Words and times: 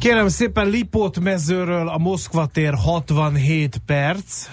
Kérem 0.00 0.28
szépen 0.28 0.68
Lipót 0.68 1.20
mezőről 1.20 1.88
a 1.88 1.98
Moszkva 1.98 2.46
tér 2.46 2.74
67 2.74 3.80
perc, 3.86 4.48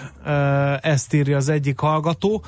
ezt 0.80 1.14
írja 1.14 1.36
az 1.36 1.48
egyik 1.48 1.78
hallgató, 1.78 2.44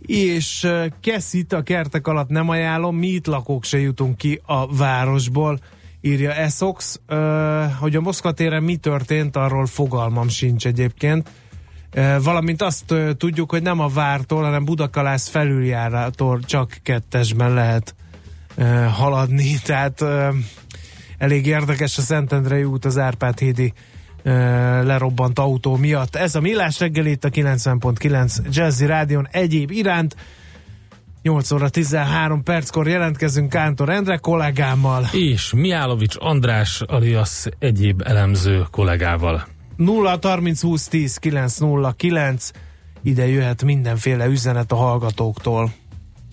és 0.00 0.68
Keszit 1.00 1.52
a 1.52 1.62
kertek 1.62 2.06
alatt 2.06 2.28
nem 2.28 2.48
ajánlom, 2.48 2.96
mi 2.96 3.06
itt 3.06 3.26
lakók 3.26 3.64
se 3.64 3.78
jutunk 3.78 4.16
ki 4.16 4.40
a 4.44 4.76
városból, 4.76 5.58
írja 6.00 6.32
Essox. 6.32 7.00
Hogy 7.78 7.96
a 7.96 8.00
Moszkva 8.00 8.32
téren 8.32 8.62
mi 8.62 8.76
történt, 8.76 9.36
arról 9.36 9.66
fogalmam 9.66 10.28
sincs 10.28 10.66
egyébként. 10.66 11.30
Valamint 12.22 12.62
azt 12.62 12.94
tudjuk, 13.16 13.50
hogy 13.50 13.62
nem 13.62 13.80
a 13.80 13.88
vártól, 13.88 14.42
hanem 14.42 14.64
Budakalász 14.64 15.28
felüljárától 15.28 16.40
csak 16.40 16.78
kettesben 16.82 17.54
lehet 17.54 17.94
haladni, 18.92 19.54
tehát 19.64 20.04
elég 21.18 21.46
érdekes 21.46 21.98
a 21.98 22.02
Szentendrei 22.02 22.64
út 22.64 22.84
az 22.84 22.98
Árpád 22.98 23.38
hídi 23.38 23.72
lerobbant 24.82 25.38
autó 25.38 25.76
miatt. 25.76 26.16
Ez 26.16 26.34
a 26.34 26.40
Millás 26.40 26.80
reggel 26.80 27.06
itt 27.06 27.24
a 27.24 27.28
90.9 27.28 28.50
Jazzy 28.50 28.86
Rádion 28.86 29.28
egyéb 29.30 29.70
iránt. 29.70 30.16
8 31.22 31.50
óra 31.50 31.68
13 31.68 32.42
perckor 32.42 32.88
jelentkezünk 32.88 33.48
Kántor 33.48 33.88
Endre 33.88 34.16
kollégámmal. 34.16 35.08
És 35.12 35.52
Miálovics 35.52 36.14
András 36.18 36.80
alias 36.80 37.46
egyéb 37.58 38.02
elemző 38.04 38.66
kollégával. 38.70 39.46
0 39.76 40.18
30 40.22 40.60
20 40.60 40.88
10 40.88 41.16
9 41.16 41.56
0 41.56 41.92
9 41.92 42.50
ide 43.02 43.26
jöhet 43.26 43.64
mindenféle 43.64 44.26
üzenet 44.26 44.72
a 44.72 44.76
hallgatóktól. 44.76 45.72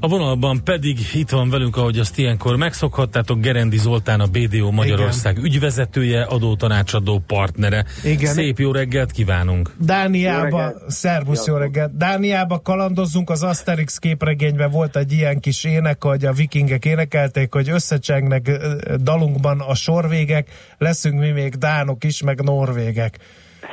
A 0.00 0.08
vonalban 0.08 0.64
pedig 0.64 0.98
itt 1.14 1.30
van 1.30 1.50
velünk, 1.50 1.76
ahogy 1.76 1.98
azt 1.98 2.18
ilyenkor 2.18 2.56
megszokhattátok, 2.56 3.40
Gerendi 3.40 3.78
Zoltán, 3.78 4.20
a 4.20 4.26
BDO 4.26 4.70
Magyarország 4.70 5.32
Igen. 5.32 5.44
ügyvezetője, 5.44 6.22
adótanácsadó 6.22 7.22
partnere. 7.26 7.84
Igen. 8.04 8.32
Szép 8.32 8.58
jó 8.58 8.72
reggelt 8.72 9.10
kívánunk! 9.10 9.74
Dániába, 9.80 10.72
szervusz, 10.88 11.46
jó 11.46 11.56
reggelt! 11.56 11.96
Dániába 11.96 12.60
kalandozzunk, 12.60 13.30
az 13.30 13.42
Asterix 13.42 13.98
képregényben 13.98 14.70
volt 14.70 14.96
egy 14.96 15.12
ilyen 15.12 15.40
kis 15.40 15.64
ének, 15.64 16.02
hogy 16.02 16.24
a 16.24 16.32
vikingek 16.32 16.84
énekelték, 16.84 17.52
hogy 17.52 17.68
összecsengnek 17.68 18.50
dalunkban 19.00 19.60
a 19.60 19.74
sorvégek, 19.74 20.48
leszünk 20.78 21.20
mi 21.20 21.30
még 21.30 21.54
dánok 21.54 22.04
is, 22.04 22.22
meg 22.22 22.42
norvégek. 22.42 23.18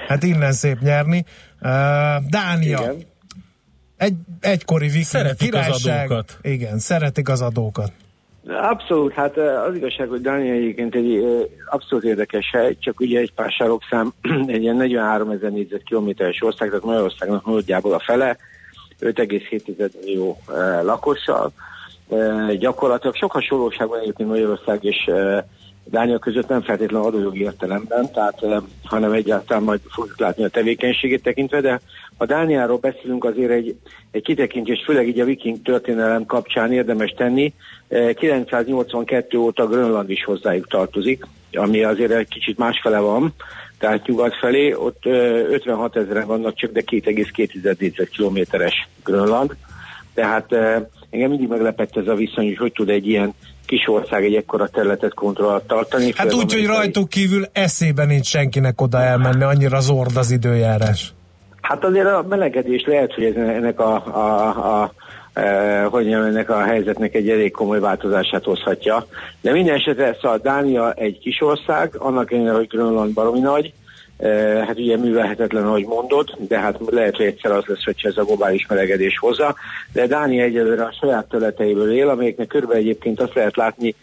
Hát 0.07 0.23
innen 0.23 0.51
szép 0.51 0.79
nyerni. 0.79 1.25
Uh, 1.61 1.69
Dánia. 2.29 2.79
Igen 2.79 3.11
egy, 3.97 4.13
egykori 4.39 4.85
viking 4.85 5.03
Szeretik 5.03 5.49
királyság. 5.49 5.71
az 5.73 6.11
adókat. 6.11 6.37
Igen, 6.41 6.79
szeretik 6.79 7.29
az 7.29 7.41
adókat. 7.41 7.91
Abszolút, 8.47 9.13
hát 9.13 9.37
az 9.37 9.75
igazság, 9.75 10.07
hogy 10.07 10.21
Dánia 10.21 10.53
egyébként 10.53 10.95
egy 10.95 11.23
abszolút 11.69 12.03
érdekes 12.03 12.49
hely, 12.51 12.77
csak 12.79 12.99
ugye 12.99 13.19
egy 13.19 13.33
pár 13.33 13.51
sarokszám, 13.51 14.13
egy 14.47 14.61
ilyen 14.61 14.75
43 14.75 15.29
ezer 15.29 15.51
négyzetkilométeres 15.51 16.41
ország, 16.41 16.69
tehát 16.69 16.83
Magyarországnak 16.83 17.45
nagyjából 17.45 17.93
a 17.93 17.99
fele, 17.99 18.37
5,7 18.99 19.91
millió 20.05 20.37
lakossal. 20.83 21.51
Gyakorlatilag 22.59 23.15
sok 23.15 23.31
hasonlóság 23.31 23.87
van 23.87 23.99
egyébként 23.99 24.29
Magyarország 24.29 24.83
és 24.83 25.09
Dánia 25.85 26.19
között 26.19 26.47
nem 26.47 26.61
feltétlenül 26.61 27.07
adójogi 27.07 27.41
értelemben, 27.41 28.11
tehát, 28.11 28.45
hanem 28.83 29.11
egyáltalán 29.11 29.63
majd 29.63 29.79
fogjuk 29.89 30.19
látni 30.19 30.43
a 30.43 30.49
tevékenységét 30.49 31.23
tekintve, 31.23 31.61
de 31.61 31.81
ha 32.17 32.25
Dániáról 32.25 32.77
beszélünk, 32.77 33.23
azért 33.23 33.51
egy, 33.51 33.75
egy 34.11 34.23
kitekintés, 34.23 34.83
főleg 34.85 35.07
így 35.07 35.19
a 35.19 35.25
viking 35.25 35.61
történelem 35.61 36.25
kapcsán 36.25 36.71
érdemes 36.71 37.13
tenni. 37.17 37.53
982 38.13 39.37
óta 39.37 39.67
Grönland 39.67 40.09
is 40.09 40.23
hozzájuk 40.23 40.67
tartozik, 40.67 41.27
ami 41.51 41.83
azért 41.83 42.11
egy 42.11 42.27
kicsit 42.27 42.57
másfele 42.57 42.99
van, 42.99 43.33
tehát 43.83 44.07
nyugat 44.07 44.35
felé, 44.35 44.73
ott 44.73 45.05
56 45.05 45.95
ezeren 45.95 46.27
vannak 46.27 46.55
csak, 46.55 46.71
de 46.71 46.81
2,2 46.85 48.07
kilométeres 48.11 48.87
Grönland. 49.03 49.55
Tehát 50.13 50.51
engem 51.09 51.29
mindig 51.29 51.47
meglepett 51.47 51.97
ez 51.97 52.07
a 52.07 52.15
viszony, 52.15 52.45
hogy 52.45 52.57
hogy 52.57 52.71
tud 52.71 52.89
egy 52.89 53.07
ilyen 53.07 53.33
kis 53.65 53.87
ország 53.87 54.23
egy 54.23 54.35
ekkora 54.35 54.67
területet 54.67 55.13
kontrollat 55.13 55.67
tartani. 55.67 56.13
Hát 56.15 56.33
úgy, 56.33 56.53
hogy 56.53 56.65
rajtuk 56.65 57.09
kívül 57.09 57.45
eszében 57.51 58.07
nincs 58.07 58.25
senkinek 58.25 58.81
oda 58.81 59.01
elmenni, 59.01 59.43
annyira 59.43 59.79
zord 59.79 60.17
az 60.17 60.31
időjárás. 60.31 61.13
Hát 61.61 61.83
azért 61.83 62.07
a 62.07 62.25
melegedés 62.29 62.83
lehet, 62.85 63.13
hogy 63.13 63.23
ez 63.23 63.35
ennek 63.35 63.79
a, 63.79 63.93
a, 64.05 64.81
a 64.81 64.93
e, 65.33 65.83
hogy 65.83 66.11
ennek 66.11 66.49
a 66.49 66.63
helyzetnek 66.63 67.13
egy 67.13 67.29
elég 67.29 67.51
komoly 67.51 67.79
változását 67.79 68.43
hozhatja. 68.43 69.05
De 69.41 69.51
minden 69.51 69.75
esetre 69.75 70.17
szóval 70.21 70.37
Dánia 70.37 70.91
egy 70.91 71.19
kis 71.19 71.41
ország, 71.41 71.95
annak 71.97 72.31
ellenére, 72.31 72.53
hogy 72.53 72.67
Grönland 72.67 73.13
baromi 73.13 73.39
nagy, 73.39 73.73
hát 74.65 74.79
ugye 74.79 74.97
művelhetetlen, 74.97 75.65
ahogy 75.65 75.85
mondod, 75.85 76.29
de 76.47 76.59
hát 76.59 76.77
lehet, 76.89 77.15
hogy 77.15 77.25
egyszer 77.25 77.51
az 77.51 77.63
lesz, 77.65 77.83
hogyha 77.83 78.07
ez 78.07 78.17
a 78.17 78.23
globális 78.23 78.65
melegedés 78.67 79.17
hozza. 79.19 79.55
De 79.93 80.07
Dánia 80.07 80.43
egyelőre 80.43 80.83
a 80.83 80.95
saját 80.99 81.25
területeiből 81.29 81.93
él, 81.93 82.09
amelyeknek 82.09 82.47
körülbelül 82.47 82.83
egyébként 82.83 83.19
azt 83.19 83.33
lehet 83.33 83.55
látni, 83.55 83.95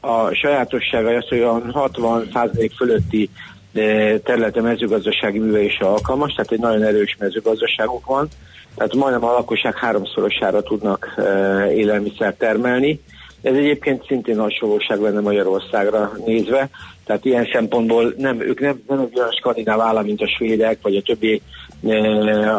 a 0.00 0.34
sajátossága 0.34 1.16
az, 1.16 1.28
hogy 1.28 1.38
olyan 1.38 1.70
60% 1.74 2.70
fölötti 2.76 3.30
területe 4.24 4.60
mezőgazdasági 4.60 5.38
művelésre 5.38 5.86
alkalmas, 5.86 6.32
tehát 6.32 6.52
egy 6.52 6.60
nagyon 6.60 6.82
erős 6.82 7.16
mezőgazdaságuk 7.18 8.06
van, 8.06 8.28
tehát 8.76 8.94
majdnem 8.94 9.24
a 9.24 9.32
lakosság 9.32 9.76
háromszorosára 9.76 10.62
tudnak 10.62 11.14
élelmiszer 11.70 12.34
termelni. 12.34 13.00
Ez 13.42 13.54
egyébként 13.54 14.06
szintén 14.06 14.38
hasonlóság 14.38 15.00
lenne 15.00 15.20
Magyarországra 15.20 16.12
nézve, 16.26 16.68
tehát 17.04 17.24
ilyen 17.24 17.48
szempontból 17.52 18.14
nem, 18.16 18.40
ők 18.40 18.60
nem, 18.60 18.82
nem 18.88 18.98
egy 18.98 19.18
olyan 19.18 19.30
skandináv 19.30 19.80
állam, 19.80 20.04
mint 20.04 20.20
a 20.20 20.28
svédek, 20.28 20.78
vagy 20.82 20.96
a 20.96 21.02
többi 21.02 21.42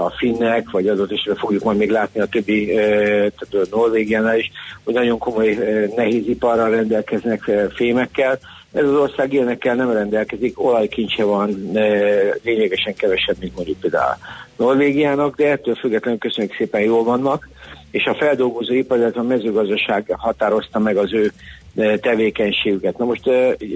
a 0.03 0.09
finnek, 0.17 0.69
vagy 0.71 0.88
adott 0.88 1.11
is 1.11 1.29
fogjuk 1.35 1.63
majd 1.63 1.77
még 1.77 1.89
látni 1.89 2.19
a 2.19 2.25
többi, 2.25 2.66
tehát 2.66 3.47
a 3.51 3.75
Norvégiánál 3.75 4.38
is, 4.38 4.51
hogy 4.83 4.94
nagyon 4.94 5.17
komoly 5.17 5.57
nehéziparral 5.95 6.69
rendelkeznek 6.69 7.51
fémekkel, 7.75 8.39
ez 8.73 8.83
az 8.83 8.95
ország 8.95 9.33
ilyenekkel 9.33 9.75
nem 9.75 9.91
rendelkezik, 9.91 10.63
olajkincse 10.63 11.23
van 11.23 11.71
lényegesen 12.44 12.94
kevesebb, 12.94 13.35
mint 13.39 13.55
mondjuk 13.55 13.79
például 13.79 14.17
Norvégiának, 14.57 15.35
de 15.35 15.51
ettől 15.51 15.75
függetlenül 15.75 16.19
köszönjük 16.19 16.55
szépen 16.55 16.81
jól 16.81 17.03
vannak, 17.03 17.47
és 17.93 18.05
a 18.05 18.15
feldolgozó 18.15 18.73
ipar, 18.73 18.97
illetve 18.97 19.19
a 19.19 19.23
mezőgazdaság 19.23 20.13
határozta 20.18 20.79
meg 20.79 20.97
az 20.97 21.13
ő 21.13 21.31
tevékenységüket. 22.00 22.97
Na 22.97 23.06
most 23.06 23.29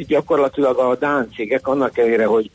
gyakorlatilag 0.07 0.77
a 0.77 0.95
Dán 0.95 1.30
cégek 1.36 1.68
annak 1.68 1.97
ellenére, 1.97 2.25
hogy 2.25 2.50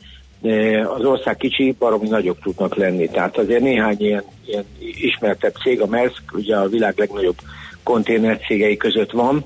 az 0.97 1.05
ország 1.05 1.37
kicsi, 1.37 1.75
baromi 1.79 2.07
nagyok 2.07 2.39
tudnak 2.39 2.75
lenni. 2.75 3.09
Tehát 3.09 3.37
azért 3.37 3.61
néhány 3.61 3.95
ilyen, 3.99 4.23
ilyen 4.45 4.65
ismertebb 4.79 5.53
cég, 5.63 5.81
a 5.81 5.85
Maersk, 5.85 6.21
ugye 6.33 6.55
a 6.55 6.67
világ 6.67 6.93
legnagyobb 6.97 7.37
konténer 7.83 8.39
között 8.77 9.11
van, 9.11 9.45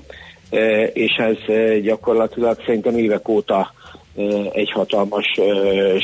E, 0.50 0.84
és 0.84 1.16
ez 1.16 1.54
e, 1.54 1.78
gyakorlatilag 1.78 2.62
szerintem 2.66 2.96
évek 2.96 3.28
óta 3.28 3.60
e, 3.60 3.77
egy 4.52 4.70
hatalmas 4.70 5.26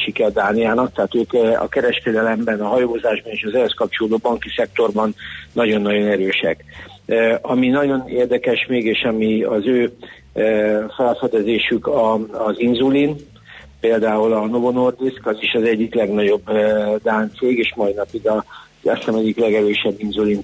siker 0.04 0.32
Dániának, 0.32 0.92
tehát 0.92 1.14
ők 1.14 1.32
a 1.58 1.68
kereskedelemben, 1.68 2.60
a 2.60 2.68
hajózásban 2.68 3.32
és 3.32 3.44
az 3.46 3.54
ehhez 3.54 3.74
kapcsolódó 3.76 4.16
banki 4.16 4.48
szektorban 4.56 5.14
nagyon-nagyon 5.52 6.06
erősek. 6.06 6.64
Ami 7.40 7.68
nagyon 7.68 8.08
érdekes 8.08 8.66
még, 8.68 8.84
és 8.84 9.02
ami 9.02 9.42
az 9.42 9.66
ő 9.66 9.92
felfedezésük 10.96 11.86
az 12.32 12.54
inzulin, 12.56 13.16
például 13.80 14.32
a 14.32 14.46
Novo 14.46 14.70
Nordisk, 14.70 15.26
az 15.26 15.36
is 15.40 15.52
az 15.52 15.62
egyik 15.62 15.94
legnagyobb 15.94 16.50
Dán 17.02 17.30
cég, 17.38 17.58
és 17.58 17.72
majd 17.76 17.94
napig 17.94 18.28
a 18.28 18.44
azt 18.84 18.98
hiszem 18.98 19.14
egyik 19.14 19.38
legerősebb 19.38 19.94
inzulin 19.96 20.40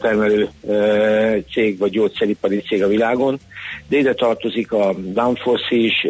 termelő 0.00 0.48
cég, 1.52 1.78
vagy 1.78 1.90
gyógyszeripari 1.90 2.60
cég 2.60 2.82
a 2.82 2.88
világon, 2.88 3.38
de 3.88 3.96
ide 3.96 4.14
tartozik 4.14 4.72
a 4.72 4.94
Danfoss 5.12 5.70
is, 5.70 6.04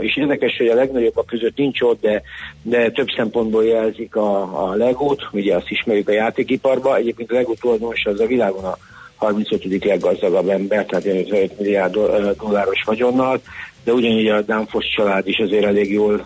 és 0.00 0.16
érdekes, 0.16 0.56
hogy 0.56 0.66
a 0.66 0.74
legnagyobbak 0.74 1.26
között 1.26 1.56
nincs 1.56 1.80
ott, 1.80 2.00
de, 2.00 2.22
de 2.62 2.90
több 2.90 3.08
szempontból 3.16 3.64
jelzik 3.64 4.16
a, 4.16 4.68
a 4.68 4.74
Legót, 4.74 5.28
ugye 5.32 5.56
azt 5.56 5.70
ismerjük 5.70 6.08
a 6.08 6.12
játékiparba, 6.12 6.96
egyébként 6.96 7.30
a 7.30 7.34
Lego 7.34 7.54
tulajdonos 7.54 8.04
az 8.04 8.20
a 8.20 8.26
világon 8.26 8.64
a 8.64 8.76
35. 9.16 9.84
leggazdagabb 9.84 10.48
ember, 10.48 10.84
tehát 10.84 11.06
5 11.30 11.58
milliárd 11.58 11.98
dolláros 12.38 12.82
vagyonnal, 12.84 13.40
de 13.84 13.92
ugyanígy 13.92 14.28
a 14.28 14.42
Danfoss 14.42 14.86
család 14.96 15.28
is 15.28 15.38
azért 15.38 15.64
elég 15.64 15.92
jól 15.92 16.24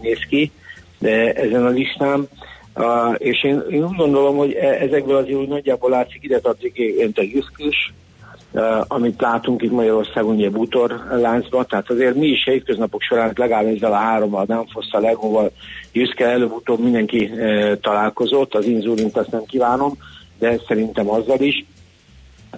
néz 0.00 0.20
ki 0.28 0.52
de 0.98 1.32
ezen 1.32 1.66
a 1.66 1.68
listán. 1.68 2.28
Uh, 2.78 3.14
és 3.18 3.44
én, 3.44 3.62
én 3.70 3.84
úgy 3.84 3.96
gondolom, 3.96 4.36
hogy 4.36 4.52
e, 4.52 4.66
ezekből 4.66 5.16
azért 5.16 5.38
úgy 5.38 5.48
nagyjából 5.48 5.90
látszik, 5.90 6.24
ide 6.24 6.38
tartozik 6.40 6.78
a 7.14 7.22
Juszkis, 7.22 7.92
uh, 8.52 8.62
amit 8.88 9.20
látunk 9.20 9.62
itt 9.62 9.70
Magyarországon, 9.70 10.34
ugye 10.34 10.50
bútor 10.50 11.02
láncban, 11.10 11.66
tehát 11.68 11.90
azért 11.90 12.14
mi 12.14 12.26
is 12.26 12.44
hétköznapok 12.44 13.02
során 13.02 13.32
legalább 13.34 13.66
ezzel 13.66 13.92
a 13.92 13.96
hárommal, 13.96 14.44
nem 14.48 14.64
a 14.90 14.98
Legóval, 14.98 15.50
Juszke 15.92 16.26
előbb-utóbb 16.26 16.80
mindenki 16.80 17.30
uh, 17.32 17.80
találkozott, 17.80 18.54
az 18.54 18.66
inzulint 18.66 19.16
azt 19.16 19.30
nem 19.30 19.44
kívánom, 19.44 19.92
de 20.38 20.58
szerintem 20.66 21.10
azzal 21.10 21.40
is. 21.40 21.64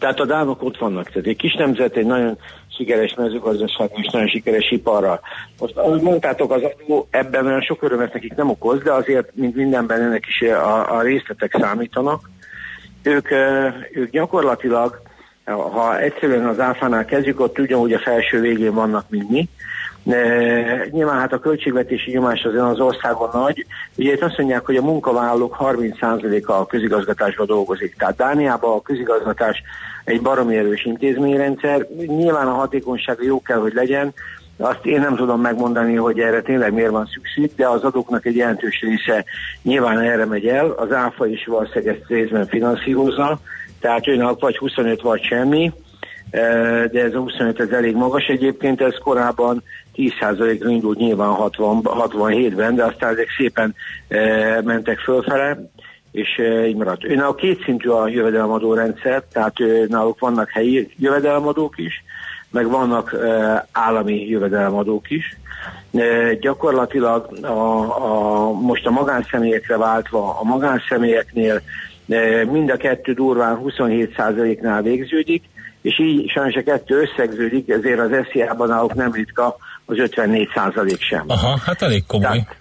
Tehát 0.00 0.20
a 0.20 0.24
dánok 0.24 0.62
ott 0.62 0.78
vannak, 0.78 1.08
tehát 1.08 1.28
egy 1.28 1.36
kis 1.36 1.54
nemzet, 1.54 1.96
egy 1.96 2.06
nagyon 2.06 2.38
sikeres 2.76 3.14
mezőgazdaság 3.14 3.90
és 3.94 4.06
nagyon 4.12 4.28
sikeres 4.28 4.70
iparral. 4.70 5.20
Most, 5.58 5.76
ahogy 5.76 6.00
mondtátok, 6.00 6.52
az 6.52 6.62
adó 6.62 7.06
ebben 7.10 7.46
olyan 7.46 7.60
sok 7.60 7.82
örömet 7.82 8.12
nekik 8.12 8.34
nem 8.34 8.50
okoz, 8.50 8.82
de 8.82 8.92
azért, 8.92 9.30
mint 9.34 9.56
mindenben 9.56 10.00
ennek 10.00 10.26
is 10.26 10.48
a, 10.48 10.96
a 10.96 11.02
részletek 11.02 11.56
számítanak. 11.60 12.30
Ők, 13.02 13.30
ők 13.92 14.10
gyakorlatilag, 14.10 15.00
ha 15.44 15.98
egyszerűen 15.98 16.46
az 16.46 16.60
áfánál 16.60 17.04
kezdjük, 17.04 17.40
ott 17.40 17.58
ugyanúgy 17.58 17.92
a 17.92 17.98
felső 17.98 18.40
végén 18.40 18.74
vannak, 18.74 19.04
mint 19.08 19.30
mi, 19.30 19.48
de 20.02 20.86
nyilván 20.90 21.18
hát 21.18 21.32
a 21.32 21.38
költségvetési 21.38 22.10
nyomás 22.10 22.42
az 22.42 22.54
az 22.54 22.80
országon 22.80 23.28
nagy. 23.32 23.66
Ugye 23.96 24.12
itt 24.12 24.22
azt 24.22 24.38
mondják, 24.38 24.66
hogy 24.66 24.76
a 24.76 24.82
munkavállalók 24.82 25.56
30%-a 25.60 26.52
a 26.52 26.66
közigazgatásban 26.66 27.46
dolgozik. 27.46 27.96
Tehát 27.96 28.16
Dániában 28.16 28.76
a 28.76 28.82
közigazgatás 28.82 29.62
egy 30.10 30.22
baromi 30.22 30.56
erős 30.56 30.84
intézményrendszer. 30.84 31.86
Nyilván 32.06 32.46
a 32.46 32.54
hatékonysága 32.54 33.24
jó 33.24 33.42
kell, 33.42 33.58
hogy 33.58 33.72
legyen, 33.74 34.12
azt 34.60 34.86
én 34.86 35.00
nem 35.00 35.16
tudom 35.16 35.40
megmondani, 35.40 35.94
hogy 35.94 36.18
erre 36.18 36.42
tényleg 36.42 36.72
miért 36.72 36.90
van 36.90 37.08
szükség, 37.12 37.50
de 37.56 37.68
az 37.68 37.82
adóknak 37.82 38.26
egy 38.26 38.36
jelentős 38.36 38.80
része 38.80 39.24
nyilván 39.62 39.98
erre 39.98 40.24
megy 40.24 40.46
el. 40.46 40.70
Az 40.70 40.92
ÁFA 40.92 41.26
is 41.26 41.44
valószínűleg 41.46 41.96
ezt 41.96 42.08
részben 42.08 42.46
finanszírozza, 42.46 43.40
tehát 43.80 44.06
őnek 44.06 44.38
vagy 44.38 44.58
25 44.58 45.00
vagy 45.00 45.22
semmi, 45.22 45.72
de 46.90 47.02
ez 47.02 47.14
a 47.14 47.18
25 47.18 47.60
ez 47.60 47.70
elég 47.70 47.94
magas 47.94 48.26
egyébként, 48.26 48.80
ez 48.80 48.94
korábban 49.02 49.62
10%-ra 49.96 50.70
indult 50.70 50.98
nyilván 50.98 51.28
60, 51.28 51.80
67-ben, 51.84 52.74
de 52.74 52.84
aztán 52.84 53.12
ezek 53.12 53.28
szépen 53.36 53.74
e, 54.08 54.60
mentek 54.64 54.98
fölfele, 54.98 55.70
és 56.12 56.40
így 56.66 56.76
maradt. 56.76 57.04
Ő 57.04 57.24
a 57.24 57.34
kétszintű 57.34 57.88
a 57.88 58.08
jövedelemadó 58.08 58.74
rendszer, 58.74 59.22
tehát 59.32 59.60
ő, 59.60 59.86
náluk 59.88 60.18
vannak 60.18 60.50
helyi 60.50 60.94
jövedelemadók 60.98 61.78
is, 61.78 62.04
meg 62.50 62.70
vannak 62.70 63.12
e, 63.12 63.66
állami 63.72 64.28
jövedelemadók 64.28 65.10
is. 65.10 65.36
E, 65.92 66.34
gyakorlatilag 66.34 67.44
a, 67.44 67.48
a, 67.48 68.52
most 68.52 68.86
a 68.86 68.90
magánszemélyekre 68.90 69.76
váltva, 69.76 70.38
a 70.40 70.44
magánszemélyeknél 70.44 71.60
e, 72.08 72.44
mind 72.44 72.70
a 72.70 72.76
kettő 72.76 73.12
durván 73.12 73.60
27%-nál 73.64 74.82
végződik, 74.82 75.44
és 75.82 75.98
így 75.98 76.30
sajnos 76.30 76.54
a 76.54 76.62
kettő 76.62 77.00
összegződik, 77.00 77.68
ezért 77.68 77.98
az 77.98 78.10
SZIA-ban 78.30 78.68
náluk 78.68 78.94
nem 78.94 79.12
ritka 79.12 79.56
az 79.84 79.98
54 79.98 80.48
százalék 80.54 81.00
sem. 81.00 81.24
Aha, 81.26 81.58
hát 81.64 81.82
elég 81.82 82.06
komoly. 82.06 82.26
Tehát, 82.26 82.56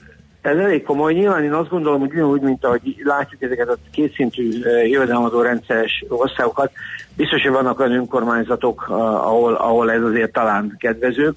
ez 0.50 0.58
elég 0.58 0.84
komoly. 0.84 1.14
Nyilván 1.14 1.44
én 1.44 1.54
azt 1.54 1.70
gondolom, 1.70 2.00
hogy 2.00 2.12
ugyanúgy, 2.12 2.42
mint 2.42 2.66
ahogy 2.66 2.96
látjuk 3.04 3.42
ezeket 3.42 3.70
a 3.70 3.78
kétszintű 3.92 4.50
jövedelmadó 4.84 5.42
rendszeres 5.42 6.06
országokat, 6.08 6.72
biztos, 7.16 7.42
hogy 7.42 7.52
vannak 7.52 7.80
olyan 7.80 7.92
önkormányzatok, 7.92 8.90
ahol, 8.90 9.54
ahol 9.54 9.92
ez 9.92 10.02
azért 10.02 10.32
talán 10.32 10.76
kedvezőbb, 10.80 11.36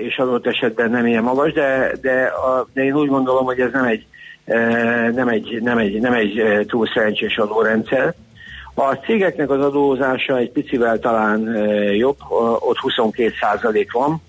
és 0.00 0.18
adott 0.18 0.46
esetben 0.46 0.90
nem 0.90 1.06
ilyen 1.06 1.22
magas, 1.22 1.52
de, 1.52 1.92
de, 2.00 2.22
a, 2.22 2.66
de 2.72 2.84
én 2.84 2.94
úgy 2.94 3.08
gondolom, 3.08 3.44
hogy 3.44 3.60
ez 3.60 3.72
nem 3.72 3.84
egy, 3.84 4.06
nem 5.14 5.28
egy, 5.28 5.58
nem 5.62 5.78
egy, 5.78 6.00
nem 6.00 6.12
egy 6.12 6.64
túl 6.66 6.86
szerencsés 6.94 7.36
adórendszer. 7.36 8.14
A 8.74 8.94
cégeknek 8.94 9.50
az 9.50 9.60
adózása 9.60 10.36
egy 10.36 10.50
picivel 10.50 10.98
talán 10.98 11.40
jobb, 11.94 12.16
ott 12.58 12.78
22 12.78 13.32
százalék 13.40 13.92
van, 13.92 14.22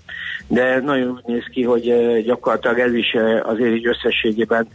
de 0.52 0.80
nagyon 0.80 1.10
úgy 1.10 1.24
néz 1.26 1.44
ki, 1.52 1.64
hogy 1.64 1.94
gyakorlatilag 2.26 2.80
ez 2.80 2.94
is 2.94 3.16
azért 3.44 3.76
így 3.76 3.88
összességében 3.88 4.68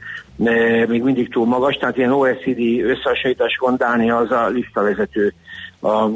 még 0.87 1.03
mindig 1.03 1.31
túl 1.33 1.47
magas, 1.47 1.77
tehát 1.77 1.97
ilyen 1.97 2.13
OECD 2.13 2.59
összehasonlításban 2.83 3.77
Dánia 3.77 4.17
az 4.17 4.31
a 4.31 4.49
listavezető 4.49 5.33
a 5.81 6.09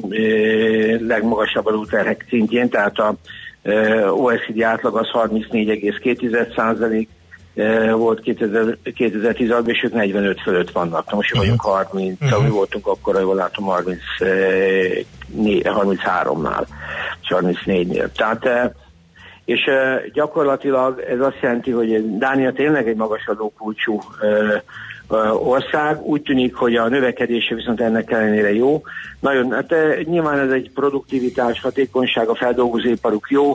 legmagasabb 1.01 1.67
adóterhek 1.67 2.25
szintjén, 2.29 2.69
tehát 2.69 2.99
a 2.99 3.15
OECD 4.11 4.63
átlag 4.63 4.97
az 4.97 5.09
34,2 5.13 6.57
százalék, 6.57 7.09
volt 7.93 8.21
2016-ban, 8.25 9.69
és 9.69 9.83
ők 9.83 9.93
45 9.93 10.41
fölött 10.41 10.71
vannak. 10.71 11.13
Most 11.13 11.33
uh-huh. 11.33 11.41
vagyunk 11.41 11.61
30, 11.61 12.21
uh-huh. 12.21 12.43
mi 12.43 12.51
voltunk 12.51 12.87
akkor, 12.87 13.21
jól 13.21 13.35
látom, 13.35 13.65
30, 13.65 13.99
33-nál, 15.65 16.67
és 17.23 17.29
34-nél. 17.29 18.09
Tehát 18.17 18.75
és 19.51 19.67
uh, 19.67 20.13
gyakorlatilag 20.13 21.01
ez 21.09 21.21
azt 21.21 21.39
jelenti, 21.41 21.71
hogy 21.71 22.19
Dánia 22.19 22.53
tényleg 22.53 22.89
egy 22.89 22.97
magas 22.97 23.27
adókulcsú 23.27 24.01
uh, 24.23 25.49
ország, 25.49 26.01
úgy 26.03 26.23
tűnik, 26.23 26.55
hogy 26.55 26.77
a 26.77 26.89
növekedése 26.89 27.55
viszont 27.55 27.81
ennek 27.81 28.11
ellenére 28.11 28.55
jó. 28.55 28.83
Nagyon, 29.21 29.53
hát 29.53 29.75
nyilván 30.05 30.39
ez 30.39 30.51
egy 30.51 30.71
produktivitás, 30.75 31.61
hatékonyság, 31.61 32.29
a 32.29 32.35
feldolgozóiparuk 32.35 33.27
jó, 33.31 33.53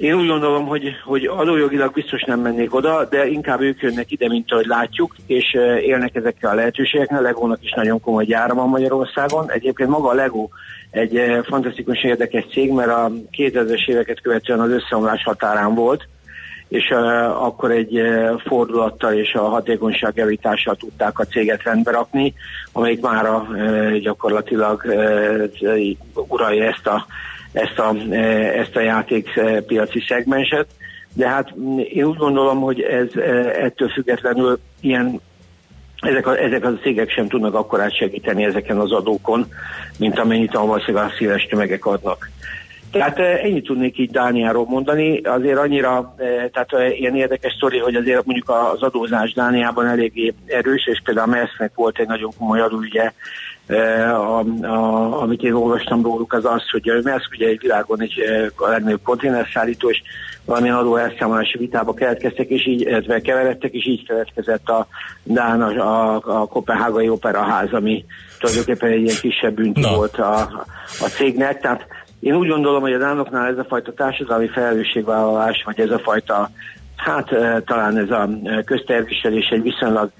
én 0.00 0.14
úgy 0.14 0.26
gondolom, 0.26 0.66
hogy, 0.66 0.96
hogy 1.04 1.26
adójogilag 1.26 1.92
biztos 1.92 2.22
nem 2.22 2.40
mennék 2.40 2.74
oda, 2.74 3.04
de 3.04 3.26
inkább 3.26 3.60
ők 3.60 3.80
jönnek 3.80 4.10
ide, 4.10 4.28
mint 4.28 4.52
ahogy 4.52 4.66
látjuk, 4.66 5.14
és 5.26 5.54
élnek 5.82 6.14
ezekkel 6.14 6.50
a 6.50 6.54
lehetőségekkel. 6.54 7.18
A 7.18 7.20
Legónak 7.20 7.62
is 7.62 7.72
nagyon 7.72 8.00
komoly 8.00 8.24
gyára 8.24 8.54
van 8.54 8.68
Magyarországon. 8.68 9.50
Egyébként 9.50 9.88
maga 9.88 10.08
a 10.08 10.14
Lego 10.14 10.48
egy 10.90 11.20
fantasztikus 11.42 12.02
érdekes 12.02 12.44
cég, 12.52 12.72
mert 12.72 12.90
a 12.90 13.10
2000-es 13.36 13.88
éveket 13.88 14.20
követően 14.20 14.60
az 14.60 14.70
összeomlás 14.70 15.22
határán 15.22 15.74
volt, 15.74 16.08
és 16.68 16.90
uh, 16.90 17.44
akkor 17.44 17.70
egy 17.70 18.00
uh, 18.00 18.40
fordulattal 18.40 19.12
és 19.12 19.34
a 19.34 19.48
hatékonyság 19.48 20.12
javítással 20.16 20.76
tudták 20.76 21.18
a 21.18 21.24
céget 21.24 21.62
rendbe 21.62 21.90
rakni, 21.90 22.34
amelyik 22.72 23.00
már 23.00 23.30
uh, 23.30 23.96
gyakorlatilag 23.96 24.82
uh, 24.86 26.26
uralja 26.28 26.64
ezt 26.64 26.86
a 26.86 27.06
ezt 27.52 27.78
a, 27.78 27.94
e, 28.10 28.16
ezt 28.58 28.76
a 28.76 28.80
játékpiaci 28.80 30.04
szegmenset, 30.08 30.66
de 31.12 31.28
hát 31.28 31.54
én 31.92 32.04
úgy 32.04 32.16
gondolom, 32.16 32.60
hogy 32.60 32.80
ez 32.80 33.16
e, 33.16 33.20
ettől 33.64 33.88
függetlenül 33.88 34.58
ilyen 34.80 35.20
ezek 36.00 36.26
a, 36.26 36.38
ezek 36.38 36.64
a 36.64 36.72
cégek 36.82 37.10
sem 37.10 37.28
tudnak 37.28 37.54
akkorát 37.54 37.96
segíteni 37.96 38.44
ezeken 38.44 38.78
az 38.78 38.92
adókon, 38.92 39.46
mint 39.98 40.18
amennyit 40.18 40.54
a 40.54 40.66
valószínűleg 40.66 41.10
széles 41.18 41.46
tömegek 41.46 41.86
adnak. 41.86 42.30
Tehát 42.90 43.18
e, 43.18 43.40
ennyit 43.42 43.64
tudnék 43.64 43.98
így 43.98 44.10
Dániáról 44.10 44.66
mondani, 44.68 45.20
azért 45.20 45.58
annyira, 45.58 46.14
tehát 46.52 46.98
ilyen 46.98 47.16
érdekes 47.16 47.52
sztori, 47.56 47.78
hogy 47.78 47.94
azért 47.94 48.24
mondjuk 48.24 48.50
az 48.72 48.82
adózás 48.82 49.32
Dániában 49.32 49.86
eléggé 49.86 50.34
erős, 50.46 50.86
és 50.86 51.00
például 51.04 51.32
a 51.32 51.36
MESZ-nek 51.36 51.72
volt 51.74 51.98
egy 51.98 52.06
nagyon 52.06 52.30
komoly 52.38 52.60
adóügye 52.60 53.12
a, 53.76 54.38
a, 54.62 55.22
amit 55.22 55.42
én 55.42 55.52
olvastam 55.52 56.02
róluk, 56.02 56.32
az 56.32 56.44
az, 56.44 56.70
hogy 56.70 56.88
a 56.88 57.00
MESZ 57.02 57.28
ugye 57.32 57.46
egy 57.46 57.60
világon 57.60 58.02
egy 58.02 58.20
a 58.56 58.68
legnagyobb 58.68 59.02
konténerszállító, 59.02 59.90
és 59.90 60.02
valamilyen 60.44 60.76
adó 60.76 60.96
elszámolási 60.96 61.58
vitába 61.58 61.94
keletkeztek, 61.94 62.48
és 62.48 62.66
így, 62.66 62.80
illetve 62.80 63.20
keveredtek, 63.20 63.72
és 63.72 63.86
így 63.86 64.06
keletkezett 64.06 64.68
a 64.68 64.86
Dán, 65.22 65.62
a, 65.62 66.14
a 66.14 66.46
Kopenhágai 66.46 67.08
Operaház, 67.08 67.72
ami 67.72 68.04
tulajdonképpen 68.38 68.90
egy 68.90 69.02
ilyen 69.02 69.16
kisebb 69.20 69.54
bűnti 69.54 69.80
no. 69.80 69.94
volt 69.94 70.18
a, 70.18 70.40
a 71.00 71.08
cégnek. 71.16 71.60
Tehát 71.60 71.86
én 72.20 72.34
úgy 72.34 72.48
gondolom, 72.48 72.80
hogy 72.80 72.92
a 72.92 72.98
Dánoknál 72.98 73.46
ez 73.46 73.58
a 73.58 73.66
fajta 73.68 73.92
társadalmi 73.92 74.48
felelősségvállalás, 74.48 75.62
vagy 75.64 75.80
ez 75.80 75.90
a 75.90 75.98
fajta, 75.98 76.50
hát 76.96 77.28
talán 77.64 77.96
ez 77.96 78.10
a 78.10 78.28
közterviselés 78.64 79.48
egy 79.48 79.62
viszonylag 79.62 80.10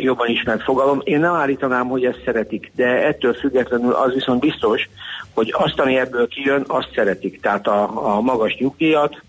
jobban 0.00 0.28
ismert 0.28 0.62
fogalom. 0.62 1.00
Én 1.04 1.20
nem 1.20 1.34
állítanám, 1.34 1.88
hogy 1.88 2.04
ezt 2.04 2.22
szeretik, 2.24 2.72
de 2.74 3.06
ettől 3.06 3.34
függetlenül 3.34 3.92
az 3.92 4.12
viszont 4.12 4.40
biztos, 4.40 4.88
hogy 5.34 5.54
azt, 5.56 5.80
ami 5.80 5.96
ebből 5.96 6.28
kijön, 6.28 6.64
azt 6.66 6.90
szeretik. 6.94 7.40
Tehát 7.40 7.66
a, 7.66 8.14
a 8.16 8.20
magas 8.20 8.56
nyugdíjat, 8.58 9.22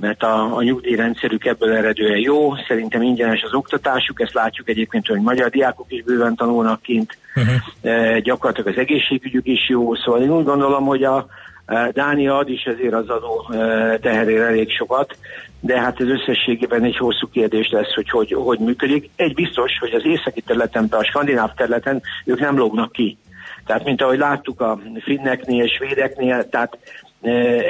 mert 0.00 0.22
a, 0.22 0.56
a 0.56 0.62
nyugdíjrendszerük 0.62 1.44
ebből 1.44 1.72
eredően 1.72 2.18
jó, 2.18 2.54
szerintem 2.68 3.02
ingyenes 3.02 3.42
az 3.42 3.54
oktatásuk, 3.54 4.20
ezt 4.20 4.34
látjuk 4.34 4.68
egyébként, 4.68 5.06
hogy 5.06 5.20
magyar 5.20 5.50
diákok 5.50 5.86
is 5.88 6.02
bőven 6.02 6.34
tanulnak 6.34 6.82
kint, 6.82 7.18
uh-huh. 7.34 7.54
e, 7.82 8.20
gyakorlatilag 8.20 8.70
az 8.70 8.78
egészségügyük 8.78 9.46
is 9.46 9.68
jó, 9.68 9.94
szóval 9.94 10.22
én 10.22 10.30
úgy 10.30 10.44
gondolom, 10.44 10.84
hogy 10.84 11.04
a 11.04 11.26
e, 11.66 11.90
Dánia 11.92 12.36
ad 12.36 12.50
is 12.50 12.62
ezért 12.62 12.94
az 12.94 13.08
adó 13.08 13.50
e, 13.52 13.98
teherére 13.98 14.44
elég 14.44 14.70
sokat, 14.70 15.16
de 15.66 15.80
hát 15.80 16.00
ez 16.00 16.06
összességében 16.08 16.84
egy 16.84 16.96
hosszú 16.96 17.28
kérdés 17.28 17.68
lesz, 17.70 17.94
hogy 17.94 18.10
hogy, 18.10 18.32
hogy 18.32 18.58
működik. 18.58 19.10
Egy 19.16 19.34
biztos, 19.34 19.78
hogy 19.80 19.92
az 19.92 20.02
északi 20.04 20.40
területen, 20.40 20.86
a 20.90 21.04
skandináv 21.04 21.54
területen 21.56 22.02
ők 22.24 22.40
nem 22.40 22.56
lógnak 22.56 22.92
ki. 22.92 23.18
Tehát, 23.66 23.84
mint 23.84 24.02
ahogy 24.02 24.18
láttuk 24.18 24.60
a 24.60 24.80
finneknél, 25.04 25.66
svédeknél, 25.66 26.48
tehát 26.48 26.78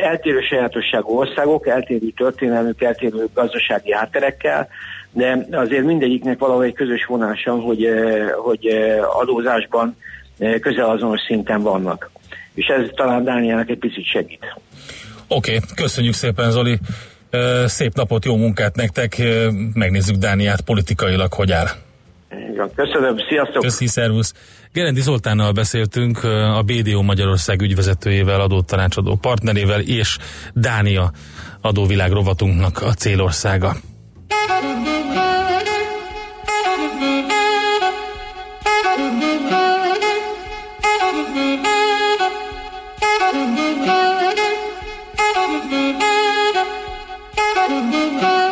eltérő 0.02 0.40
sajátosságú 0.40 1.18
országok, 1.18 1.66
eltérő 1.66 2.08
történelmük, 2.16 2.82
eltérő 2.82 3.28
gazdasági 3.34 3.92
hátterekkel, 3.92 4.68
de 5.12 5.46
azért 5.50 5.84
mindegyiknek 5.84 6.38
valahol 6.38 6.64
egy 6.64 6.74
közös 6.74 7.04
vonása, 7.04 7.54
hogy, 7.54 7.88
hogy 8.36 8.66
adózásban 9.18 9.96
közel 10.60 10.90
azonos 10.90 11.20
szinten 11.26 11.62
vannak. 11.62 12.10
És 12.54 12.66
ez 12.66 12.88
talán 12.94 13.24
Dániának 13.24 13.68
egy 13.68 13.78
picit 13.78 14.04
segít. 14.04 14.56
Oké, 15.28 15.54
okay, 15.54 15.68
köszönjük 15.74 16.14
szépen 16.14 16.50
Zoli, 16.50 16.78
szép 17.66 17.94
napot, 17.94 18.24
jó 18.24 18.36
munkát 18.36 18.76
nektek, 18.76 19.22
megnézzük 19.74 20.16
Dániát 20.16 20.60
politikailag, 20.60 21.32
hogy 21.32 21.52
áll. 21.52 21.66
Köszönöm, 22.74 23.16
sziasztok! 23.28 23.62
Köszi, 23.62 23.86
szervusz! 23.86 24.34
Gerendi 24.72 25.00
Zoltánnal 25.00 25.52
beszéltünk, 25.52 26.24
a 26.24 26.62
BDO 26.62 27.02
Magyarország 27.02 27.60
ügyvezetőjével, 27.60 28.40
adótanácsadó 28.40 29.14
partnerével 29.14 29.80
és 29.80 30.18
Dánia 30.54 31.10
adóvilág 31.60 32.12
rovatunknak 32.12 32.82
a 32.82 32.92
célországa. 32.92 33.76
Música 47.68 48.45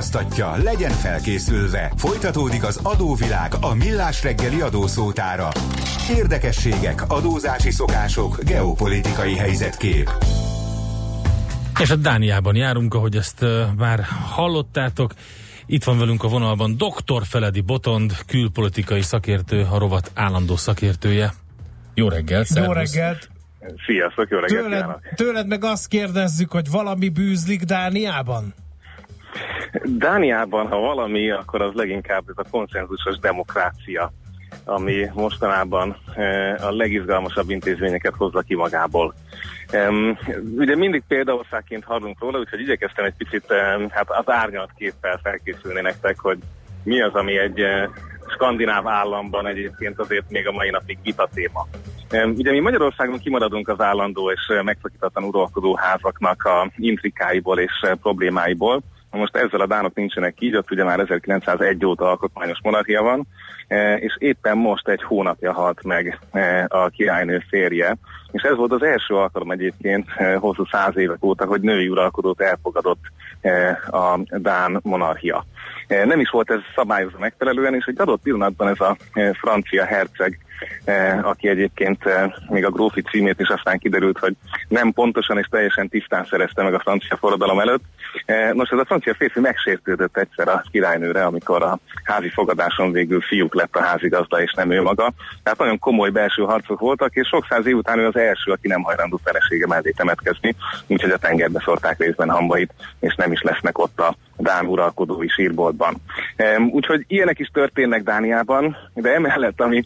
utaztatja, 0.00 0.56
legyen 0.62 0.90
felkészülve. 0.90 1.92
Folytatódik 1.96 2.64
az 2.64 2.80
adóvilág 2.82 3.52
a 3.60 3.74
millás 3.74 4.22
reggeli 4.22 4.60
adószótára. 4.60 5.48
Érdekességek, 6.10 7.02
adózási 7.08 7.70
szokások, 7.70 8.38
geopolitikai 8.44 9.36
helyzetkép. 9.36 10.10
És 11.80 11.90
a 11.90 11.96
Dániában 11.96 12.56
járunk, 12.56 12.94
ahogy 12.94 13.16
ezt 13.16 13.44
már 13.76 14.00
hallottátok. 14.24 15.12
Itt 15.66 15.84
van 15.84 15.98
velünk 15.98 16.24
a 16.24 16.28
vonalban 16.28 16.76
dr. 16.76 17.22
Feledi 17.24 17.60
Botond, 17.60 18.12
külpolitikai 18.26 19.02
szakértő, 19.02 19.66
a 19.70 19.78
rovat 19.78 20.10
állandó 20.14 20.56
szakértője. 20.56 21.32
Jó 21.94 22.08
reggelt, 22.08 22.48
Jó 22.54 22.72
reggelt! 22.72 23.28
Sziasztok, 23.86 24.28
jó 24.28 24.38
reggelt 24.38 24.64
tőled, 24.64 24.86
tőled 25.14 25.46
meg 25.46 25.64
azt 25.64 25.88
kérdezzük, 25.88 26.50
hogy 26.50 26.70
valami 26.70 27.08
bűzlik 27.08 27.62
Dániában? 27.62 28.54
Dániában, 29.84 30.66
ha 30.66 30.78
valami, 30.78 31.30
akkor 31.30 31.62
az 31.62 31.74
leginkább 31.74 32.24
ez 32.28 32.44
a 32.44 32.50
konszenzusos 32.50 33.18
demokrácia, 33.18 34.12
ami 34.64 35.10
mostanában 35.14 35.96
eh, 36.14 36.66
a 36.66 36.72
legizgalmasabb 36.72 37.50
intézményeket 37.50 38.14
hozza 38.16 38.40
ki 38.40 38.54
magából. 38.54 39.14
Ugye 40.56 40.76
mindig 40.76 41.02
példaországként 41.08 41.84
hallunk 41.84 42.20
róla, 42.20 42.38
úgyhogy 42.38 42.60
igyekeztem 42.60 43.04
egy 43.04 43.14
picit 43.16 43.44
um, 43.50 43.88
hát 43.90 44.10
az 44.10 44.30
árnyalt 44.30 44.70
képpel 44.76 45.20
felkészülni 45.22 45.80
nektek, 45.80 46.18
hogy 46.18 46.38
mi 46.84 47.00
az, 47.00 47.14
ami 47.14 47.38
egy 47.38 47.60
uh, 47.60 47.88
skandináv 48.34 48.88
államban 48.88 49.46
egyébként 49.46 49.98
azért 49.98 50.30
még 50.30 50.46
a 50.46 50.52
mai 50.52 50.70
napig 50.70 50.98
vita 51.02 51.28
téma. 51.34 51.66
Ugye 52.36 52.50
mi 52.50 52.60
Magyarországon 52.60 53.18
kimaradunk 53.18 53.68
az 53.68 53.80
állandó 53.80 54.30
és 54.30 54.40
megszakítatlan 54.62 55.24
uralkodó 55.24 55.74
házaknak 55.74 56.44
a 56.44 56.70
intrikáiból 56.76 57.58
és 57.58 57.72
uh, 57.82 57.98
problémáiból, 59.10 59.20
most 59.20 59.36
ezzel 59.36 59.60
a 59.60 59.66
dánok 59.66 59.94
nincsenek 59.94 60.34
így, 60.38 60.56
ott 60.56 60.70
ugye 60.70 60.84
már 60.84 61.00
1901 61.00 61.84
óta 61.84 62.08
alkotmányos 62.08 62.58
monarchia 62.62 63.02
van, 63.02 63.26
és 63.96 64.16
éppen 64.18 64.58
most 64.58 64.88
egy 64.88 65.02
hónapja 65.02 65.52
halt 65.52 65.84
meg 65.84 66.18
a 66.68 66.88
királynő 66.88 67.42
férje, 67.48 67.96
és 68.32 68.42
ez 68.42 68.56
volt 68.56 68.72
az 68.72 68.82
első 68.82 69.14
alkalom 69.14 69.50
egyébként 69.50 70.10
hosszú 70.38 70.64
száz 70.70 70.96
évek 70.96 71.24
óta, 71.24 71.44
hogy 71.44 71.60
női 71.60 71.88
uralkodót 71.88 72.40
elfogadott 72.40 73.02
a 73.90 74.18
Dán 74.30 74.80
monarchia. 74.82 75.44
Nem 75.88 76.20
is 76.20 76.30
volt 76.30 76.50
ez 76.50 76.60
szabályozva 76.74 77.18
megfelelően, 77.18 77.74
és 77.74 77.84
egy 77.84 78.00
adott 78.00 78.22
pillanatban 78.22 78.68
ez 78.68 78.80
a 78.80 78.96
francia 79.32 79.84
herceg 79.84 80.38
aki 81.22 81.48
egyébként 81.48 82.06
eh, 82.06 82.32
még 82.48 82.64
a 82.64 82.70
grófi 82.70 83.02
címét 83.02 83.40
is 83.40 83.48
aztán 83.48 83.78
kiderült, 83.78 84.18
hogy 84.18 84.34
nem 84.68 84.92
pontosan 84.92 85.38
és 85.38 85.46
teljesen 85.46 85.88
tisztán 85.88 86.24
szerezte 86.24 86.62
meg 86.62 86.74
a 86.74 86.78
francia 86.80 87.16
forradalom 87.16 87.60
előtt. 87.60 87.82
Eh, 88.24 88.52
nos, 88.52 88.68
ez 88.70 88.78
a 88.78 88.84
francia 88.84 89.14
férfi 89.14 89.40
megsértődött 89.40 90.16
egyszer 90.16 90.48
a 90.48 90.62
királynőre, 90.70 91.24
amikor 91.24 91.62
a 91.62 91.78
házi 92.04 92.28
fogadáson 92.28 92.92
végül 92.92 93.20
fiúk 93.20 93.54
lett 93.54 93.76
a 93.76 93.82
házigazda, 93.82 94.42
és 94.42 94.52
nem 94.52 94.70
ő 94.70 94.82
maga. 94.82 95.12
Tehát 95.42 95.58
nagyon 95.58 95.78
komoly 95.78 96.10
belső 96.10 96.42
harcok 96.42 96.80
voltak, 96.80 97.14
és 97.14 97.28
sok 97.28 97.46
száz 97.48 97.66
év 97.66 97.76
után 97.76 97.98
ő 97.98 98.06
az 98.06 98.16
első, 98.16 98.52
aki 98.52 98.68
nem 98.68 98.82
hajlandó 98.82 99.20
felesége 99.24 99.66
mellé 99.66 99.90
temetkezni, 99.90 100.54
úgyhogy 100.86 101.10
a 101.10 101.18
tengerbe 101.18 101.60
szorták 101.64 101.98
részben 101.98 102.30
hambait, 102.30 102.74
és 103.00 103.14
nem 103.14 103.32
is 103.32 103.42
lesznek 103.42 103.78
ott 103.78 104.00
a 104.00 104.14
Dán 104.40 104.66
uralkodói 104.66 105.28
sírboltban. 105.28 105.96
Úgyhogy 106.70 107.04
ilyenek 107.06 107.38
is 107.38 107.48
történnek 107.52 108.02
Dániában, 108.02 108.76
de 108.94 109.14
emellett, 109.14 109.60
ami 109.60 109.84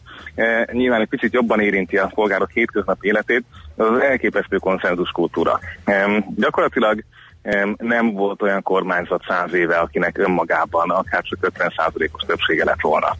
nyilván 0.71 1.01
egy 1.01 1.07
picit 1.07 1.33
jobban 1.33 1.59
érinti 1.59 1.97
a 1.97 2.11
polgárok 2.13 2.51
hétköznapi 2.51 3.07
életét, 3.07 3.43
az 3.75 3.87
az 3.91 4.01
elképesztő 4.01 4.57
konszenzus 4.57 5.09
kultúra. 5.09 5.59
Gyakorlatilag 6.35 7.03
nem 7.77 8.13
volt 8.13 8.41
olyan 8.41 8.61
kormányzat 8.61 9.23
száz 9.27 9.53
éve, 9.53 9.77
akinek 9.77 10.17
önmagában 10.17 10.89
akár 10.89 11.21
csak 11.21 11.51
50%-os 11.57 12.23
többsége 12.25 12.63
lett 12.63 12.81
volna. 12.81 13.15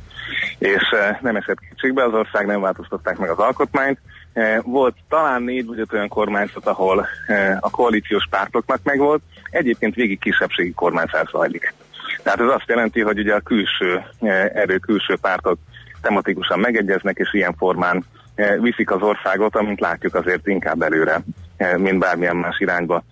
És 0.58 0.82
eh, 0.92 1.18
nem 1.22 1.36
esett 1.36 1.60
kétségbe, 1.60 2.04
az 2.04 2.14
ország 2.14 2.46
nem 2.46 2.62
változtatták 2.62 3.18
meg 3.18 3.30
az 3.30 3.38
alkotmányt. 3.38 4.00
Eh, 4.36 4.58
volt 4.64 4.96
talán 5.10 5.42
négy 5.42 5.66
vagy 5.66 5.80
öt 5.80 5.94
olyan 5.94 6.08
kormányzat, 6.08 6.68
ahol 6.68 7.08
eh, 7.28 7.58
a 7.60 7.70
koalíciós 7.70 8.28
pártoknak 8.30 8.80
megvolt, 8.84 9.22
egyébként 9.50 9.96
végig 9.96 10.20
kisebbségi 10.20 10.74
kormányzás 10.74 11.30
zajlik. 11.32 11.74
Tehát 12.24 12.40
ez 12.40 12.48
azt 12.48 12.68
jelenti, 12.68 13.02
hogy 13.02 13.20
ugye 13.20 13.34
a 13.34 13.40
külső 13.40 14.04
erő, 14.54 14.78
külső 14.78 15.16
pártok 15.22 15.58
tematikusan 16.02 16.60
megegyeznek, 16.60 17.18
és 17.18 17.34
ilyen 17.34 17.56
formán 17.58 18.06
viszik 18.60 18.92
az 18.92 19.02
országot, 19.02 19.56
amint 19.56 19.80
látjuk 19.80 20.16
azért 20.16 20.48
inkább 20.48 20.82
előre, 20.82 21.22
mint 21.78 22.00
bármilyen 22.00 22.36
más 22.36 22.60
irányba. 22.60 23.04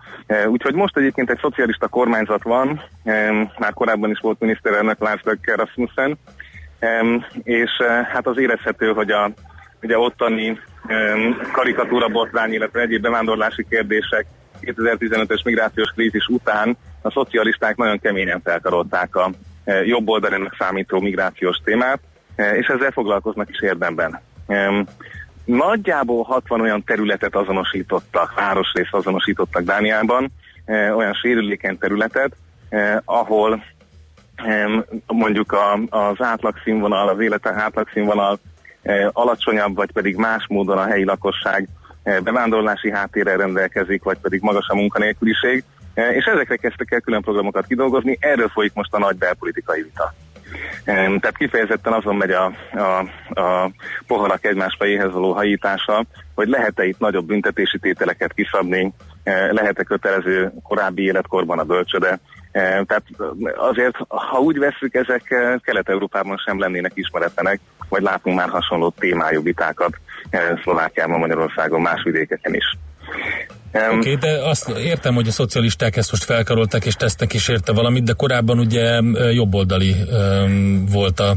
Úgyhogy 0.47 0.73
most 0.73 0.97
egyébként 0.97 1.29
egy 1.29 1.39
szocialista 1.41 1.87
kormányzat 1.87 2.43
van, 2.43 2.81
már 3.57 3.73
korábban 3.73 4.09
is 4.09 4.19
volt 4.19 4.39
miniszterelnök 4.39 4.99
Lars 4.99 5.21
Lökke 5.23 5.55
Rasmussen, 5.55 6.17
és 7.43 7.71
hát 8.13 8.27
az 8.27 8.37
érezhető, 8.37 8.91
hogy 8.91 9.11
a 9.11 9.31
ugye 9.81 9.97
ottani 9.97 10.59
karikatúra 11.51 12.07
botrány, 12.07 12.53
illetve 12.53 12.81
egyéb 12.81 13.01
bevándorlási 13.01 13.65
kérdések 13.69 14.25
2015-ös 14.61 15.43
migrációs 15.43 15.89
krízis 15.95 16.27
után 16.27 16.77
a 17.01 17.11
szocialisták 17.11 17.75
nagyon 17.75 17.99
keményen 17.99 18.41
felkarolták 18.43 19.15
a 19.15 19.31
jobb 19.85 20.09
oldalának 20.09 20.55
számító 20.59 20.99
migrációs 20.99 21.57
témát, 21.63 21.99
és 22.35 22.67
ezzel 22.67 22.91
foglalkoznak 22.91 23.49
is 23.49 23.61
érdemben. 23.61 24.21
Nagyjából 25.45 26.23
60 26.23 26.61
olyan 26.61 26.83
területet 26.83 27.35
azonosítottak, 27.35 28.33
városrész 28.35 28.91
azonosítottak 28.91 29.63
Dániában, 29.63 30.31
olyan 30.95 31.13
sérülékeny 31.13 31.77
területet, 31.77 32.35
ahol 33.05 33.63
mondjuk 35.07 35.57
az 35.89 36.21
átlagszínvonal, 36.21 37.07
az 37.07 37.19
élete 37.19 37.53
átlagszínvonal 37.53 38.39
alacsonyabb, 39.11 39.75
vagy 39.75 39.91
pedig 39.91 40.15
más 40.15 40.45
módon 40.47 40.77
a 40.77 40.85
helyi 40.85 41.03
lakosság 41.03 41.67
bevándorlási 42.03 42.91
háttérrel 42.91 43.37
rendelkezik, 43.37 44.03
vagy 44.03 44.17
pedig 44.17 44.41
magas 44.41 44.67
a 44.67 44.75
munkanélküliség, 44.75 45.63
és 45.93 46.25
ezekre 46.25 46.55
kezdtek 46.55 46.91
el 46.91 46.99
külön 46.99 47.21
programokat 47.21 47.67
kidolgozni, 47.67 48.17
erről 48.19 48.47
folyik 48.47 48.73
most 48.73 48.93
a 48.93 48.99
nagy 48.99 49.17
belpolitikai 49.17 49.81
vita. 49.81 50.13
Tehát 50.85 51.37
kifejezetten 51.37 51.93
azon 51.93 52.15
megy 52.15 52.31
a, 52.31 52.51
a, 52.73 52.99
a 53.41 53.71
poharak 54.07 54.45
egymás 54.45 54.75
fejéhez 54.79 55.11
való 55.11 55.31
hajítása, 55.31 56.05
hogy 56.35 56.47
lehet-e 56.47 56.85
itt 56.85 56.99
nagyobb 56.99 57.25
büntetési 57.25 57.79
tételeket 57.79 58.33
kiszabni, 58.33 58.93
lehet-e 59.51 59.83
kötelező 59.83 60.53
korábbi 60.63 61.03
életkorban 61.03 61.59
a 61.59 61.63
bölcsöde. 61.63 62.19
Tehát 62.51 63.03
azért, 63.55 63.95
ha 64.07 64.39
úgy 64.39 64.57
veszük, 64.57 64.93
ezek 64.93 65.21
Kelet-Európában 65.63 66.37
sem 66.45 66.59
lennének 66.59 66.91
ismeretlenek, 66.95 67.59
vagy 67.89 68.01
látunk 68.01 68.37
már 68.37 68.49
hasonló 68.49 68.93
témájú 68.99 69.43
vitákat 69.43 69.97
Szlovákiában, 70.63 71.19
Magyarországon, 71.19 71.81
más 71.81 72.03
vidékeken 72.03 72.53
is. 72.53 72.77
Oké, 73.73 73.95
okay, 73.95 74.15
de 74.15 74.49
azt 74.49 74.69
értem, 74.69 75.13
hogy 75.13 75.27
a 75.27 75.31
szocialisták 75.31 75.95
ezt 75.95 76.11
most 76.11 76.23
felkarolták, 76.23 76.85
és 76.85 76.93
tesznek 76.93 77.33
is 77.33 77.47
érte 77.47 77.71
valamit, 77.71 78.03
de 78.03 78.13
korábban 78.13 78.59
ugye 78.59 78.99
jobboldali 79.31 79.95
volt 80.91 81.19
a 81.19 81.35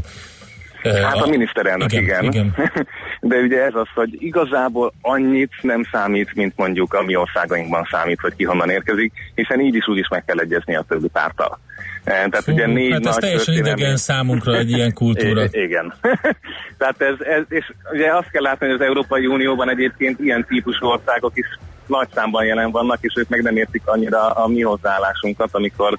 Hát 0.83 1.15
a 1.15 1.27
miniszterelnök, 1.27 1.91
igen. 1.91 2.23
igen. 2.23 2.23
igen. 2.23 2.71
De 3.29 3.37
ugye 3.37 3.63
ez 3.63 3.75
az, 3.75 3.87
hogy 3.93 4.21
igazából 4.21 4.93
annyit 5.01 5.51
nem 5.61 5.83
számít, 5.91 6.35
mint 6.35 6.53
mondjuk 6.55 6.93
a 6.93 7.03
mi 7.03 7.15
országainkban 7.15 7.87
számít, 7.91 8.19
hogy 8.19 8.35
ki 8.35 8.43
honnan 8.43 8.69
érkezik, 8.69 9.13
hiszen 9.35 9.59
így 9.59 9.75
is 9.75 9.87
úgy 9.87 9.97
is 9.97 10.07
meg 10.07 10.25
kell 10.25 10.39
egyezni 10.39 10.75
a 10.75 10.85
többi 10.87 11.07
pártal. 11.07 11.59
Tehát 12.03 12.43
Fú, 12.43 12.51
ugye 12.51 12.67
négy 12.67 12.91
hát 12.91 12.99
ez 12.99 13.05
nagy 13.05 13.17
teljesen 13.17 13.45
történelmi... 13.45 13.79
idegen 13.79 13.97
számunkra 13.97 14.57
egy 14.57 14.69
ilyen 14.69 14.93
kultúra. 15.01 15.43
I- 15.43 15.49
igen. 15.51 15.93
Tehát 16.77 17.01
ez, 17.01 17.15
ez, 17.19 17.43
és 17.49 17.73
ugye 17.93 18.15
azt 18.15 18.31
kell 18.31 18.41
látni, 18.41 18.65
hogy 18.65 18.75
az 18.75 18.81
Európai 18.81 19.25
Unióban 19.25 19.69
egyébként 19.69 20.19
ilyen 20.19 20.45
típusú 20.47 20.85
országok 20.85 21.31
is 21.33 21.45
nagy 21.87 22.07
számban 22.13 22.45
jelen 22.45 22.71
vannak, 22.71 22.97
és 23.01 23.13
ők 23.17 23.29
meg 23.29 23.41
nem 23.41 23.55
értik 23.55 23.81
annyira 23.85 24.29
a 24.29 24.47
mi 24.47 24.61
hozzáállásunkat, 24.61 25.49
amikor 25.51 25.97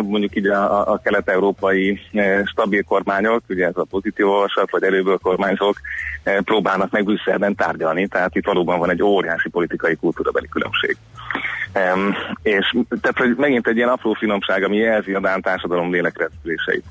mondjuk 0.00 0.36
így 0.36 0.46
a, 0.46 0.92
a 0.92 0.98
kelet-európai 0.98 2.00
eh, 2.12 2.42
stabil 2.44 2.82
kormányok, 2.82 3.42
ugye 3.48 3.66
ez 3.66 3.76
a 3.76 3.84
pozitív 3.84 4.26
olvasat, 4.26 4.70
vagy 4.70 4.82
erőből 4.82 5.18
kormányzók 5.18 5.76
eh, 6.22 6.36
próbálnak 6.40 6.90
meg 6.90 7.04
Brüsszelben 7.04 7.54
tárgyalni, 7.54 8.06
tehát 8.06 8.36
itt 8.36 8.44
valóban 8.44 8.78
van 8.78 8.90
egy 8.90 9.02
óriási 9.02 9.48
politikai 9.48 9.94
kultúrabeli 9.94 10.48
különbség. 10.48 10.96
Um, 11.94 12.14
és 12.42 12.76
tehát, 13.00 13.18
hogy 13.18 13.34
megint 13.36 13.66
egy 13.66 13.76
ilyen 13.76 13.88
apró 13.88 14.12
finomság, 14.12 14.62
ami 14.62 14.76
jelzi 14.76 15.14
a 15.14 15.20
Dán 15.20 15.40
társadalom 15.40 15.92
lélekrendszeréseit. 15.92 16.84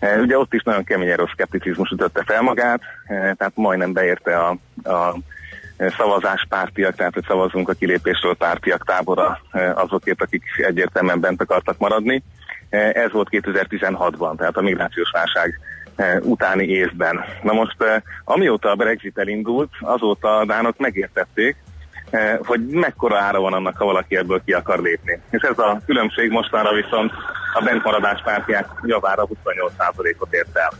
Uh, 0.00 0.20
ugye 0.20 0.38
ott 0.38 0.54
is 0.54 0.62
nagyon 0.62 0.84
kemény 0.84 1.14
szkepticizmus 1.32 1.90
ütötte 1.90 2.22
fel 2.26 2.42
magát, 2.42 2.80
uh, 2.80 3.16
tehát 3.16 3.52
majdnem 3.54 3.92
beérte 3.92 4.36
a, 4.36 4.48
a 4.82 5.16
szavazáspártiak, 5.96 6.94
tehát 6.94 7.14
hogy 7.14 7.24
szavazunk 7.26 7.68
a 7.68 7.72
kilépésről 7.72 8.36
pártiak 8.36 8.84
tábora 8.84 9.40
azokért, 9.74 10.22
akik 10.22 10.42
egyértelműen 10.56 11.20
bent 11.20 11.42
akartak 11.42 11.78
maradni. 11.78 12.22
Ez 12.70 13.12
volt 13.12 13.28
2016-ban, 13.30 14.36
tehát 14.36 14.56
a 14.56 14.60
migrációs 14.60 15.10
válság 15.10 15.60
utáni 16.20 16.66
évben. 16.66 17.24
Na 17.42 17.52
most, 17.52 17.76
amióta 18.24 18.70
a 18.70 18.74
Brexit 18.74 19.18
elindult, 19.18 19.70
azóta 19.80 20.36
a 20.36 20.44
dánok 20.44 20.78
megértették, 20.78 21.56
hogy 22.38 22.66
mekkora 22.66 23.18
ára 23.18 23.40
van 23.40 23.52
annak, 23.52 23.76
ha 23.76 23.84
valaki 23.84 24.16
ebből 24.16 24.42
ki 24.44 24.52
akar 24.52 24.78
lépni. 24.78 25.20
És 25.30 25.42
ez 25.42 25.58
a 25.58 25.80
különbség 25.86 26.30
mostanra 26.30 26.72
viszont 26.74 27.12
a 27.54 27.62
bentmaradás 27.64 28.22
pártják 28.24 28.68
javára 28.82 29.26
28%-ot 29.26 30.32
ért 30.34 30.56
el. 30.56 30.70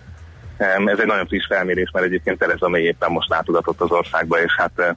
Ez 0.60 0.98
egy 0.98 1.06
nagyon 1.06 1.26
friss 1.26 1.46
felmérés, 1.46 1.90
mert 1.92 2.06
egyébként 2.06 2.38
Tereza 2.38 2.68
May 2.68 2.82
éppen 2.82 3.10
most 3.10 3.28
látogatott 3.28 3.80
az 3.80 3.90
országba, 3.90 4.42
és 4.42 4.52
hát 4.56 4.96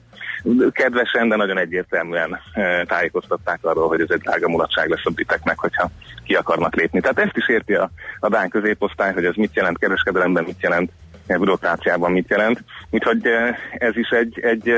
kedvesen, 0.72 1.28
de 1.28 1.36
nagyon 1.36 1.58
egyértelműen 1.58 2.40
tájékoztatták 2.86 3.58
arról, 3.62 3.88
hogy 3.88 4.00
ez 4.00 4.10
egy 4.10 4.20
drága 4.20 4.48
mulatság 4.48 4.88
lesz 4.88 5.04
a 5.04 5.10
briteknek, 5.10 5.58
hogyha 5.58 5.90
ki 6.24 6.34
akarnak 6.34 6.74
lépni. 6.74 7.00
Tehát 7.00 7.18
ezt 7.18 7.36
is 7.36 7.48
érti 7.48 7.74
a, 7.74 7.90
a 8.20 8.28
Dán 8.28 8.48
középosztály, 8.48 9.12
hogy 9.12 9.24
ez 9.24 9.34
mit 9.34 9.54
jelent 9.54 9.78
kereskedelemben, 9.78 10.44
mit 10.44 10.62
jelent 10.62 10.90
bürokráciában, 11.26 12.12
mit 12.12 12.28
jelent. 12.28 12.64
Úgyhogy 12.90 13.26
ez 13.78 13.96
is 13.96 14.08
egy, 14.08 14.40
egy 14.42 14.72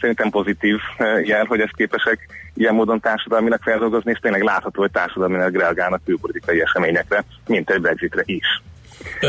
szerintem 0.00 0.30
pozitív 0.30 0.76
jel, 1.22 1.44
hogy 1.44 1.60
ezt 1.60 1.76
képesek 1.76 2.26
ilyen 2.54 2.74
módon 2.74 3.00
társadalmilag 3.00 3.62
feldolgozni, 3.62 4.10
és 4.10 4.18
tényleg 4.18 4.42
látható, 4.42 4.80
hogy 4.80 4.90
társadalmilag 4.90 5.54
reagálnak 5.54 6.04
külpolitikai 6.04 6.60
eseményekre, 6.60 7.24
mint 7.46 7.70
egy 7.70 7.80
Brexitre 7.80 8.22
is. 8.24 8.62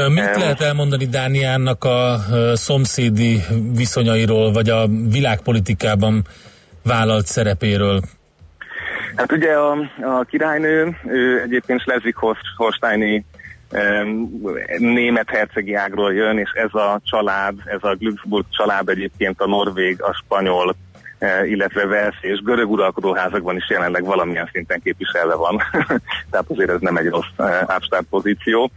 Mit 0.09 0.35
lehet 0.35 0.61
elmondani 0.61 1.05
Dániának 1.05 1.83
a 1.83 2.17
szomszédi 2.53 3.41
viszonyairól, 3.75 4.51
vagy 4.51 4.69
a 4.69 4.87
világpolitikában 5.09 6.21
vállalt 6.83 7.25
szerepéről? 7.25 8.01
Hát 9.15 9.31
ugye 9.31 9.51
a, 9.51 9.71
a 10.01 10.23
királynő, 10.29 10.97
ő 11.07 11.41
egyébként 11.41 11.81
Schleswig-Holsteini 11.81 13.25
német 14.77 15.29
hercegi 15.29 15.73
ágról 15.73 16.13
jön, 16.13 16.37
és 16.37 16.51
ez 16.53 16.73
a 16.73 17.01
család, 17.03 17.55
ez 17.65 17.79
a 17.81 17.95
Glücksburg 17.95 18.45
család 18.49 18.89
egyébként 18.89 19.41
a 19.41 19.47
norvég, 19.47 20.01
a 20.01 20.13
spanyol, 20.23 20.75
illetve 21.45 21.85
Velsz 21.85 22.17
és 22.21 22.41
görög 22.41 22.71
uralkodóházakban 22.71 23.55
is 23.55 23.69
jelenleg 23.69 24.03
valamilyen 24.05 24.49
szinten 24.51 24.81
képviselve 24.83 25.35
van. 25.35 25.57
Tehát 26.31 26.45
azért 26.47 26.69
ez 26.69 26.79
nem 26.79 26.97
egy 26.97 27.07
rossz 27.07 27.33
ápstárt 27.65 28.05
pozíció. 28.09 28.71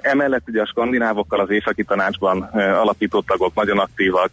Emellett 0.00 0.48
ugye 0.48 0.60
a 0.62 0.66
skandinávokkal 0.66 1.40
az 1.40 1.50
északi 1.50 1.84
tanácsban 1.84 2.42
alapított 2.52 3.26
tagok 3.26 3.54
nagyon 3.54 3.78
aktívak, 3.78 4.30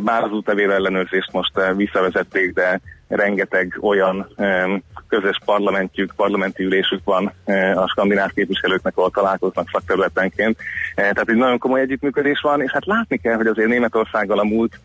bár 0.00 0.22
az 0.22 0.30
ellenőrzést 0.70 1.32
most 1.32 1.52
visszavezették, 1.76 2.52
de 2.52 2.80
rengeteg 3.08 3.78
olyan 3.80 4.28
közös 5.08 5.38
parlamentjük, 5.44 6.12
parlamenti 6.16 6.64
ülésük 6.64 7.00
van 7.04 7.32
a 7.74 7.88
skandináv 7.88 8.30
képviselőknek, 8.32 8.96
ahol 8.96 9.10
találkoznak 9.10 9.68
szakterületenként. 9.72 10.56
Tehát 10.94 11.28
egy 11.28 11.36
nagyon 11.36 11.58
komoly 11.58 11.80
együttműködés 11.80 12.40
van, 12.40 12.62
és 12.62 12.72
hát 12.72 12.86
látni 12.86 13.16
kell, 13.16 13.36
hogy 13.36 13.46
azért 13.46 13.68
Németországgal 13.68 14.38
a 14.38 14.44
múlt 14.44 14.80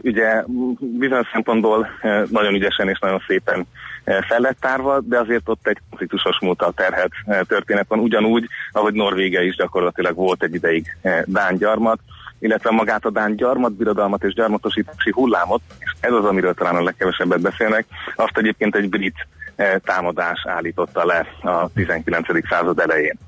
ugye 0.00 0.44
bizonyos 0.78 1.28
szempontból 1.32 1.88
nagyon 2.30 2.54
ügyesen 2.54 2.88
és 2.88 2.98
nagyon 2.98 3.22
szépen 3.26 3.66
fel 4.04 4.40
lett 4.40 4.60
tárva, 4.60 5.00
de 5.00 5.18
azért 5.18 5.48
ott 5.48 5.66
egy 5.66 5.78
konfliktusos 5.88 6.38
múltal 6.40 6.72
terhet 6.72 7.10
történet 7.46 7.88
van, 7.88 7.98
ugyanúgy, 7.98 8.46
ahogy 8.72 8.94
Norvégia 8.94 9.42
is 9.42 9.56
gyakorlatilag 9.56 10.14
volt 10.14 10.42
egy 10.42 10.54
ideig 10.54 10.96
Dán 11.24 11.56
gyarmat, 11.56 11.98
illetve 12.40 12.70
magát 12.70 13.04
a 13.04 13.10
Dán 13.10 13.36
gyarmatbirodalmat 13.36 14.24
és 14.24 14.34
gyarmatosítási 14.34 15.10
hullámot, 15.10 15.60
és 15.78 15.92
ez 16.00 16.12
az, 16.12 16.24
amiről 16.24 16.54
talán 16.54 16.76
a 16.76 16.82
legkevesebbet 16.82 17.40
beszélnek, 17.40 17.86
azt 18.16 18.38
egyébként 18.38 18.76
egy 18.76 18.88
brit 18.88 19.26
támadás 19.84 20.46
állította 20.48 21.04
le 21.04 21.26
a 21.42 21.72
19. 21.74 22.26
század 22.48 22.78
elején. 22.78 23.18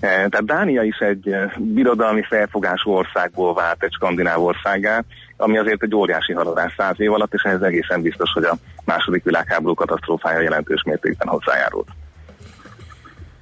Tehát 0.00 0.44
Dánia 0.44 0.82
is 0.82 0.98
egy 0.98 1.36
birodalmi 1.56 2.22
felfogású 2.22 2.90
országból 2.90 3.54
vált 3.54 3.82
egy 3.82 3.92
skandináv 3.92 4.42
országá, 4.42 5.02
ami 5.36 5.58
azért 5.58 5.82
egy 5.82 5.94
óriási 5.94 6.32
haladás 6.32 6.74
száz 6.76 7.00
év 7.00 7.12
alatt, 7.12 7.34
és 7.34 7.42
ehhez 7.42 7.62
egészen 7.62 8.02
biztos, 8.02 8.32
hogy 8.32 8.44
a 8.44 8.56
második 8.84 9.24
világháború 9.24 9.74
katasztrófája 9.74 10.40
jelentős 10.40 10.82
mértékben 10.82 11.28
hozzájárult. 11.28 11.88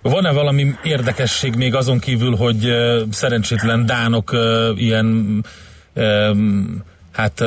Van-e 0.05 0.33
valami 0.33 0.75
érdekesség 0.83 1.55
még 1.55 1.75
azon 1.75 1.99
kívül, 1.99 2.37
hogy 2.37 2.69
szerencsétlen 3.11 3.87
dánok 3.87 4.31
ilyen 4.75 5.41
hát 7.13 7.43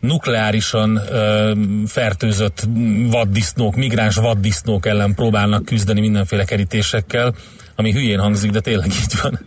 nukleárisan 0.00 0.96
uh, 0.96 1.50
fertőzött 1.86 2.62
vaddisznók, 3.10 3.76
migráns 3.76 4.16
vaddisznók 4.16 4.86
ellen 4.86 5.14
próbálnak 5.14 5.64
küzdeni 5.64 6.00
mindenféle 6.00 6.44
kerítésekkel, 6.44 7.34
ami 7.76 7.92
hülyén 7.92 8.18
hangzik, 8.18 8.50
de 8.50 8.60
tényleg 8.60 8.86
így 8.86 9.14
van. 9.22 9.38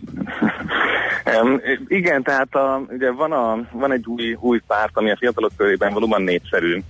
Igen, 1.88 2.22
tehát 2.22 2.54
a, 2.54 2.82
ugye 2.88 3.10
van, 3.10 3.32
a, 3.32 3.58
van 3.72 3.92
egy 3.92 4.06
új, 4.06 4.36
új 4.40 4.60
párt, 4.66 4.90
ami 4.94 5.10
a 5.10 5.16
fiatalok 5.16 5.52
körében 5.56 5.92
valóban 5.92 6.22
népszerű. 6.22 6.82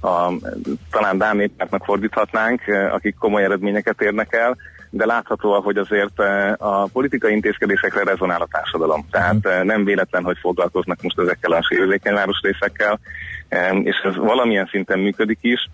A, 0.00 0.32
talán 0.90 1.18
Dán 1.18 1.36
néppártnak 1.36 1.84
fordíthatnánk, 1.84 2.62
akik 2.90 3.14
komoly 3.18 3.44
eredményeket 3.44 4.00
érnek 4.00 4.34
el, 4.34 4.56
de 4.90 5.06
látható, 5.06 5.60
hogy 5.60 5.76
azért 5.76 6.18
a 6.58 6.88
politikai 6.92 7.32
intézkedésekre 7.32 8.02
rezonál 8.04 8.40
a 8.40 8.48
társadalom. 8.50 9.06
Tehát 9.10 9.64
nem 9.64 9.84
véletlen, 9.84 10.24
hogy 10.24 10.38
foglalkoznak 10.40 11.02
most 11.02 11.18
ezekkel 11.18 11.52
a 11.52 11.62
sérülékeny 11.62 12.14
városrészekkel, 12.14 12.98
és 13.82 13.96
ez 14.04 14.16
valamilyen 14.16 14.68
szinten 14.70 14.98
működik 14.98 15.38
is. 15.40 15.70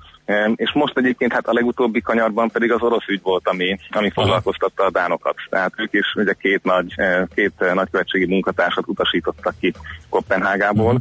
És 0.55 0.73
most 0.73 0.99
egyébként 0.99 1.33
hát 1.33 1.49
a 1.49 1.53
legutóbbi 1.53 2.01
kanyarban 2.01 2.49
pedig 2.49 2.73
az 2.73 2.83
orosz 2.83 3.09
ügy 3.09 3.23
volt, 3.23 3.49
ami, 3.49 3.79
ami 3.91 4.11
foglalkoztatta 4.11 4.85
a 4.85 4.91
dánokat. 4.91 5.37
Tehát 5.51 5.73
ők 5.77 5.93
is 5.93 6.15
ugye 6.15 6.33
két 6.33 6.65
nagy, 6.65 6.95
két 7.35 7.53
nagykövetségi 7.75 8.27
munkatársat 8.27 8.87
utasítottak 8.87 9.55
ki 9.61 9.73
Kopenhágából, 10.09 10.99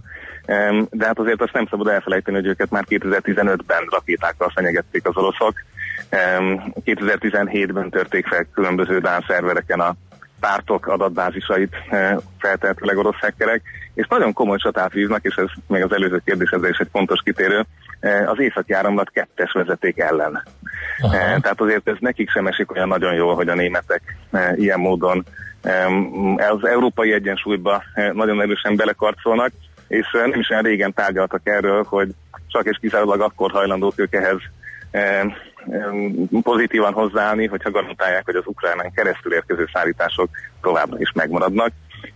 de 0.90 1.06
hát 1.06 1.20
azért 1.20 1.42
azt 1.42 1.54
nem 1.54 1.68
szabad 1.70 1.88
elfelejteni, 1.88 2.38
hogy 2.38 2.48
őket 2.48 2.70
már 2.70 2.86
2015-ben 2.90 3.84
rakétákkal 3.90 4.52
fenyegették 4.56 5.08
az 5.08 5.18
oroszok. 5.18 5.54
2017-ben 6.86 7.90
törték 7.90 8.28
fel 8.28 8.48
különböző 8.54 9.00
dán 9.00 9.26
szervereken 9.28 9.80
a 9.80 9.96
pártok 10.42 10.88
adatbázisait 10.88 11.76
feltehetőleg 12.40 12.98
orosz 12.98 13.20
hackerek, 13.20 13.62
és 13.94 14.08
nagyon 14.08 14.34
komoly 14.34 14.58
csatát 14.58 14.94
vívnak, 14.94 15.24
és 15.24 15.36
ez 15.36 15.48
még 15.68 15.84
az 15.84 15.94
előző 15.94 16.22
kérdésedre 16.26 16.70
is 16.70 16.78
egy 16.78 16.90
fontos 16.92 17.22
kitérő, 17.24 17.66
az 18.26 18.40
északi 18.40 18.74
áramlat 18.74 19.10
kettes 19.10 19.52
vezeték 19.52 20.00
ellen. 20.00 20.44
Aha. 21.02 21.40
Tehát 21.40 21.62
azért 21.62 21.88
ez 21.88 21.96
nekik 22.00 22.30
sem 22.30 22.48
esik 22.48 22.72
olyan 22.72 22.88
nagyon 22.88 23.14
jól, 23.14 23.36
hogy 23.36 23.48
a 23.50 23.56
németek 23.56 24.02
ilyen 24.56 24.80
módon 24.80 25.26
az 26.38 26.68
európai 26.68 27.14
egyensúlyba 27.14 27.84
nagyon 28.14 28.42
erősen 28.42 28.76
belekarcolnak, 28.76 29.52
és 29.88 30.08
nem 30.12 30.40
is 30.40 30.50
olyan 30.50 30.64
régen 30.64 30.94
tárgyaltak 30.94 31.42
erről, 31.44 31.84
hogy 31.84 32.10
csak 32.48 32.66
és 32.66 32.78
kizárólag 32.82 33.22
akkor 33.22 33.52
hajlandók 33.52 33.94
ők 33.96 34.14
ehhez 34.14 34.40
pozitívan 36.42 36.94
hozzáállni, 36.94 37.48
hogyha 37.48 37.72
garantálják, 37.72 38.26
hogy 38.26 38.36
az 38.36 38.44
ukránán 38.46 38.92
keresztül 38.92 39.34
érkező 39.34 39.70
szállítások 39.74 40.30
továbbra 40.62 41.00
is 41.00 41.12
megmaradnak. 41.12 41.72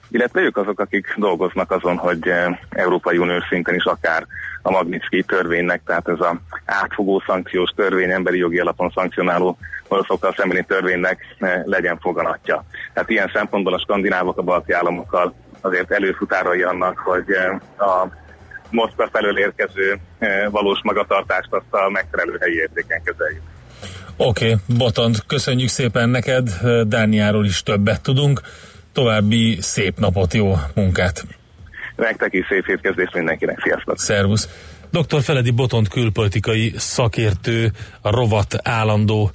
Illetve 0.09 0.41
ők 0.41 0.57
azok, 0.57 0.79
akik 0.79 1.13
dolgoznak 1.17 1.71
azon, 1.71 1.97
hogy 1.97 2.31
Európai 2.69 3.17
Uniós 3.17 3.45
szinten 3.49 3.75
is 3.75 3.83
akár 3.83 4.25
a 4.61 4.71
Magnitsky 4.71 5.23
törvénynek, 5.23 5.81
tehát 5.85 6.07
ez 6.07 6.19
a 6.19 6.39
átfogó 6.65 7.23
szankciós 7.25 7.69
törvény, 7.75 8.09
emberi 8.09 8.37
jogi 8.37 8.59
alapon 8.59 8.91
szankcionáló 8.95 9.57
oroszokkal 9.87 10.33
szembeni 10.37 10.63
törvénynek 10.63 11.19
legyen 11.65 11.99
foganatja. 11.99 12.63
Tehát 12.93 13.09
ilyen 13.09 13.31
szempontból 13.33 13.73
a 13.73 13.79
skandinávok 13.79 14.37
a 14.37 14.41
balti 14.41 14.71
államokkal 14.71 15.33
azért 15.61 15.91
előfutárai 15.91 16.61
annak, 16.61 16.97
hogy 16.97 17.31
a 17.77 18.07
Moszkva 18.75 19.09
felől 19.11 19.37
érkező 19.37 19.99
valós 20.49 20.79
magatartást 20.83 21.47
azt 21.49 21.65
a 21.69 21.89
megfelelő 21.89 22.37
helyi 22.39 22.55
értéken 22.55 23.01
kezeljük. 23.03 23.41
Oké, 24.17 24.45
okay, 24.45 24.77
Botond, 24.77 25.25
köszönjük 25.27 25.69
szépen 25.69 26.09
neked, 26.09 26.49
Dániáról 26.87 27.45
is 27.45 27.63
többet 27.63 28.01
tudunk. 28.01 28.41
További 28.93 29.57
szép 29.61 29.97
napot, 29.97 30.33
jó 30.33 30.55
munkát! 30.75 31.25
Nektek 31.95 32.33
is 32.33 32.45
szép 32.49 32.65
hétkezdést 32.65 33.13
mindenkinek, 33.13 33.59
sziasztok! 33.63 33.99
Szervusz! 33.99 34.49
Dr. 34.91 35.21
Feledi 35.21 35.51
Botond 35.51 35.87
külpolitikai 35.87 36.73
szakértő, 36.75 37.71
a 38.01 38.09
rovat 38.09 38.55
állandó 38.63 39.31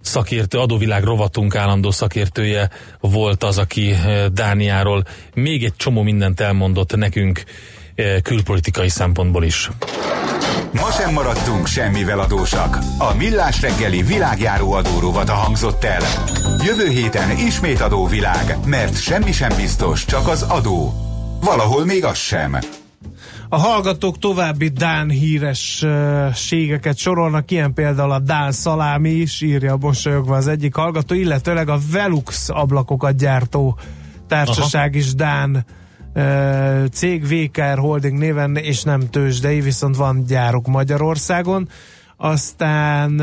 szakértő, 0.00 0.58
adóvilág 0.58 1.04
rovatunk 1.04 1.54
állandó 1.54 1.90
szakértője 1.90 2.70
volt 3.00 3.42
az, 3.42 3.58
aki 3.58 3.94
Dániáról 4.32 5.02
még 5.34 5.64
egy 5.64 5.76
csomó 5.76 6.02
mindent 6.02 6.40
elmondott 6.40 6.96
nekünk 6.96 7.42
külpolitikai 8.22 8.88
szempontból 8.88 9.44
is. 9.44 9.70
Ma 10.72 10.90
sem 10.90 11.12
maradtunk 11.12 11.66
semmivel 11.66 12.20
adósak. 12.20 12.78
A 12.98 13.14
Millás 13.14 13.60
reggeli 13.60 14.02
világjáró 14.02 14.72
adórovata 14.72 15.32
hangzott 15.32 15.84
el. 15.84 16.02
Jövő 16.64 16.88
héten 16.88 17.38
ismét 17.38 17.80
adóvilág, 17.80 18.56
mert 18.64 19.02
semmi 19.02 19.32
sem 19.32 19.56
biztos, 19.56 20.04
csak 20.04 20.28
az 20.28 20.42
adó. 20.42 20.92
Valahol 21.40 21.84
még 21.84 22.04
az 22.04 22.16
sem. 22.16 22.58
A 23.48 23.56
hallgatók 23.56 24.18
további 24.18 24.68
Dán 24.68 25.10
hírességeket 25.10 26.96
sorolnak, 26.96 27.50
ilyen 27.50 27.74
például 27.74 28.10
a 28.10 28.18
Dán 28.18 28.52
szalámi 28.52 29.10
is, 29.10 29.40
írja 29.40 29.76
mosolyogva 29.76 30.36
az 30.36 30.46
egyik 30.46 30.74
hallgató, 30.74 31.14
illetőleg 31.14 31.68
a 31.68 31.78
Velux 31.92 32.48
ablakokat 32.48 33.16
gyártó 33.16 33.78
társaság 34.28 34.88
Aha. 34.88 34.98
is 34.98 35.14
Dán 35.14 35.64
cég 36.92 37.26
VKR 37.26 37.78
Holding 37.78 38.18
néven 38.18 38.56
és 38.56 38.82
nem 38.82 39.10
tőzsdei, 39.10 39.60
viszont 39.60 39.96
van 39.96 40.24
gyáruk 40.26 40.66
Magyarországon. 40.66 41.68
Aztán 42.16 43.16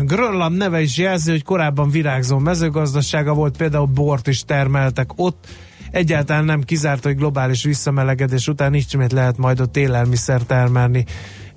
Grönland 0.00 0.56
neve 0.56 0.80
is 0.80 0.96
jelzi, 0.96 1.30
hogy 1.30 1.44
korábban 1.44 1.90
virágzó 1.90 2.38
mezőgazdasága 2.38 3.34
volt, 3.34 3.56
például 3.56 3.86
bort 3.86 4.26
is 4.26 4.44
termeltek 4.44 5.10
ott. 5.16 5.46
Egyáltalán 5.90 6.44
nem 6.44 6.62
kizárt, 6.62 7.02
hogy 7.02 7.16
globális 7.16 7.64
visszamelegedés 7.64 8.48
után 8.48 8.74
ismét 8.74 9.12
lehet 9.12 9.36
majd 9.36 9.60
ott 9.60 9.76
élelmiszer 9.76 10.42
termelni 10.42 11.04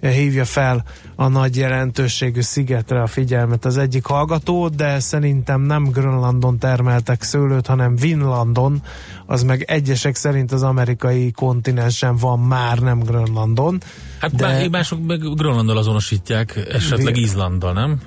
hívja 0.08 0.46
fel 0.46 0.84
a 1.16 1.28
nagy 1.28 1.56
jelentőségű 1.56 2.42
szigetre 2.42 3.02
a 3.02 3.08
figyelmet 3.08 3.66
az 3.66 3.78
egyik 3.78 4.06
hallgató, 4.06 4.68
de 4.68 5.00
szerintem 5.00 5.62
nem 5.62 5.84
Grönlandon 5.84 6.58
termeltek 6.58 7.24
szőlőt, 7.24 7.68
hanem 7.68 7.96
Vinlandon, 7.96 8.82
az 9.26 9.44
meg 9.44 9.64
egyesek 9.68 10.16
szerint 10.16 10.52
az 10.52 10.64
amerikai 10.64 11.32
kontinensen 11.32 12.16
van 12.16 12.40
már, 12.40 12.80
nem 12.80 13.00
Grönlandon. 13.00 13.82
Hát 14.20 14.36
de... 14.36 14.70
mások 14.70 15.06
meg 15.06 15.20
Grönlandon 15.20 15.78
azonosítják, 15.78 16.66
esetleg 16.72 17.18
Izlanddal, 17.18 17.74
nem? 17.74 18.02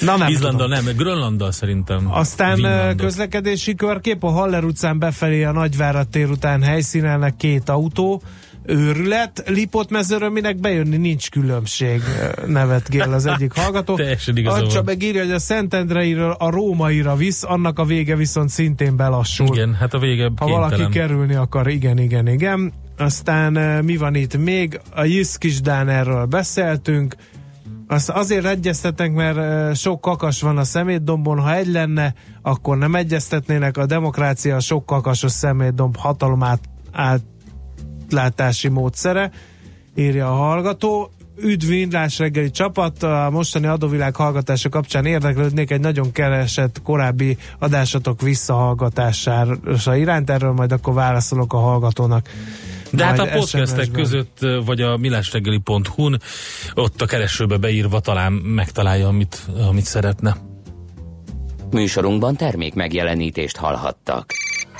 Na 0.00 0.16
nem 0.16 0.28
Izlandal 0.28 0.68
nem, 0.68 0.84
Grönlanddal 0.96 1.52
szerintem. 1.52 2.12
Aztán 2.12 2.54
Vinlandot. 2.54 3.00
közlekedési 3.00 3.74
körkép 3.74 4.24
a 4.24 4.30
Haller 4.30 4.64
utcán 4.64 4.98
befelé 4.98 5.44
a 5.44 5.52
Nagyvárat 5.52 6.08
tér 6.08 6.30
után 6.30 6.62
helyszínelnek 6.62 7.36
két 7.36 7.68
autó, 7.68 8.22
őrület. 8.66 9.42
Lipot 9.46 9.90
mezőről 9.90 10.30
minek 10.30 10.56
bejönni, 10.56 10.96
nincs 10.96 11.30
különbség, 11.30 12.02
gél 12.88 13.12
az 13.12 13.26
egyik 13.26 13.52
hallgató. 13.60 13.96
Teljesen 13.96 14.36
igazol. 14.36 14.82
meg 14.84 15.02
írja, 15.02 15.22
hogy 15.22 15.32
a 15.32 15.38
Szentendreiről 15.38 16.30
a 16.30 16.50
rómaira 16.50 17.16
visz, 17.16 17.42
annak 17.42 17.78
a 17.78 17.84
vége 17.84 18.16
viszont 18.16 18.48
szintén 18.48 18.96
belassul. 18.96 19.46
Igen, 19.46 19.74
hát 19.74 19.94
a 19.94 19.98
vége 19.98 20.30
Ha 20.36 20.46
valaki 20.46 20.88
kerülni 20.88 21.34
akar, 21.34 21.68
igen, 21.68 21.98
igen, 21.98 22.28
igen. 22.28 22.72
aztán 22.98 23.84
mi 23.84 23.96
van 23.96 24.14
itt 24.14 24.36
még? 24.36 24.80
A 24.94 25.04
Jiszkisdán 25.04 25.88
erről 25.88 26.24
beszéltünk, 26.24 27.16
azt 27.88 28.10
azért 28.10 28.44
egyeztetnek, 28.44 29.12
mert 29.12 29.76
sok 29.76 30.00
kakas 30.00 30.40
van 30.40 30.58
a 30.58 30.64
szemétdombon, 30.64 31.38
ha 31.38 31.54
egy 31.54 31.66
lenne, 31.66 32.14
akkor 32.42 32.78
nem 32.78 32.94
egyeztetnének, 32.94 33.76
a 33.76 33.86
demokrácia 33.86 34.60
sok 34.60 34.86
kakasos 34.86 35.32
szemétdomb 35.32 35.96
hatalomát 35.96 36.60
átlátási 38.06 38.68
módszere, 38.68 39.30
írja 39.94 40.26
a 40.30 40.34
hallgató. 40.34 41.10
Üdv 41.38 41.70
Indrás 41.70 42.18
reggeli 42.18 42.50
csapat, 42.50 43.02
a 43.02 43.28
mostani 43.32 43.66
adóvilág 43.66 44.16
hallgatása 44.16 44.68
kapcsán 44.68 45.04
érdeklődnék 45.04 45.70
egy 45.70 45.80
nagyon 45.80 46.12
keresett 46.12 46.82
korábbi 46.82 47.36
adásatok 47.58 48.20
visszahallgatására 48.20 49.96
iránt, 49.96 50.30
erről 50.30 50.52
majd 50.52 50.72
akkor 50.72 50.94
válaszolok 50.94 51.52
a 51.52 51.58
hallgatónak. 51.58 52.28
De 52.90 53.04
hát 53.04 53.18
a 53.18 53.26
podcastek 53.26 53.90
között, 53.90 54.38
vagy 54.64 54.80
a 54.80 54.96
millásreggeli.hu-n 54.96 56.20
ott 56.74 57.02
a 57.02 57.06
keresőbe 57.06 57.56
beírva 57.56 58.00
talán 58.00 58.32
megtalálja, 58.32 59.08
amit, 59.08 59.46
amit 59.68 59.84
szeretne. 59.84 60.36
Műsorunkban 61.70 62.36
termék 62.36 62.74
megjelenítést 62.74 63.56
hallhattak. 63.56 64.32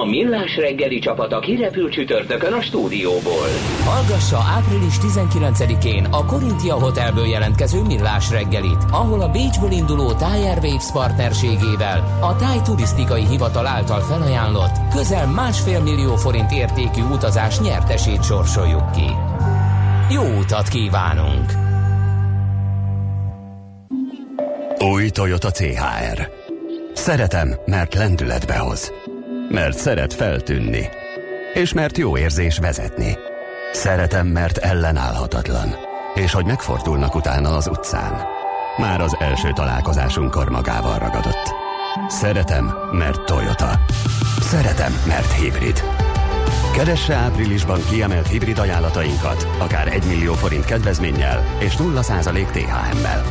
a 0.00 0.04
Millás 0.04 0.56
reggeli 0.56 0.98
csapata 0.98 1.38
kirepül 1.38 1.90
csütörtökön 1.90 2.52
a 2.52 2.60
stúdióból. 2.60 3.48
Hallgassa 3.84 4.38
április 4.56 4.94
19-én 5.00 6.04
a 6.04 6.24
Korintia 6.24 6.74
Hotelből 6.74 7.26
jelentkező 7.26 7.82
Millás 7.82 8.30
reggelit, 8.30 8.84
ahol 8.90 9.20
a 9.20 9.28
Bécsből 9.28 9.70
induló 9.70 10.12
Thai 10.12 10.42
Airwaves 10.42 10.92
partnerségével 10.92 12.18
a 12.20 12.36
Thai 12.36 12.60
Turisztikai 12.64 13.26
Hivatal 13.26 13.66
által 13.66 14.00
felajánlott 14.00 14.76
közel 14.94 15.26
másfél 15.26 15.80
millió 15.80 16.16
forint 16.16 16.52
értékű 16.52 17.02
utazás 17.12 17.60
nyertesét 17.60 18.24
sorsoljuk 18.24 18.90
ki. 18.90 19.10
Jó 20.14 20.22
utat 20.38 20.68
kívánunk! 20.68 21.52
Új 24.92 25.08
Toyota 25.08 25.50
CHR. 25.50 26.28
Szeretem, 26.92 27.54
mert 27.66 27.94
lendületbe 27.94 28.58
hoz 28.58 28.92
mert 29.52 29.78
szeret 29.78 30.14
feltűnni, 30.14 30.88
és 31.54 31.72
mert 31.72 31.98
jó 31.98 32.18
érzés 32.18 32.58
vezetni. 32.58 33.18
Szeretem, 33.72 34.26
mert 34.26 34.58
ellenállhatatlan, 34.58 35.74
és 36.14 36.32
hogy 36.32 36.44
megfordulnak 36.44 37.14
utána 37.14 37.56
az 37.56 37.68
utcán. 37.68 38.26
Már 38.76 39.00
az 39.00 39.16
első 39.18 39.52
találkozásunkkor 39.52 40.48
magával 40.48 40.98
ragadott. 40.98 41.54
Szeretem, 42.08 42.74
mert 42.92 43.24
Toyota. 43.24 43.80
Szeretem, 44.40 44.92
mert 45.06 45.32
hibrid. 45.32 45.82
Keresse 46.74 47.14
áprilisban 47.14 47.80
kiemelt 47.90 48.28
hibrid 48.28 48.58
ajánlatainkat, 48.58 49.46
akár 49.58 49.88
1 49.88 50.04
millió 50.06 50.32
forint 50.32 50.64
kedvezménnyel 50.64 51.44
és 51.60 51.74
0% 51.76 52.50
THM-mel. 52.50 53.22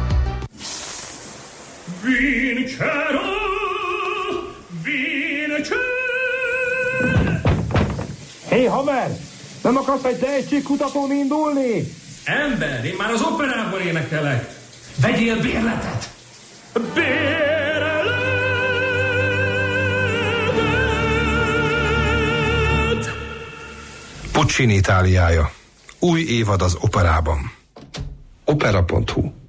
Vincero, 2.03 3.20
Hé, 8.61 8.67
hey, 8.67 8.75
Hamer! 8.75 9.17
Nem 9.63 9.77
akarsz 9.77 10.03
egy 10.03 10.19
tehetségkutatón 10.19 11.11
indulni? 11.11 11.93
Ember, 12.23 12.85
én 12.85 12.95
már 12.97 13.11
az 13.11 13.21
operában 13.21 13.81
énekelek. 13.81 14.49
Vegyél 15.01 15.41
bérletet! 15.41 16.09
Bérletet! 16.93 18.11
Puccini 24.31 24.73
Itáliája. 24.73 25.51
Új 25.99 26.21
évad 26.21 26.61
az 26.61 26.77
operában. 26.81 27.53
Opera.hu 28.45 29.40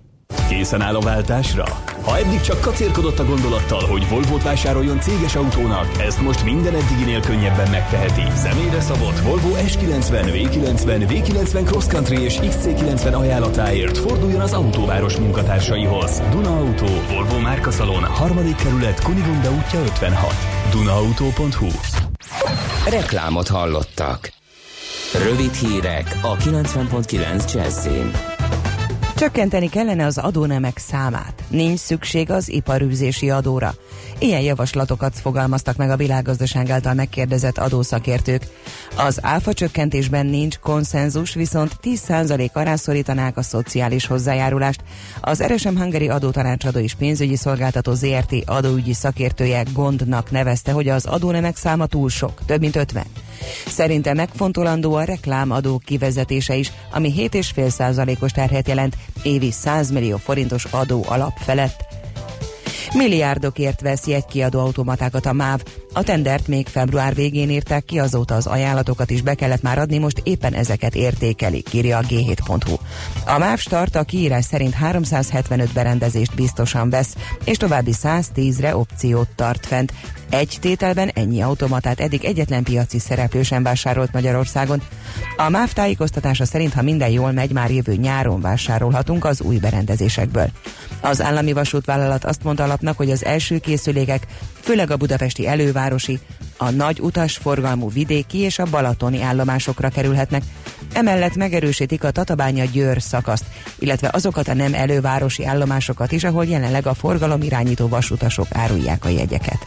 Készen 0.48 0.80
áll 0.80 0.94
a 0.94 1.00
váltásra? 1.00 1.64
Ha 2.02 2.18
eddig 2.18 2.40
csak 2.40 2.60
kacérkodott 2.60 3.18
a 3.18 3.24
gondolattal, 3.24 3.86
hogy 3.86 4.08
Volvo-t 4.08 4.42
vásároljon 4.42 5.00
céges 5.00 5.34
autónak, 5.34 5.86
ezt 5.98 6.20
most 6.20 6.44
minden 6.44 6.74
eddiginél 6.74 7.20
könnyebben 7.20 7.70
megteheti. 7.70 8.22
Személyre 8.34 8.80
szabott 8.80 9.18
Volvo 9.18 9.48
S90, 9.56 10.08
V90, 10.10 11.04
V90 11.08 11.64
Cross 11.64 11.86
Country 11.86 12.22
és 12.22 12.38
XC90 12.42 13.14
ajánlatáért 13.18 13.98
forduljon 13.98 14.40
az 14.40 14.52
autóváros 14.52 15.16
munkatársaihoz. 15.16 16.22
Duna 16.30 16.56
Auto, 16.56 17.14
Volvo 17.14 17.38
Márkaszalon, 17.38 18.04
harmadik 18.04 18.56
kerület, 18.56 19.02
Kunigunda 19.02 19.50
útja 19.50 19.80
56. 19.80 20.34
Dunaauto.hu 20.70 21.68
Reklámot 22.90 23.48
hallottak. 23.48 24.32
Rövid 25.28 25.54
hírek 25.54 26.18
a 26.22 26.36
90.9 26.36 27.54
Jazzin. 27.54 28.31
Csökkenteni 29.22 29.68
kellene 29.68 30.06
az 30.06 30.18
adónemek 30.18 30.78
számát. 30.78 31.44
Nincs 31.48 31.78
szükség 31.78 32.30
az 32.30 32.48
iparűzési 32.48 33.30
adóra. 33.30 33.74
Ilyen 34.18 34.40
javaslatokat 34.40 35.18
fogalmaztak 35.18 35.76
meg 35.76 35.90
a 35.90 35.96
világgazdaság 35.96 36.70
által 36.70 36.94
megkérdezett 36.94 37.58
adószakértők. 37.58 38.46
Az 38.96 39.18
áfa 39.20 39.52
csökkentésben 39.52 40.26
nincs 40.26 40.58
konszenzus, 40.58 41.34
viszont 41.34 41.76
10% 41.82 42.52
arán 42.52 42.76
szorítanák 42.76 43.36
a 43.36 43.42
szociális 43.42 44.06
hozzájárulást. 44.06 44.80
Az 45.20 45.42
RSM 45.42 45.76
Hungary 45.76 46.08
adótanácsadó 46.08 46.78
és 46.78 46.94
pénzügyi 46.94 47.36
szolgáltató 47.36 47.94
ZRT 47.94 48.34
adóügyi 48.46 48.92
szakértője 48.92 49.62
gondnak 49.72 50.30
nevezte, 50.30 50.72
hogy 50.72 50.88
az 50.88 51.06
adónemek 51.06 51.56
száma 51.56 51.86
túl 51.86 52.08
sok, 52.08 52.44
több 52.46 52.60
mint 52.60 52.76
50. 52.76 53.04
Szerinte 53.66 54.14
megfontolandó 54.14 54.94
a 54.94 55.02
reklámadó 55.02 55.80
kivezetése 55.84 56.54
is, 56.54 56.72
ami 56.92 57.12
7,5%-os 57.16 58.32
terhet 58.32 58.68
jelent 58.68 58.96
évi 59.22 59.50
100 59.50 59.90
millió 59.90 60.16
forintos 60.16 60.64
adó 60.64 61.04
alap 61.08 61.36
felett. 61.36 61.84
Milliárdokért 62.94 63.80
vesz 63.80 64.06
jegykiadó 64.06 64.60
automatákat 64.60 65.26
a 65.26 65.32
MÁV. 65.32 65.62
A 65.94 66.02
tendert 66.02 66.48
még 66.48 66.66
február 66.66 67.14
végén 67.14 67.50
írták 67.50 67.84
ki, 67.84 67.98
azóta 67.98 68.34
az 68.34 68.46
ajánlatokat 68.46 69.10
is 69.10 69.22
be 69.22 69.34
kellett 69.34 69.62
már 69.62 69.78
adni, 69.78 69.98
most 69.98 70.20
éppen 70.24 70.54
ezeket 70.54 70.94
értékeli, 70.94 71.62
írja 71.72 71.98
a 71.98 72.02
G7.hu. 72.02 72.74
A 73.26 73.38
MÁV 73.38 73.58
start 73.58 73.96
a 73.96 74.02
kiírás 74.02 74.44
szerint 74.44 74.74
375 74.74 75.72
berendezést 75.72 76.34
biztosan 76.34 76.90
vesz, 76.90 77.16
és 77.44 77.56
további 77.56 77.92
110-re 78.02 78.76
opciót 78.76 79.28
tart 79.36 79.66
fent. 79.66 79.92
Egy 80.30 80.56
tételben 80.60 81.10
ennyi 81.14 81.42
automatát 81.42 82.00
eddig 82.00 82.24
egyetlen 82.24 82.62
piaci 82.62 82.98
szereplő 82.98 83.42
sem 83.42 83.62
vásárolt 83.62 84.12
Magyarországon. 84.12 84.82
A 85.36 85.48
MÁV 85.48 85.72
tájékoztatása 85.72 86.44
szerint, 86.44 86.72
ha 86.72 86.82
minden 86.82 87.10
jól 87.10 87.32
megy, 87.32 87.52
már 87.52 87.70
jövő 87.70 87.94
nyáron 87.94 88.40
vásárolhatunk 88.40 89.24
az 89.24 89.40
új 89.40 89.56
berendezésekből. 89.56 90.50
Az 91.00 91.22
állami 91.22 91.52
vasútvállalat 91.52 92.24
azt 92.24 92.42
mondta 92.42 92.62
alapnak, 92.62 92.96
hogy 92.96 93.10
az 93.10 93.24
első 93.24 93.58
készülékek 93.58 94.26
főleg 94.60 94.90
a 94.90 94.96
budapesti 94.96 95.46
elővárosi, 95.82 96.18
a 96.56 96.70
nagy 96.70 97.00
utasforgalmú 97.00 97.90
vidéki 97.90 98.38
és 98.38 98.58
a 98.58 98.66
balatoni 98.70 99.22
állomásokra 99.22 99.88
kerülhetnek. 99.88 100.42
Emellett 100.92 101.36
megerősítik 101.36 102.04
a 102.04 102.10
Tatabánya 102.10 102.64
Győr 102.64 103.02
szakaszt, 103.02 103.44
illetve 103.78 104.10
azokat 104.12 104.48
a 104.48 104.54
nem 104.54 104.74
elővárosi 104.74 105.44
állomásokat 105.44 106.12
is, 106.12 106.24
ahol 106.24 106.44
jelenleg 106.44 106.86
a 106.86 106.94
forgalom 106.94 107.42
irányító 107.42 107.88
vasutasok 107.88 108.46
árulják 108.50 109.04
a 109.04 109.08
jegyeket. 109.08 109.58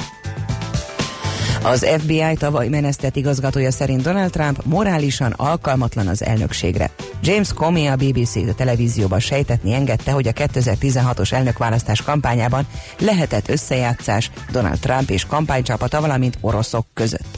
Az 1.65 1.85
FBI 1.97 2.35
tavaly 2.37 2.67
menesztett 2.67 3.15
igazgatója 3.15 3.71
szerint 3.71 4.01
Donald 4.01 4.31
Trump 4.31 4.61
morálisan 4.63 5.31
alkalmatlan 5.31 6.07
az 6.07 6.23
elnökségre. 6.23 6.89
James 7.23 7.53
Comey 7.53 7.87
a 7.87 7.95
BBC 7.95 8.55
televízióban 8.55 9.19
sejtetni 9.19 9.73
engedte, 9.73 10.11
hogy 10.11 10.27
a 10.27 10.31
2016-os 10.31 11.31
elnökválasztás 11.31 12.01
kampányában 12.01 12.67
lehetett 12.99 13.49
összejátszás 13.49 14.31
Donald 14.51 14.79
Trump 14.79 15.09
és 15.09 15.25
kampánycsapata, 15.25 16.01
valamint 16.01 16.37
oroszok 16.41 16.85
között. 16.93 17.37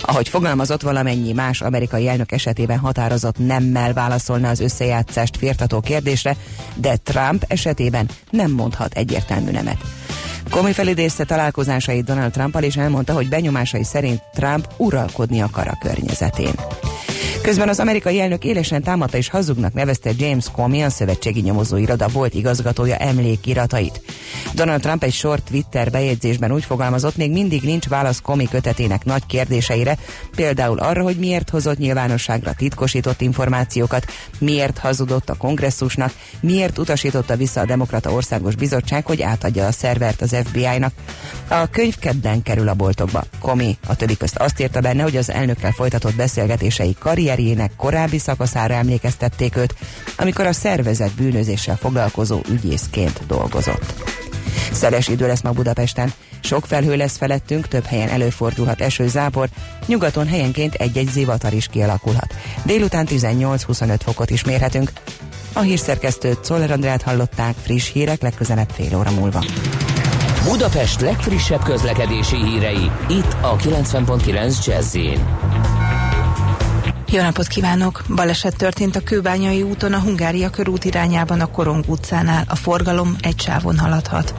Ahogy 0.00 0.28
fogalmazott, 0.28 0.82
valamennyi 0.82 1.32
más 1.32 1.60
amerikai 1.60 2.08
elnök 2.08 2.32
esetében 2.32 2.78
határozott 2.78 3.38
nemmel 3.38 3.92
válaszolna 3.92 4.48
az 4.48 4.60
összejátszást 4.60 5.36
firtató 5.36 5.80
kérdésre, 5.80 6.36
de 6.74 6.96
Trump 6.96 7.44
esetében 7.48 8.08
nem 8.30 8.50
mondhat 8.50 8.94
egyértelmű 8.94 9.50
nemet. 9.50 9.78
Komi 10.56 10.72
felidézte 10.72 11.24
találkozásait 11.24 12.04
Donald 12.04 12.32
Trumpal, 12.32 12.62
és 12.62 12.76
elmondta, 12.76 13.12
hogy 13.12 13.28
benyomásai 13.28 13.84
szerint 13.84 14.22
Trump 14.34 14.68
uralkodni 14.76 15.40
akar 15.40 15.68
a 15.68 15.78
környezetén. 15.80 16.54
Közben 17.42 17.68
az 17.68 17.80
amerikai 17.80 18.20
elnök 18.20 18.44
élesen 18.44 18.82
támadta 18.82 19.16
és 19.16 19.28
hazugnak 19.28 19.72
nevezte 19.72 20.10
James 20.18 20.44
Comey, 20.52 20.82
a 20.82 20.90
szövetségi 20.90 21.40
nyomozóiroda 21.40 22.08
volt 22.08 22.34
igazgatója 22.34 22.96
emlékiratait. 22.96 24.00
Donald 24.54 24.80
Trump 24.80 25.02
egy 25.02 25.12
sor 25.12 25.40
Twitter 25.40 25.90
bejegyzésben 25.90 26.52
úgy 26.52 26.64
fogalmazott, 26.64 27.16
még 27.16 27.32
mindig 27.32 27.62
nincs 27.62 27.88
válasz 27.88 28.20
Comey 28.20 28.48
kötetének 28.48 29.04
nagy 29.04 29.26
kérdéseire, 29.26 29.96
például 30.36 30.78
arra, 30.78 31.02
hogy 31.02 31.16
miért 31.16 31.50
hozott 31.50 31.78
nyilvánosságra 31.78 32.52
titkosított 32.52 33.20
információkat, 33.20 34.04
miért 34.38 34.78
hazudott 34.78 35.30
a 35.30 35.34
kongresszusnak, 35.34 36.12
miért 36.40 36.78
utasította 36.78 37.36
vissza 37.36 37.60
a 37.60 37.66
Demokrata 37.66 38.12
Országos 38.12 38.54
Bizottság, 38.54 39.06
hogy 39.06 39.22
átadja 39.22 39.66
a 39.66 39.72
szervert 39.72 40.20
az 40.20 40.36
FBI-nak. 40.44 40.92
A 41.48 41.66
könyv 41.70 41.98
kedden 41.98 42.42
kerül 42.42 42.68
a 42.68 42.74
boltokba. 42.74 43.24
Comey 43.40 43.76
a 43.86 43.96
többi 43.96 44.16
közt 44.16 44.36
azt 44.36 44.60
írta 44.60 44.80
benne, 44.80 45.02
hogy 45.02 45.16
az 45.16 45.30
elnökkel 45.30 45.72
folytatott 45.72 46.14
beszélgetései 46.14 46.96
karrierjének 47.26 47.72
korábbi 47.76 48.18
szakaszára 48.18 48.74
emlékeztették 48.74 49.56
őt, 49.56 49.74
amikor 50.16 50.46
a 50.46 50.52
szervezet 50.52 51.14
bűnözéssel 51.14 51.76
foglalkozó 51.76 52.40
ügyészként 52.50 53.20
dolgozott. 53.26 53.94
Szeles 54.72 55.08
idő 55.08 55.26
lesz 55.26 55.42
ma 55.42 55.50
Budapesten. 55.50 56.12
Sok 56.40 56.66
felhő 56.66 56.96
lesz 56.96 57.16
felettünk, 57.16 57.68
több 57.68 57.84
helyen 57.84 58.08
előfordulhat 58.08 58.80
eső, 58.80 59.08
zápor, 59.08 59.48
nyugaton 59.86 60.26
helyenként 60.26 60.74
egy-egy 60.74 61.08
zivatar 61.08 61.52
is 61.52 61.66
kialakulhat. 61.66 62.34
Délután 62.64 63.06
18-25 63.10 63.98
fokot 64.04 64.30
is 64.30 64.44
mérhetünk. 64.44 64.92
A 65.52 65.60
hírszerkesztőt 65.60 66.44
Szoller 66.44 66.70
Andrát 66.70 67.02
hallották, 67.02 67.54
friss 67.62 67.92
hírek 67.92 68.22
legközelebb 68.22 68.68
fél 68.70 68.98
óra 68.98 69.10
múlva. 69.10 69.44
Budapest 70.44 71.00
legfrissebb 71.00 71.62
közlekedési 71.62 72.36
hírei, 72.36 72.90
itt 73.08 73.36
a 73.40 73.56
90.9 73.56 74.66
jazz 74.66 74.96
jó 77.08 77.22
napot 77.22 77.46
kívánok! 77.46 78.02
Baleset 78.14 78.56
történt 78.56 78.96
a 78.96 79.00
Kőbányai 79.00 79.62
úton 79.62 79.92
a 79.92 79.98
Hungária 79.98 80.50
körút 80.50 80.84
irányában 80.84 81.40
a 81.40 81.46
Korong 81.46 81.84
utcánál. 81.88 82.44
A 82.48 82.56
forgalom 82.56 83.16
egy 83.20 83.40
sávon 83.40 83.78
haladhat. 83.78 84.34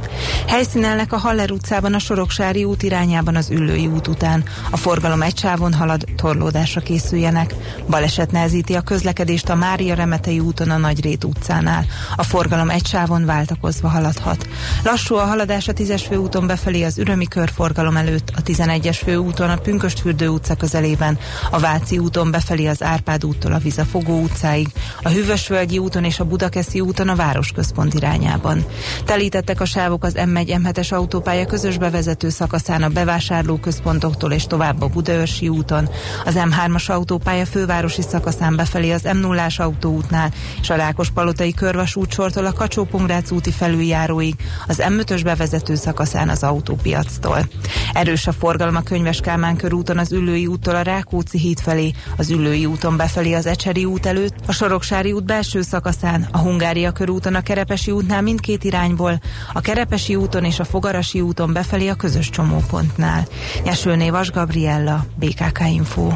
Helyszínelnek 0.47 1.13
a 1.13 1.17
Haller 1.17 1.51
utcában 1.51 1.93
a 1.93 1.99
Soroksári 1.99 2.63
út 2.63 2.83
irányában 2.83 3.35
az 3.35 3.49
Üllői 3.49 3.87
út 3.87 4.07
után. 4.07 4.43
A 4.71 4.77
forgalom 4.77 5.21
egy 5.21 5.37
sávon 5.37 5.73
halad, 5.73 6.03
torlódásra 6.15 6.81
készüljenek. 6.81 7.53
Baleset 7.89 8.31
nehezíti 8.31 8.73
a 8.73 8.81
közlekedést 8.81 9.49
a 9.49 9.55
Mária 9.55 9.93
Remetei 9.93 10.39
úton 10.39 10.69
a 10.69 10.77
Nagyrét 10.77 11.23
utcánál. 11.23 11.85
A 12.15 12.23
forgalom 12.23 12.69
egy 12.69 12.85
sávon 12.85 13.25
váltakozva 13.25 13.87
haladhat. 13.87 14.47
Lassú 14.83 15.15
a 15.15 15.25
haladás 15.25 15.67
a 15.67 15.73
10-es 15.73 16.03
főúton 16.07 16.47
befelé 16.47 16.83
az 16.83 16.97
Ürömi 16.97 17.27
körforgalom 17.27 17.97
előtt, 17.97 18.31
a 18.35 18.41
11-es 18.41 18.99
főúton 19.03 19.49
a 19.49 19.57
Pünköstfürdő 19.57 20.27
utca 20.27 20.55
közelében, 20.55 21.17
a 21.51 21.59
Váci 21.59 21.97
úton 21.97 22.31
befelé 22.31 22.56
az 22.65 22.83
Árpád 22.83 23.25
úttól 23.25 23.53
a 23.53 23.57
Vizafogó 23.57 24.21
utcáig, 24.21 24.67
a 25.01 25.09
Hűvösvölgyi 25.09 25.77
úton 25.77 26.03
és 26.03 26.19
a 26.19 26.25
Budakeszi 26.25 26.79
úton 26.79 27.09
a 27.09 27.15
városközpont 27.15 27.93
irányában. 27.93 28.65
Telítettek 29.05 29.61
a 29.61 29.65
sávok 29.65 30.03
az 30.03 30.13
M1 30.15 30.59
M7-es 30.63 30.93
autópálya 30.93 31.45
közös 31.45 31.77
bevezető 31.77 32.29
szakaszán 32.29 32.83
a 32.83 32.89
bevásárlóközpontoktól 32.89 34.31
és 34.31 34.47
tovább 34.47 34.81
a 34.81 34.87
Budaörsi 34.87 35.47
úton, 35.47 35.89
az 36.25 36.35
M3-as 36.37 36.89
autópálya 36.89 37.45
fővárosi 37.45 38.01
szakaszán 38.01 38.55
befelé 38.55 38.91
az 38.91 39.01
M0-ás 39.03 39.59
autóútnál 39.59 40.31
és 40.61 40.69
a 40.69 40.75
Rákospalotai 40.75 41.53
körvasútsortól 41.53 42.45
a 42.45 42.53
kacsó 42.53 42.87
úti 43.31 43.51
felüljáróig, 43.51 44.35
az 44.67 44.83
M5-ös 44.89 45.21
bevezető 45.23 45.75
szakaszán 45.75 46.29
az 46.29 46.43
autópiactól. 46.43 47.47
Erős 47.93 48.27
a 48.27 48.31
forgalom 48.31 48.75
a 48.75 48.81
Könyves 48.81 49.19
Kálmán 49.19 49.55
körúton 49.55 49.97
az 49.97 50.11
Üllői 50.11 50.47
úttól 50.47 50.75
a 50.75 50.81
Rákóczi 50.81 51.37
híd 51.37 51.59
felé, 51.59 51.93
az 52.17 52.29
Üllői 52.29 52.46
Erdői 52.47 52.65
úton 52.65 52.97
befelé 52.97 53.33
az 53.33 53.45
Ecseri 53.45 53.85
út 53.85 54.05
előtt, 54.05 54.33
a 54.45 54.51
Soroksári 54.51 55.11
út 55.11 55.23
belső 55.23 55.61
szakaszán, 55.61 56.27
a 56.31 56.37
Hungária 56.37 56.91
körúton 56.91 57.35
a 57.35 57.41
Kerepesi 57.41 57.91
útnál 57.91 58.21
mindkét 58.21 58.63
irányból, 58.63 59.21
a 59.53 59.61
Kerepesi 59.61 60.15
úton 60.15 60.43
és 60.43 60.59
a 60.59 60.63
Fogarasi 60.63 61.21
úton 61.21 61.53
befelé 61.53 61.87
a 61.87 61.95
közös 61.95 62.29
csomópontnál. 62.29 63.27
Nyesülné 63.63 64.09
Vas 64.09 64.31
Gabriella, 64.31 65.05
BKK 65.15 65.59
Info. 65.69 66.11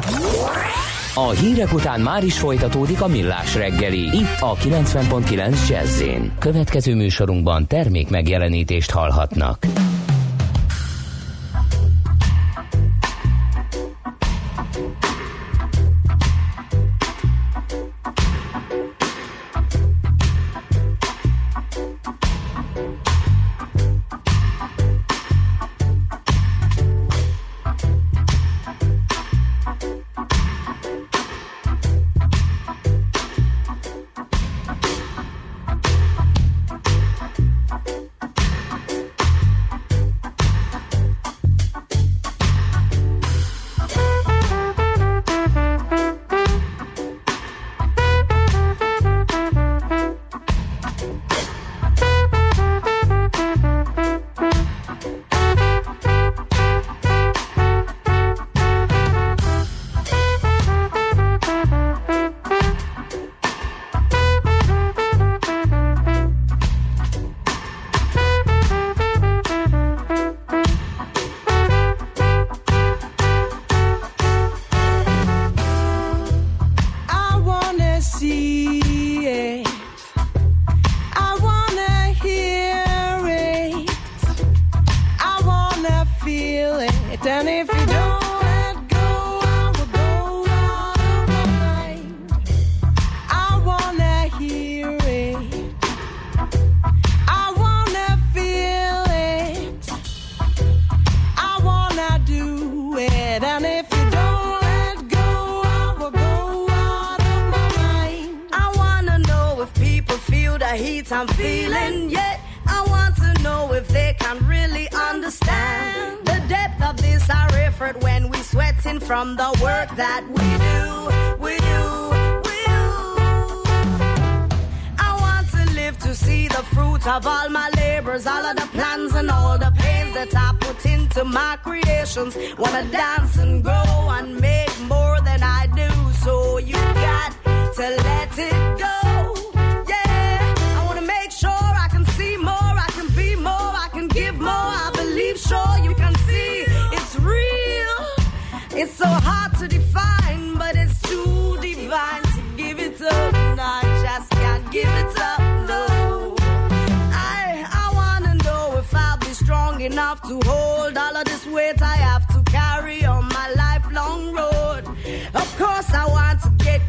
A 1.14 1.30
hírek 1.30 1.72
után 1.72 2.00
már 2.00 2.24
is 2.24 2.38
folytatódik 2.38 3.00
a 3.00 3.06
millás 3.06 3.54
reggeli, 3.54 4.00
itt 4.00 4.40
a 4.40 4.54
90.9 4.54 5.68
jazz 5.68 6.02
Következő 6.38 6.94
műsorunkban 6.94 7.66
termék 7.66 8.08
megjelenítést 8.08 8.90
hallhatnak. 8.90 9.66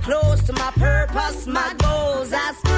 close 0.04 0.44
to 0.44 0.54
my 0.54 0.72
purpose, 0.72 1.48
my 1.48 1.74
goals. 1.78 2.34
I 2.34 2.73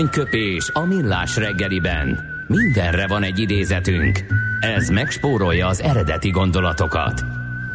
Aranyköpés 0.00 0.70
a 0.72 0.84
millás 0.84 1.36
reggeliben. 1.36 2.18
Mindenre 2.46 3.06
van 3.06 3.22
egy 3.22 3.38
idézetünk. 3.38 4.24
Ez 4.60 4.88
megspórolja 4.88 5.66
az 5.66 5.80
eredeti 5.80 6.30
gondolatokat. 6.30 7.24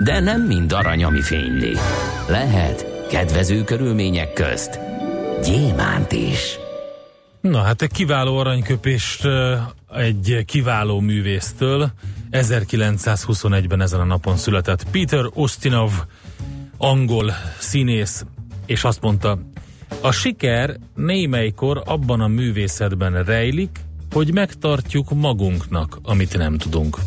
De 0.04 0.20
nem 0.20 0.42
mind 0.42 0.72
arany, 0.72 1.04
ami 1.04 1.22
fényli. 1.22 1.76
Lehet 2.28 3.08
kedvező 3.10 3.64
körülmények 3.64 4.34
közt 4.34 4.80
gyémánt 5.44 6.12
is. 6.12 6.58
Na 7.42 7.62
hát 7.62 7.82
egy 7.82 7.92
kiváló 7.92 8.38
aranyköpést 8.38 9.28
egy 9.96 10.44
kiváló 10.46 11.00
művésztől 11.00 11.92
1921-ben 12.32 13.82
ezen 13.82 14.00
a 14.00 14.06
napon 14.06 14.38
született 14.38 14.90
Peter 14.92 15.26
Ustinov, 15.34 15.92
angol 16.78 17.32
színész, 17.60 18.26
és 18.66 18.84
azt 18.84 19.02
mondta, 19.02 19.40
a 20.02 20.12
siker 20.12 20.78
némelykor 20.96 21.82
abban 21.86 22.22
a 22.22 22.28
művészetben 22.28 23.24
rejlik, 23.24 23.80
hogy 24.12 24.34
megtartjuk 24.34 25.14
magunknak, 25.14 26.00
amit 26.04 26.38
nem 26.38 26.58
tudunk. 26.58 26.98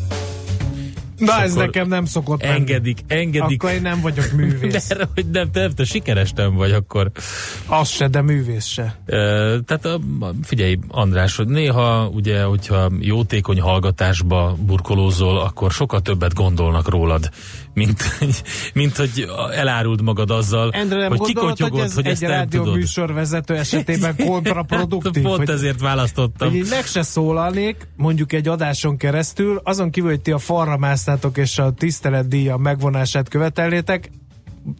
Na 1.18 1.40
ez 1.40 1.54
nekem 1.54 1.88
nem 1.88 2.04
szokott 2.04 2.42
Engedik, 2.42 3.04
menni. 3.08 3.20
engedik. 3.20 3.62
Akkor 3.62 3.74
én 3.74 3.82
nem 3.82 4.00
vagyok 4.00 4.32
művész. 4.32 4.88
De, 4.96 5.08
hogy 5.14 5.30
nem, 5.30 5.50
te, 5.50 5.72
te 5.72 5.84
sikeres 5.84 6.32
nem 6.32 6.54
vagy 6.54 6.72
akkor. 6.72 7.10
Az 7.66 7.88
se, 7.88 8.08
de 8.08 8.22
művész 8.22 8.66
se. 8.66 8.82
E, 9.06 9.16
tehát 9.60 10.00
figyelj 10.42 10.78
András, 10.88 11.36
hogy 11.36 11.48
néha 11.48 12.08
ugye, 12.08 12.42
hogyha 12.42 12.90
jótékony 13.00 13.60
hallgatásba 13.60 14.56
burkolózol, 14.66 15.38
akkor 15.38 15.70
sokkal 15.70 16.00
többet 16.00 16.34
gondolnak 16.34 16.88
rólad, 16.88 17.30
mint, 17.78 18.02
mint 18.80 18.96
hogy 18.96 19.26
eláruld 19.54 20.02
magad 20.02 20.30
azzal, 20.30 20.70
Endre, 20.72 20.98
nem 20.98 21.08
hogy 21.08 21.20
kikotyogod, 21.20 21.70
hogy 21.70 21.80
ez 21.80 21.94
hogy 21.94 22.06
egy 22.06 22.12
ezt 22.12 22.20
nem 22.20 22.30
rádió 22.30 22.62
tudod. 22.62 22.78
műsorvezető 22.78 23.56
esetében 23.56 24.16
kontraproduktív. 24.26 25.22
Pont 25.22 25.36
hogy, 25.36 25.50
ezért 25.50 25.80
választottam. 25.80 26.48
hogy 26.48 26.56
így 26.56 26.68
meg 26.70 26.86
se 26.86 27.02
szólalnék, 27.02 27.88
mondjuk 27.96 28.32
egy 28.32 28.48
adáson 28.48 28.96
keresztül, 28.96 29.60
azon 29.64 29.90
kívül, 29.90 30.10
hogy 30.10 30.20
ti 30.20 30.30
a 30.30 30.38
falra 30.38 30.76
másznátok 30.76 31.36
és 31.38 31.58
a 31.58 31.70
tiszteletdíja 31.70 32.56
megvonását 32.56 33.28
követelnétek, 33.28 34.10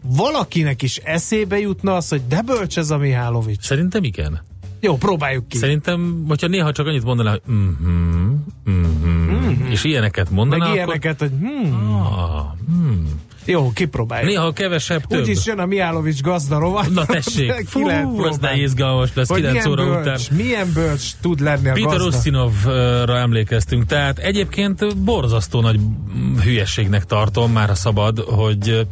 valakinek 0.03 0.81
is 0.81 0.97
eszébe 0.97 1.59
jutna 1.59 1.95
az, 1.95 2.09
hogy 2.09 2.21
de 2.27 2.41
bölcs 2.41 2.77
ez 2.77 2.89
a 2.89 2.97
Mihálovics. 2.97 3.65
Szerintem 3.65 4.03
igen. 4.03 4.41
Jó, 4.79 4.97
próbáljuk 4.97 5.47
ki. 5.47 5.57
Szerintem, 5.57 6.23
hogyha 6.27 6.47
néha 6.47 6.71
csak 6.71 6.87
annyit 6.87 7.03
mondaná, 7.03 7.29
hogy 7.29 7.41
mhm, 7.45 7.91
mhm, 8.65 8.99
Mhm. 9.49 9.71
és 9.71 9.83
ilyeneket 9.83 10.29
mondaná, 10.29 10.57
Meg 10.57 10.67
akkor... 10.67 10.75
ilyeneket, 10.75 11.19
hogy 11.19 11.31
hmm, 11.39 12.01
Ah, 12.01 12.45
hmm. 12.67 13.07
jó, 13.45 13.71
kipróbáljuk. 13.73 14.29
Néha 14.29 14.51
kevesebb, 14.51 15.05
több. 15.05 15.19
Úgyis 15.21 15.45
jön 15.45 15.59
a 15.59 15.65
Mihálovics 15.65 16.21
gazda 16.21 16.59
rovat. 16.59 16.89
Na 16.89 17.05
tessék, 17.05 17.51
fú, 17.71 17.89
ez 18.25 18.37
de 18.37 18.55
izgalmas 18.55 19.09
lesz, 19.13 19.27
Hogy 19.29 19.39
9 19.39 19.53
milyen 19.65 19.79
óra 19.79 19.85
bölcs, 19.85 20.27
után. 20.27 20.37
Milyen 20.37 20.71
bölcs 20.73 21.11
tud 21.21 21.39
lenni 21.39 21.69
a 21.69 21.73
Peter 21.73 21.97
gazda? 21.97 23.17
Emlékeztünk, 23.17 23.85
tehát 23.85 24.17
egyébként 24.17 24.97
borzasztó 24.97 25.61
nagy 25.61 25.79
hülyességnek 26.43 27.05
tartom, 27.05 27.51
már 27.51 27.69
a 27.69 27.75
szabad, 27.75 28.19
hogy 28.19 28.87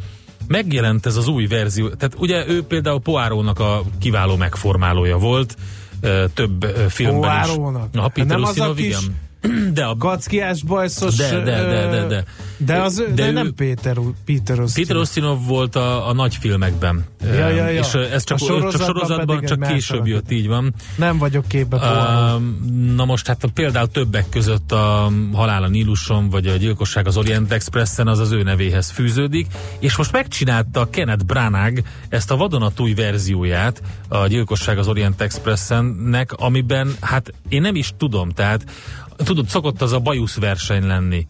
megjelent 0.48 1.06
ez 1.06 1.16
az 1.16 1.28
új 1.28 1.46
verzió. 1.46 1.90
Tehát 1.90 2.16
ugye 2.18 2.48
ő 2.48 2.64
például 2.64 3.00
Poárónak 3.00 3.60
a 3.60 3.84
kiváló 4.00 4.36
megformálója 4.36 5.18
volt, 5.18 5.56
több 6.34 6.66
filmben 6.90 7.42
is. 7.42 7.48
Poirónak? 7.48 7.92
Na, 7.92 8.08
Peter 8.08 8.38
Nem 8.38 8.44
az 8.44 8.60
a 8.60 8.74
kis 8.74 8.86
igen. 8.86 9.16
De 9.74 9.86
a 9.86 9.98
Kackiás 9.98 10.64
bajszos... 10.64 11.16
De, 11.16 11.30
de, 11.30 11.64
de, 11.64 11.88
de, 11.90 12.06
de. 12.08 12.24
De, 12.58 12.82
az, 12.82 12.96
de, 12.96 13.14
De 13.14 13.28
ő- 13.28 13.32
nem 13.32 13.54
Péter, 13.54 13.98
Péter 14.26 14.60
Ustinov. 14.60 14.74
Peter 14.74 14.96
Ustinov 14.96 15.46
volt 15.46 15.76
a, 15.76 16.10
a 16.10 16.14
nagy 16.14 16.36
filmekben. 16.36 17.06
Ja, 17.24 17.34
ja, 17.34 17.68
ja. 17.68 17.80
És 17.80 17.94
ez 17.94 18.24
csak, 18.24 18.38
A 18.38 18.40
csak 18.40 18.48
sorozatban 18.48 18.88
sorozatban, 18.88 19.36
pedig 19.36 19.50
csak 19.50 19.68
később 19.68 20.08
jött, 20.08 20.32
így 20.32 20.48
van. 20.48 20.74
Nem 20.96 21.18
vagyok 21.18 21.48
képbe. 21.48 21.78
Um, 21.78 22.94
na 22.96 23.06
most 23.06 23.28
hát 23.28 23.46
például 23.54 23.88
többek 23.88 24.30
között 24.30 24.72
a 24.72 25.12
Halál 25.34 25.64
a 25.64 25.68
Níluson, 25.68 26.30
vagy 26.30 26.48
a 26.48 26.56
Gyilkosság 26.56 27.08
az 27.08 27.18
Orient 27.18 27.52
Expressen 27.52 28.08
az 28.08 28.20
az 28.20 28.32
ő 28.32 28.44
nevéhez 28.44 28.90
fűződik, 28.90 29.48
és 29.80 29.96
most 29.96 30.12
megcsinálta 30.12 30.90
Kenneth 30.90 31.24
Branagh 31.26 31.82
ezt 32.10 32.32
a 32.32 32.36
vadonatúj 32.36 32.94
verzióját 32.94 33.82
a 34.08 34.28
Gyilkosság 34.28 34.78
az 34.78 34.88
Orient 34.88 35.22
Expressennek, 35.22 36.32
amiben 36.34 36.96
hát 37.02 37.34
én 37.50 37.62
nem 37.62 37.76
is 37.76 37.94
tudom, 37.98 38.30
tehát 38.30 38.66
tudod, 39.16 39.48
szokott 39.48 39.82
az 39.82 39.92
a 39.92 40.00
bajusz 40.00 40.36
verseny 40.36 40.88
lenni 40.88 41.28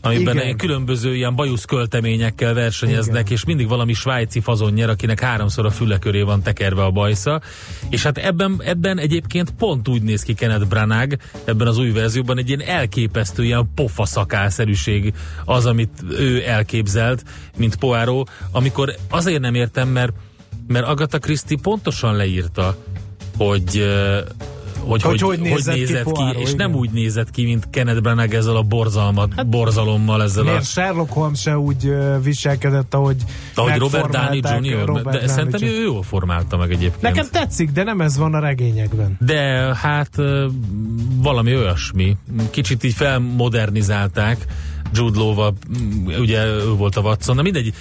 amiben 0.00 0.36
Igen. 0.36 0.56
különböző 0.56 1.14
ilyen 1.14 1.34
bajusz 1.34 1.64
költeményekkel 1.64 2.54
versenyeznek, 2.54 3.20
Igen. 3.20 3.32
és 3.32 3.44
mindig 3.44 3.68
valami 3.68 3.92
svájci 3.92 4.40
fazon 4.40 4.72
nyer, 4.72 4.88
akinek 4.88 5.20
háromszor 5.20 5.66
a 5.66 5.70
füle 5.70 5.98
köré 5.98 6.22
van 6.22 6.42
tekerve 6.42 6.84
a 6.84 6.90
bajsza. 6.90 7.40
És 7.88 8.02
hát 8.02 8.18
ebben, 8.18 8.60
ebben 8.64 8.98
egyébként 8.98 9.50
pont 9.50 9.88
úgy 9.88 10.02
néz 10.02 10.22
ki 10.22 10.34
Kenneth 10.34 10.66
Branagh, 10.66 11.16
ebben 11.44 11.66
az 11.66 11.78
új 11.78 11.90
verzióban 11.90 12.38
egy 12.38 12.48
ilyen 12.48 12.62
elképesztő, 12.62 13.44
ilyen 13.44 13.70
pofa 13.74 14.04
szakálszerűség 14.04 15.14
az, 15.44 15.66
amit 15.66 16.02
ő 16.10 16.46
elképzelt, 16.46 17.24
mint 17.56 17.76
Poirot, 17.76 18.30
amikor 18.50 18.94
azért 19.10 19.40
nem 19.40 19.54
értem, 19.54 19.88
mert, 19.88 20.12
mert 20.66 20.86
Agatha 20.86 21.18
Christie 21.18 21.58
pontosan 21.62 22.16
leírta, 22.16 22.76
hogy 23.36 23.86
hogy, 24.80 25.02
Hogy 25.02 25.20
hogy, 25.20 25.20
hogy 25.20 25.38
hogy, 25.38 25.40
nézett 25.40 25.74
ki 25.74 25.80
nézett 25.80 26.04
ki, 26.04 26.10
Poirot, 26.12 26.42
és 26.42 26.54
nem 26.54 26.68
igen. 26.68 26.80
úgy 26.80 26.90
nézett 26.90 27.30
ki, 27.30 27.44
mint 27.44 27.70
Kenneth 27.70 28.00
Branagh 28.00 28.34
ezzel 28.34 28.56
a 28.56 28.62
borzalmat, 28.62 29.32
hát, 29.36 29.48
borzalommal, 29.48 30.22
ezzel 30.22 30.42
a... 30.42 30.46
Miért 30.46 30.66
Sherlock 30.66 31.12
Holmes 31.12 31.40
se 31.40 31.58
úgy 31.58 31.94
viselkedett, 32.22 32.94
ahogy 32.94 33.16
Ahogy 33.54 33.78
Robert 33.78 34.10
Downey 34.10 34.36
Jr., 34.38 34.84
Robert 34.84 35.04
de 35.04 35.10
Downey 35.10 35.28
szerintem 35.28 35.60
Jr. 35.62 35.68
ő 35.68 35.82
jól 35.82 36.02
formálta 36.02 36.56
meg 36.56 36.70
egyébként. 36.70 37.02
Nekem 37.02 37.26
tetszik, 37.30 37.70
de 37.70 37.82
nem 37.82 38.00
ez 38.00 38.16
van 38.16 38.34
a 38.34 38.38
regényekben. 38.38 39.16
De 39.20 39.40
hát 39.76 40.10
valami 41.16 41.56
olyasmi. 41.56 42.16
Kicsit 42.50 42.84
így 42.84 42.94
felmodernizálták 42.94 44.46
Jude 44.92 45.18
Law-val, 45.18 45.54
ugye 46.20 46.44
ő 46.44 46.74
volt 46.76 46.96
a 46.96 47.00
Watson, 47.00 47.36
de 47.36 47.42
mindegy. 47.42 47.74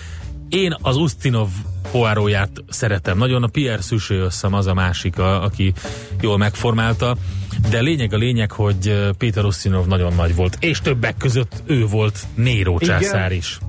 Én 0.50 0.76
az 0.82 0.98
Ustinov 0.98 1.48
Poiróját 1.92 2.50
szeretem. 2.70 3.18
Nagyon 3.18 3.44
a 3.44 3.48
Pierre 3.48 3.82
összem 4.10 4.54
az 4.54 4.68
a 4.68 4.74
másik, 4.74 5.20
a, 5.20 5.44
aki 5.44 5.74
jól 6.22 6.38
megformálta. 6.38 7.16
De 7.70 7.80
lényeg 7.80 8.14
a 8.14 8.18
lényeg, 8.18 8.52
hogy 8.52 8.88
ö, 8.88 9.10
Peter 9.18 9.46
Ustinov 9.46 9.86
nagyon 9.86 10.14
nagy 10.14 10.36
volt. 10.36 10.58
És 10.60 10.82
többek 10.82 11.18
között 11.18 11.64
ő 11.66 11.86
volt 11.86 12.20
Néró 12.36 12.80
császár 12.80 13.32
is. 13.32 13.60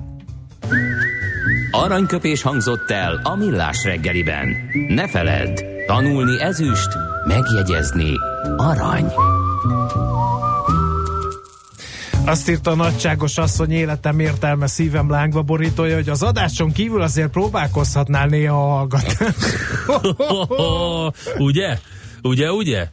Aranyköpés 1.70 2.42
hangzott 2.42 2.90
el 2.90 3.20
a 3.22 3.36
millás 3.36 3.84
reggeliben. 3.84 4.56
Ne 4.88 5.08
feledd, 5.08 5.62
tanulni 5.86 6.40
ezüst, 6.40 6.88
megjegyezni 7.26 8.12
arany. 8.56 9.12
Azt 12.30 12.48
írta 12.48 12.70
a 12.70 12.74
nagyságos 12.74 13.38
asszony 13.38 13.70
életem 13.70 14.20
értelme 14.20 14.66
szívem 14.66 15.10
lángba 15.10 15.42
borítója, 15.42 15.94
hogy 15.94 16.08
az 16.08 16.22
adáson 16.22 16.72
kívül 16.72 17.02
azért 17.02 17.28
próbálkozhatnál 17.28 18.26
néha 18.26 18.64
a 18.64 18.68
hallgatás. 18.68 19.14
ugye? 21.48 21.78
Ugye, 22.22 22.52
ugye? 22.52 22.88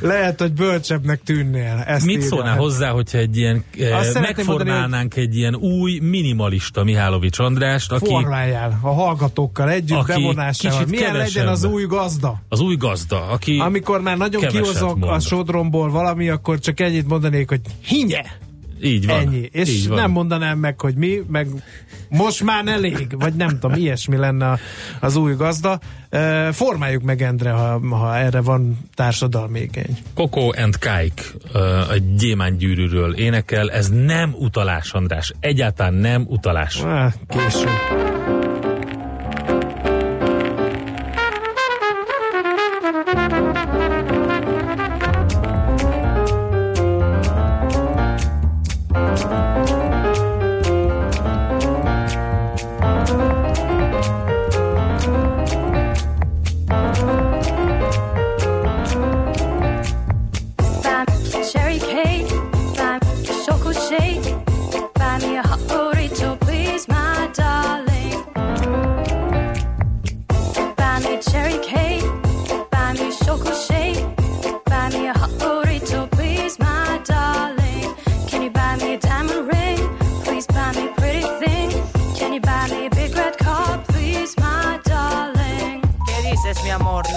Lehet, 0.00 0.40
hogy 0.40 0.52
bölcsebbnek 0.52 1.22
tűnnél. 1.22 1.84
Ezt 1.86 2.04
Mit 2.04 2.20
szólnál 2.22 2.56
hozzá, 2.56 2.90
hogyha 2.90 3.18
egy 3.18 3.36
ilyen, 3.36 3.64
eh, 3.78 3.98
Azt 3.98 4.10
szeretném 4.10 4.46
megformálnánk 4.46 5.16
egy 5.16 5.36
ilyen 5.36 5.54
új 5.54 5.98
minimalista 5.98 6.84
Mihálovics 6.84 7.38
Andrást, 7.38 7.92
aki 7.92 8.04
Formáljál 8.04 8.78
a 8.82 8.92
hallgatókkal 8.92 9.70
együtt, 9.70 9.98
Aki 9.98 10.12
bevonásával. 10.12 10.84
Milyen 10.88 11.16
legyen 11.16 11.44
kevesebb. 11.44 11.46
az 11.46 11.64
új 11.64 11.86
gazda? 11.86 12.42
az 12.48 12.60
új 12.60 12.76
gazda, 12.76 13.28
aki 13.28 13.58
Amikor 13.58 14.00
már 14.00 14.16
nagyon 14.16 14.46
kihozok 14.46 14.98
mond. 14.98 15.12
a 15.12 15.18
sodromból 15.18 15.90
valami, 15.90 16.28
akkor 16.28 16.58
csak 16.58 16.80
ennyit 16.80 17.08
mondanék, 17.08 17.48
hogy 17.48 17.60
hinye! 17.84 18.41
Így 18.82 19.06
van. 19.06 19.18
Ennyi. 19.18 19.48
És 19.52 19.68
így 19.68 19.88
van. 19.88 19.98
nem 19.98 20.10
mondanám 20.10 20.58
meg, 20.58 20.80
hogy 20.80 20.94
mi, 20.94 21.22
meg 21.28 21.48
most 22.08 22.42
már 22.42 22.66
elég, 22.66 23.06
vagy 23.18 23.34
nem 23.34 23.48
tudom, 23.48 23.76
ilyesmi 23.76 24.16
lenne 24.16 24.58
az 25.00 25.16
új 25.16 25.34
gazda. 25.34 25.80
Formáljuk 26.52 27.02
meg 27.02 27.22
Endre, 27.22 27.50
ha, 27.50 27.80
ha 27.90 28.16
erre 28.16 28.40
van 28.40 28.78
társadalmi 28.94 29.60
igény. 29.60 29.98
Coco 30.14 30.50
and 30.56 30.78
Kike 30.78 31.22
a 31.90 31.96
gyémánygyűrűről 32.16 33.14
énekel, 33.14 33.70
ez 33.70 33.88
nem 33.88 34.34
utalás, 34.38 34.92
András. 34.92 35.32
Egyáltalán 35.40 35.94
nem 35.94 36.24
utalás. 36.28 36.80
Ah, 36.80 37.12
késő. 37.28 37.68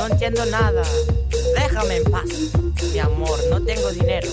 No 0.06 0.12
entiendo 0.12 0.46
nada. 0.46 0.84
Déjame 1.58 1.96
en 1.96 2.04
paz. 2.04 2.26
Mi 2.94 3.00
amor, 3.00 3.40
no 3.50 3.60
tengo 3.60 3.90
dinero. 3.90 4.30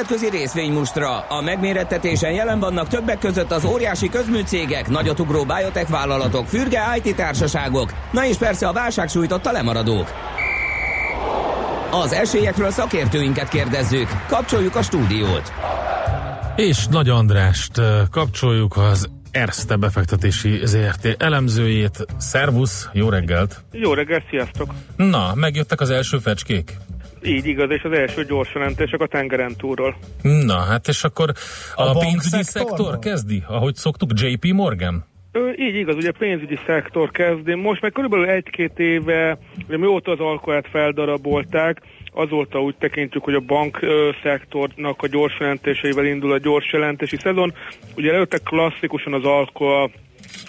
Nemzetközi 0.00 0.38
részvénymustra. 0.38 1.18
A 1.18 1.40
megmérettetésen 1.40 2.32
jelen 2.32 2.60
vannak 2.60 2.88
többek 2.88 3.18
között 3.18 3.50
az 3.50 3.64
óriási 3.64 4.08
közműcégek, 4.08 4.88
nagyotugró 4.88 5.44
biotech 5.44 5.90
vállalatok, 5.90 6.46
fürge 6.46 6.80
IT 7.02 7.16
társaságok, 7.16 7.92
na 8.12 8.26
és 8.26 8.36
persze 8.36 8.68
a 8.68 8.72
válság 8.72 9.08
sújtotta 9.08 9.52
lemaradók. 9.52 10.12
Az 11.90 12.12
esélyekről 12.12 12.70
szakértőinket 12.70 13.48
kérdezzük. 13.48 14.08
Kapcsoljuk 14.28 14.76
a 14.76 14.82
stúdiót. 14.82 15.52
És 16.56 16.86
Nagy 16.86 17.08
Andrást 17.08 17.80
kapcsoljuk 18.10 18.76
az 18.76 19.08
Erste 19.30 19.76
befektetési 19.76 20.60
ZRT 20.64 21.22
elemzőjét. 21.22 22.06
Szervusz, 22.18 22.88
jó 22.92 23.08
reggelt! 23.08 23.62
Jó 23.72 23.92
reggelt, 23.92 24.24
sziasztok! 24.30 24.70
Na, 24.96 25.34
megjöttek 25.34 25.80
az 25.80 25.90
első 25.90 26.18
fecskék? 26.18 26.76
Így 27.22 27.46
igaz, 27.46 27.70
és 27.70 27.82
az 27.82 27.92
első 27.92 28.24
gyors 28.24 28.54
jelentések 28.54 29.00
a 29.00 29.06
tengeren 29.06 29.54
túlról. 29.56 29.96
Na, 30.22 30.58
hát 30.58 30.88
és 30.88 31.04
akkor 31.04 31.32
a, 31.74 31.82
A 31.82 31.98
pénzügyi 31.98 32.42
szektor 32.42 32.98
kezdi, 32.98 33.42
ahogy 33.46 33.74
szoktuk, 33.74 34.10
JP 34.14 34.52
Morgan? 34.52 35.04
Ö, 35.32 35.50
így 35.56 35.74
igaz, 35.74 35.94
ugye 35.94 36.08
a 36.08 36.18
pénzügyi 36.18 36.58
szektor 36.66 37.10
kezdi. 37.10 37.54
Most 37.54 37.82
meg 37.82 37.92
körülbelül 37.92 38.28
egy-két 38.28 38.78
éve, 38.78 39.38
ugye 39.66 39.78
mióta 39.78 40.10
az 40.10 40.20
alkoát 40.20 40.68
feldarabolták, 40.70 41.82
azóta 42.12 42.62
úgy 42.62 42.74
tekintjük, 42.78 43.24
hogy 43.24 43.34
a 43.34 43.40
bank 43.40 43.82
ö, 43.82 44.10
szektornak 44.22 45.02
a 45.02 45.06
gyors 45.06 45.36
jelentéseivel 45.40 46.04
indul 46.04 46.32
a 46.32 46.38
gyors 46.38 46.72
jelentési 46.72 47.16
szezon. 47.16 47.54
Ugye 47.96 48.12
előtte 48.12 48.38
klasszikusan 48.38 49.12
az 49.12 49.24
alkoa 49.24 49.90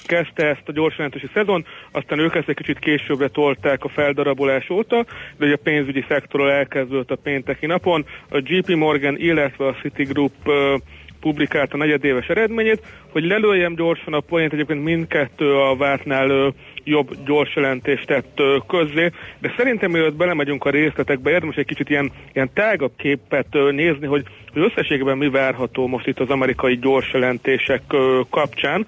kezdte 0.05 0.47
ezt 0.47 0.67
a 0.67 0.71
gyors 0.71 0.97
jelentési 0.97 1.29
szezon, 1.33 1.65
aztán 1.91 2.19
ők 2.19 2.35
ezt 2.35 2.49
egy 2.49 2.55
kicsit 2.55 2.79
későbbre 2.79 3.27
tolták 3.27 3.83
a 3.83 3.89
feldarabolás 3.89 4.69
óta, 4.69 5.05
de 5.37 5.45
ugye 5.45 5.53
a 5.53 5.63
pénzügyi 5.63 6.05
szektorral 6.07 6.51
elkezdődött 6.51 7.11
a 7.11 7.15
pénteki 7.15 7.65
napon. 7.65 8.05
A 8.29 8.41
JP 8.43 8.75
Morgan, 8.75 9.17
illetve 9.17 9.67
a 9.67 9.75
Citigroup 9.81 10.33
ö, 10.45 10.75
publikálta 11.21 11.77
negyedéves 11.77 12.27
eredményét, 12.27 12.85
hogy 13.09 13.23
lelőjem 13.23 13.75
gyorsan 13.75 14.13
a 14.13 14.19
poént, 14.19 14.53
egyébként 14.53 14.83
mindkettő 14.83 15.55
a 15.55 15.75
vártnál 15.75 16.53
jobb 16.83 17.09
gyors 17.25 17.55
jelentést 17.55 18.07
tett 18.07 18.41
közzé, 18.67 19.11
de 19.39 19.53
szerintem 19.57 19.91
mielőtt 19.91 20.15
belemegyünk 20.15 20.65
a 20.65 20.69
részletekbe, 20.69 21.31
érdemes 21.31 21.55
egy 21.55 21.65
kicsit 21.65 21.89
ilyen, 21.89 22.11
ilyen 22.33 22.49
tágabb 22.53 22.91
képet 22.97 23.47
nézni, 23.71 24.07
hogy, 24.07 24.23
összességében 24.53 25.17
mi 25.17 25.29
várható 25.29 25.87
most 25.87 26.07
itt 26.07 26.19
az 26.19 26.29
amerikai 26.29 26.77
gyors 26.77 27.13
jelentések 27.13 27.81
kapcsán. 28.29 28.85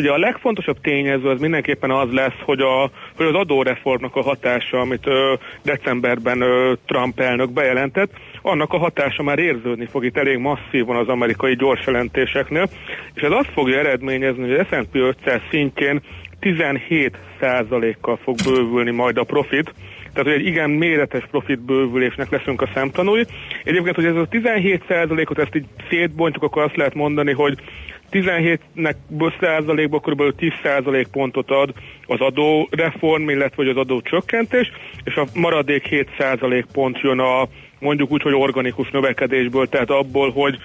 Ugye 0.00 0.10
a 0.10 0.18
legfontosabb 0.18 0.80
tényező 0.80 1.28
az 1.28 1.40
mindenképpen 1.40 1.90
az 1.90 2.12
lesz, 2.12 2.38
hogy, 2.44 2.60
a, 2.60 2.90
hogy 3.16 3.26
az 3.26 3.34
adóreformnak 3.34 4.16
a 4.16 4.22
hatása, 4.22 4.80
amit 4.80 5.06
ö, 5.06 5.34
decemberben 5.62 6.40
ö, 6.40 6.72
Trump 6.86 7.20
elnök 7.20 7.52
bejelentett, 7.52 8.10
annak 8.42 8.72
a 8.72 8.78
hatása 8.78 9.22
már 9.22 9.38
érződni 9.38 9.86
fog 9.86 10.04
itt 10.04 10.16
elég 10.16 10.38
masszívan 10.38 10.96
az 10.96 11.08
amerikai 11.08 11.56
gyors 11.56 11.86
jelentéseknél, 11.86 12.68
és 13.14 13.22
ez 13.22 13.30
azt 13.30 13.50
fogja 13.52 13.78
eredményezni, 13.78 14.42
hogy 14.42 14.58
az 14.58 14.66
S&P 14.70 14.94
500 14.94 15.40
szintjén 15.50 16.00
17%-kal 16.40 18.18
fog 18.22 18.36
bővülni 18.44 18.90
majd 18.90 19.16
a 19.16 19.24
profit, 19.24 19.74
tehát 20.12 20.32
hogy 20.32 20.40
egy 20.40 20.46
igen 20.46 20.70
méretes 20.70 21.26
profit 21.30 21.60
bővülésnek 21.60 22.30
leszünk 22.30 22.62
a 22.62 22.68
szemtanúi. 22.74 23.24
Egyébként, 23.64 23.94
hogy 23.94 24.04
ez 24.04 24.16
a 24.16 24.28
17%-ot 24.30 25.38
ezt 25.38 25.54
így 25.54 25.66
szétbontjuk, 25.88 26.42
akkor 26.42 26.62
azt 26.62 26.76
lehet 26.76 26.94
mondani, 26.94 27.32
hogy 27.32 27.58
17-nek 28.12 28.94
százalékban 29.40 30.00
kb. 30.00 30.36
10 30.36 30.52
százalék 30.62 31.06
pontot 31.06 31.50
ad 31.50 31.72
az 32.06 32.20
adóreform, 32.20 33.28
illetve 33.28 33.70
az 33.70 33.76
adó 33.76 34.00
csökkentés, 34.00 34.70
és 35.04 35.14
a 35.14 35.26
maradék 35.34 35.86
7 35.86 36.08
százalék 36.18 36.64
pont 36.72 37.00
jön 37.00 37.18
a 37.18 37.48
mondjuk 37.78 38.10
úgy, 38.10 38.22
hogy 38.22 38.34
organikus 38.34 38.90
növekedésből, 38.90 39.68
tehát 39.68 39.90
abból, 39.90 40.30
hogy 40.30 40.58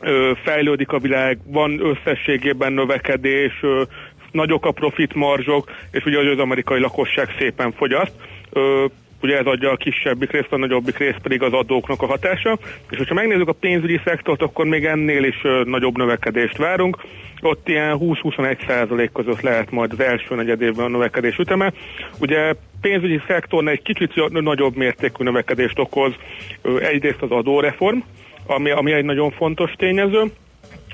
ö, 0.00 0.32
fejlődik 0.44 0.92
a 0.92 0.98
világ, 0.98 1.38
van 1.46 1.80
összességében 1.80 2.72
növekedés, 2.72 3.52
ö, 3.62 3.82
nagyok 4.30 4.66
a 4.66 4.70
profit 4.70 5.14
marzsok, 5.14 5.70
és 5.90 6.04
ugye 6.04 6.30
az 6.30 6.38
amerikai 6.38 6.80
lakosság 6.80 7.28
szépen 7.38 7.72
fogyaszt. 7.72 8.12
Ö, 8.50 8.84
ugye 9.22 9.38
ez 9.38 9.46
adja 9.46 9.70
a 9.70 9.76
kisebbik 9.76 10.30
részt, 10.30 10.52
a 10.52 10.56
nagyobbik 10.56 10.98
részt 10.98 11.18
pedig 11.18 11.42
az 11.42 11.52
adóknak 11.52 12.02
a 12.02 12.06
hatása. 12.06 12.58
És 12.90 12.96
hogyha 12.96 13.14
megnézzük 13.14 13.48
a 13.48 13.52
pénzügyi 13.52 14.00
szektort, 14.04 14.42
akkor 14.42 14.64
még 14.66 14.84
ennél 14.84 15.24
is 15.24 15.42
nagyobb 15.64 15.96
növekedést 15.96 16.56
várunk. 16.56 17.04
Ott 17.40 17.68
ilyen 17.68 17.98
20-21 18.00 18.66
százalék 18.66 19.12
között 19.12 19.40
lehet 19.40 19.70
majd 19.70 19.92
az 19.92 20.00
első 20.00 20.34
negyedévben 20.34 20.84
a 20.84 20.88
növekedés 20.88 21.38
üteme. 21.38 21.72
Ugye 22.20 22.54
pénzügyi 22.80 23.20
szektornál 23.26 23.72
egy 23.72 23.82
kicsit 23.82 24.30
nagyobb 24.30 24.76
mértékű 24.76 25.24
növekedést 25.24 25.78
okoz 25.78 26.12
egyrészt 26.80 27.22
az 27.22 27.30
adóreform, 27.30 27.98
ami, 28.46 28.70
ami 28.70 28.92
egy 28.92 29.04
nagyon 29.04 29.30
fontos 29.30 29.72
tényező, 29.72 30.22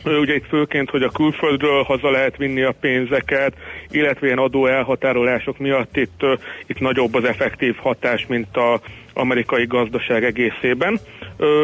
Ugye 0.05 0.34
itt 0.34 0.46
főként, 0.46 0.90
hogy 0.90 1.03
a 1.03 1.11
külföldről 1.11 1.82
haza 1.82 2.11
lehet 2.11 2.36
vinni 2.36 2.62
a 2.62 2.74
pénzeket, 2.80 3.55
illetve 3.90 4.26
ilyen 4.26 4.38
adó 4.38 4.66
elhatárolások 4.66 5.59
miatt 5.59 5.96
itt, 5.96 6.22
itt 6.66 6.80
nagyobb 6.80 7.14
az 7.14 7.24
effektív 7.24 7.76
hatás, 7.76 8.26
mint 8.26 8.57
a 8.57 8.80
amerikai 9.14 9.66
gazdaság 9.66 10.24
egészében. 10.24 10.98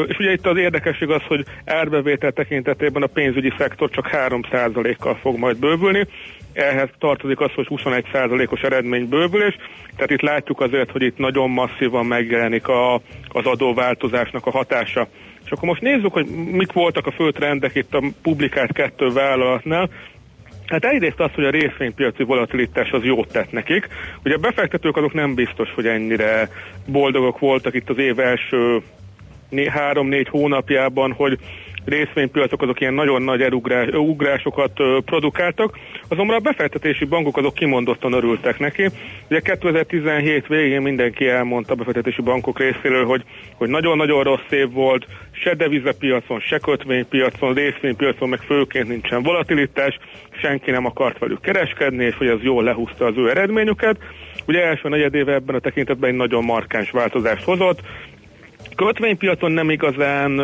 És 0.07 0.18
ugye 0.18 0.32
itt 0.32 0.47
az 0.47 0.57
érdekesség 0.57 1.11
az, 1.11 1.22
hogy 1.22 1.45
árbevétel 1.64 2.32
tekintetében 2.32 3.03
a 3.03 3.07
pénzügyi 3.07 3.53
szektor 3.59 3.91
csak 3.91 4.11
3%-kal 4.12 5.14
fog 5.14 5.39
majd 5.39 5.57
bővülni, 5.57 6.07
ehhez 6.53 6.89
tartozik 6.99 7.41
az, 7.41 7.51
hogy 7.55 7.66
21%-os 7.70 8.61
eredménybővülés, 8.61 9.57
tehát 9.95 10.11
itt 10.11 10.20
látjuk 10.20 10.61
azért, 10.61 10.91
hogy 10.91 11.03
itt 11.03 11.18
nagyon 11.18 11.51
masszívan 11.51 12.07
megjelenik 12.07 12.68
a, 12.68 12.95
az 13.28 13.47
adóváltozásnak 13.47 14.47
a 14.47 14.51
hatása. 14.51 15.09
És 15.49 15.55
akkor 15.55 15.69
most 15.69 15.83
nézzük, 15.83 16.13
hogy 16.13 16.27
mik 16.53 16.73
voltak 16.73 17.07
a 17.07 17.11
fő 17.11 17.31
trendek 17.31 17.75
itt 17.75 17.95
a 17.95 18.03
publikált 18.23 18.73
kettő 18.73 19.13
vállalatnál. 19.13 19.89
Hát 20.67 20.85
egyrészt 20.85 21.21
az, 21.21 21.31
hogy 21.35 21.45
a 21.45 21.51
részvénypiaci 21.51 22.23
volatilitás 22.23 22.91
az 22.91 23.05
jót 23.05 23.33
tett 23.33 23.53
nekik. 23.53 23.89
Ugye 24.25 24.35
a 24.35 24.39
befektetők 24.39 24.97
azok 24.97 25.13
nem 25.13 25.35
biztos, 25.35 25.73
hogy 25.75 25.87
ennyire 25.87 26.49
boldogok 26.87 27.39
voltak 27.39 27.75
itt 27.75 27.89
az 27.89 27.99
év 27.99 28.19
első 28.19 28.83
né- 29.49 29.69
három-négy 29.69 30.29
hónapjában, 30.29 31.13
hogy 31.13 31.39
részvénypiacok 31.89 32.62
azok 32.62 32.80
ilyen 32.80 32.95
nagyon 32.95 33.22
nagy 33.22 33.43
elugrás, 33.43 33.89
ugrásokat 33.89 34.72
produkáltak, 35.05 35.78
azonban 36.09 36.36
a 36.36 36.41
befektetési 36.41 37.05
bankok 37.05 37.36
azok 37.36 37.55
kimondottan 37.55 38.12
örültek 38.12 38.59
neki. 38.59 38.89
Ugye 39.30 39.41
2017 39.41 40.47
végén 40.47 40.82
mindenki 40.82 41.28
elmondta 41.28 41.72
a 41.72 41.76
befektetési 41.76 42.22
bankok 42.22 42.59
részéről, 42.59 43.05
hogy, 43.05 43.22
hogy 43.55 43.68
nagyon-nagyon 43.68 44.22
rossz 44.22 44.51
év 44.51 44.72
volt, 44.72 45.07
se 45.30 45.55
devizapiacon, 45.55 46.41
se 46.41 46.59
kötvénypiacon, 46.59 47.55
részvénypiacon, 47.55 48.28
meg 48.28 48.41
főként 48.41 48.89
nincsen 48.89 49.22
volatilitás, 49.22 49.99
senki 50.41 50.70
nem 50.70 50.86
akart 50.86 51.18
velük 51.18 51.41
kereskedni, 51.41 52.05
és 52.05 52.14
hogy 52.14 52.26
ez 52.26 52.43
jól 52.43 52.62
lehúzta 52.62 53.05
az 53.05 53.16
ő 53.16 53.30
eredményüket. 53.30 53.97
Ugye 54.47 54.62
első 54.62 54.89
negyedéve 54.89 55.34
ebben 55.34 55.55
a 55.55 55.59
tekintetben 55.59 56.11
egy 56.11 56.16
nagyon 56.16 56.45
markáns 56.45 56.91
változást 56.91 57.45
hozott, 57.45 57.80
kötvénypiacon 58.87 59.53
nem 59.53 59.70
igazán, 59.70 60.37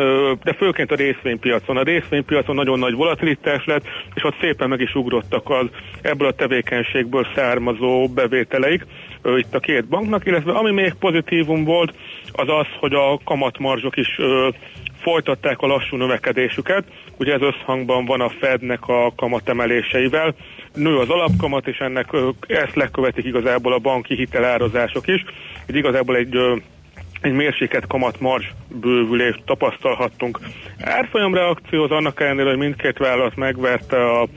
de 0.43 0.53
főként 0.53 0.91
a 0.91 0.95
részvénypiacon. 0.95 1.77
A 1.77 1.83
részvénypiacon 1.83 2.55
nagyon 2.55 2.79
nagy 2.79 2.93
volatilitás 2.93 3.65
lett, 3.65 3.85
és 4.13 4.23
ott 4.23 4.39
szépen 4.41 4.69
meg 4.69 4.81
is 4.81 4.95
ugrottak 4.95 5.49
az 5.49 5.67
ebből 6.01 6.27
a 6.27 6.31
tevékenységből 6.31 7.27
származó 7.35 8.07
bevételeik 8.07 8.85
itt 9.37 9.55
a 9.55 9.59
két 9.59 9.85
banknak, 9.85 10.25
illetve 10.25 10.51
ami 10.51 10.71
még 10.71 10.93
pozitívum 10.93 11.63
volt, 11.63 11.93
az 12.31 12.49
az, 12.49 12.67
hogy 12.79 12.93
a 12.93 13.19
kamatmarzsok 13.23 13.97
is 13.97 14.19
folytatták 15.01 15.61
a 15.61 15.67
lassú 15.67 15.97
növekedésüket. 15.97 16.83
Ugye 17.17 17.33
ez 17.33 17.41
összhangban 17.41 18.05
van 18.05 18.21
a 18.21 18.29
Fednek 18.29 18.87
a 18.87 19.13
kamatemeléseivel. 19.15 20.35
Nő 20.73 20.97
az 20.97 21.09
alapkamat, 21.09 21.67
és 21.67 21.77
ennek 21.77 22.07
ezt 22.47 22.75
lekövetik 22.75 23.25
igazából 23.25 23.73
a 23.73 23.79
banki 23.79 24.15
hitelározások 24.15 25.07
is. 25.07 25.23
Így 25.69 25.75
igazából 25.75 26.15
egy 26.15 26.37
egy 27.25 27.33
mérséket 27.33 27.87
kamatmarzs 27.87 28.45
bővülést 28.67 29.41
tapasztalhattunk. 29.45 30.39
Árfolyam 30.79 31.33
reakció 31.33 31.83
az 31.83 31.91
annak 31.91 32.21
ellenére, 32.21 32.49
hogy 32.49 32.57
mindkét 32.57 32.97
vállalat 32.97 33.35
megverte 33.35 34.11
a, 34.11 34.27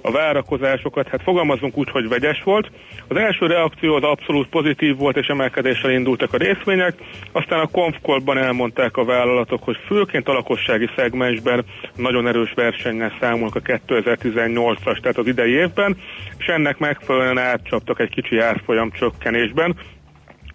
a 0.00 0.10
várakozásokat, 0.10 1.08
hát 1.08 1.22
fogalmazunk 1.22 1.76
úgy, 1.76 1.90
hogy 1.90 2.08
vegyes 2.08 2.42
volt. 2.42 2.70
Az 3.08 3.16
első 3.16 3.46
reakció 3.46 3.94
az 3.94 4.02
abszolút 4.02 4.48
pozitív 4.48 4.96
volt, 4.96 5.16
és 5.16 5.26
emelkedéssel 5.26 5.90
indultak 5.90 6.32
a 6.32 6.36
részvények, 6.36 6.94
aztán 7.32 7.60
a 7.60 7.66
konfkolban 7.66 8.38
elmondták 8.38 8.96
a 8.96 9.04
vállalatok, 9.04 9.62
hogy 9.62 9.76
főként 9.86 10.28
a 10.28 10.32
lakossági 10.32 10.88
szegmensben 10.96 11.64
nagyon 11.96 12.26
erős 12.26 12.52
versennyel 12.54 13.12
számolnak 13.20 13.54
a 13.54 13.60
2018-as, 13.60 15.00
tehát 15.00 15.18
az 15.18 15.26
idei 15.26 15.52
évben, 15.52 15.96
és 16.38 16.46
ennek 16.46 16.78
megfelelően 16.78 17.38
átcsaptak 17.38 18.00
egy 18.00 18.10
kicsi 18.10 18.38
árfolyam 18.38 18.90
csökkenésben, 18.90 19.76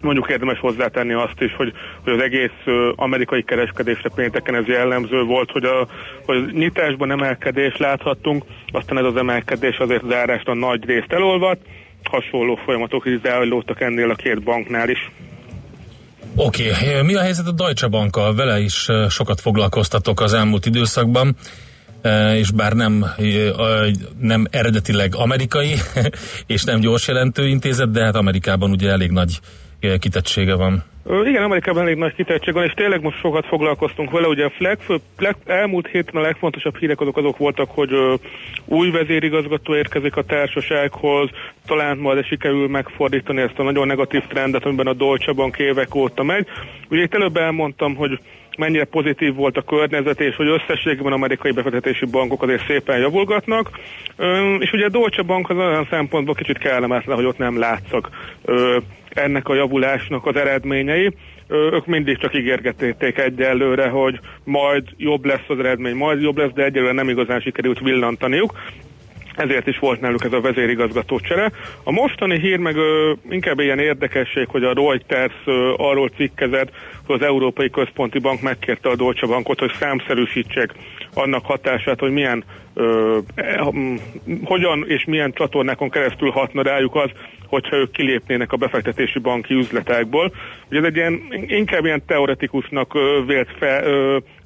mondjuk 0.04 0.30
érdemes 0.30 0.58
hozzátenni 0.58 1.12
azt 1.12 1.40
is, 1.40 1.54
hogy, 1.54 1.72
hogy 2.04 2.12
az 2.12 2.20
egész 2.20 2.60
amerikai 2.94 3.42
kereskedésre 3.42 4.10
pénteken 4.14 4.54
ez 4.54 4.66
jellemző 4.66 5.22
volt, 5.22 5.50
hogy 5.50 5.64
a, 5.64 5.86
hogy 6.26 6.52
nyitásban 6.52 7.10
emelkedést 7.10 7.78
láthattunk, 7.78 8.44
aztán 8.72 8.98
ez 8.98 9.04
az 9.04 9.16
emelkedés 9.16 9.76
azért 9.76 10.04
zárásra 10.08 10.54
nagy 10.54 10.84
részt 10.84 11.12
elolvadt, 11.12 11.60
hasonló 12.10 12.58
folyamatok 12.64 13.06
is 13.06 13.20
zajlottak 13.22 13.80
ennél 13.80 14.10
a 14.10 14.14
két 14.14 14.42
banknál 14.42 14.88
is. 14.88 15.10
Oké, 16.36 16.70
okay. 16.70 17.02
mi 17.02 17.14
a 17.14 17.20
helyzet 17.20 17.46
a 17.46 17.52
Deutsche 17.52 17.86
Bankkal? 17.86 18.34
Vele 18.34 18.60
is 18.60 18.88
eh, 18.88 19.08
sokat 19.08 19.40
foglalkoztatok 19.40 20.20
az 20.20 20.32
elmúlt 20.32 20.66
időszakban, 20.66 21.36
eh, 22.02 22.38
és 22.38 22.50
bár 22.50 22.72
nem, 22.72 23.06
eh, 23.18 23.90
nem 24.18 24.46
eredetileg 24.50 25.14
amerikai, 25.14 25.74
és 26.46 26.64
nem 26.64 26.80
gyors 26.80 27.08
jelentő 27.08 27.46
intézet, 27.46 27.90
de 27.90 28.04
hát 28.04 28.14
Amerikában 28.14 28.70
ugye 28.70 28.90
elég 28.90 29.10
nagy 29.10 29.38
kitettsége 29.98 30.54
van. 30.54 30.84
Igen, 31.24 31.42
Amerikában 31.42 31.82
elég 31.82 31.96
nagy 31.96 32.14
kitettség 32.14 32.54
van, 32.54 32.64
és 32.64 32.72
tényleg 32.72 33.02
most 33.02 33.18
sokat 33.18 33.46
foglalkoztunk 33.46 34.10
vele. 34.10 34.26
Ugye 34.26 34.44
a 34.44 34.52
legfőbb, 34.58 35.00
leg, 35.18 35.36
elmúlt 35.46 35.86
héten 35.86 36.14
a 36.14 36.20
legfontosabb 36.20 36.76
hírek 36.76 37.00
azok 37.00 37.16
azok 37.16 37.36
voltak, 37.36 37.70
hogy 37.70 37.92
ö, 37.92 38.14
új 38.64 38.90
vezérigazgató 38.90 39.76
érkezik 39.76 40.16
a 40.16 40.22
társasághoz, 40.22 41.30
talán 41.66 41.96
majd 41.96 42.24
sikerül 42.24 42.68
megfordítani 42.68 43.40
ezt 43.40 43.58
a 43.58 43.62
nagyon 43.62 43.86
negatív 43.86 44.22
trendet, 44.26 44.64
amiben 44.64 44.86
a 44.86 44.92
Deutsche 44.92 45.32
Bank 45.32 45.58
évek 45.58 45.94
óta 45.94 46.22
megy. 46.22 46.46
Ugye 46.88 47.02
itt 47.02 47.14
előbb 47.14 47.36
elmondtam, 47.36 47.94
hogy 47.94 48.18
mennyire 48.58 48.84
pozitív 48.84 49.34
volt 49.34 49.56
a 49.56 49.62
környezet, 49.62 50.20
és 50.20 50.36
hogy 50.36 50.48
összességben 50.48 51.12
amerikai 51.12 51.52
befektetési 51.52 52.06
bankok 52.06 52.42
azért 52.42 52.66
szépen 52.66 52.98
javulgatnak. 52.98 53.70
És 54.58 54.72
ugye 54.72 54.84
a 54.84 54.88
Deutsche 54.88 55.22
Bank 55.22 55.50
az 55.50 55.56
olyan 55.56 55.86
szempontból 55.90 56.34
kicsit 56.34 56.58
kellemetlen, 56.58 57.16
hogy 57.16 57.24
ott 57.24 57.38
nem 57.38 57.58
látszak 57.58 58.10
ennek 59.14 59.48
a 59.48 59.54
javulásnak 59.54 60.26
az 60.26 60.36
eredményei. 60.36 61.10
Ők 61.48 61.86
mindig 61.86 62.18
csak 62.18 62.34
ígérgették 62.34 63.18
egyelőre, 63.18 63.88
hogy 63.88 64.20
majd 64.44 64.84
jobb 64.96 65.24
lesz 65.24 65.48
az 65.48 65.58
eredmény, 65.58 65.94
majd 65.94 66.22
jobb 66.22 66.36
lesz, 66.36 66.52
de 66.54 66.64
egyelőre 66.64 66.92
nem 66.92 67.08
igazán 67.08 67.40
sikerült 67.40 67.80
villantaniuk 67.80 68.54
ezért 69.36 69.66
is 69.66 69.78
volt 69.78 70.00
náluk 70.00 70.24
ez 70.24 70.32
a 70.32 70.40
vezérigazgató 70.40 71.18
csere. 71.18 71.52
A 71.82 71.90
mostani 71.90 72.38
hír 72.38 72.58
meg 72.58 72.76
ö, 72.76 73.12
inkább 73.30 73.58
ilyen 73.58 73.78
érdekesség, 73.78 74.48
hogy 74.48 74.64
a 74.64 74.72
Reuters 74.72 75.34
ö, 75.44 75.74
arról 75.76 76.08
cikkezett, 76.08 76.70
hogy 77.06 77.14
az 77.20 77.26
Európai 77.26 77.70
Központi 77.70 78.18
Bank 78.18 78.40
megkérte 78.40 78.88
a 78.88 78.96
Deutsche 78.96 79.26
Bankot, 79.26 79.58
hogy 79.58 79.72
számszerűsítsék 79.80 80.72
annak 81.14 81.44
hatását, 81.44 82.00
hogy 82.00 82.10
milyen 82.10 82.44
ö, 82.74 83.18
eh, 83.34 83.66
hogyan 84.44 84.84
és 84.88 85.04
milyen 85.04 85.32
csatornákon 85.32 85.90
keresztül 85.90 86.30
hatna 86.30 86.62
rájuk 86.62 86.94
az, 86.94 87.10
hogyha 87.54 87.76
ők 87.76 87.90
kilépnének 87.90 88.52
a 88.52 88.56
befektetési 88.56 89.18
banki 89.18 89.54
üzletekből. 89.54 90.32
Ugye 90.68 90.78
ez 90.78 90.84
egy 90.84 90.96
ilyen, 90.96 91.20
inkább 91.46 91.84
ilyen 91.84 92.02
teoretikusnak 92.06 92.92
vélt 93.26 93.48
fe, 93.58 93.84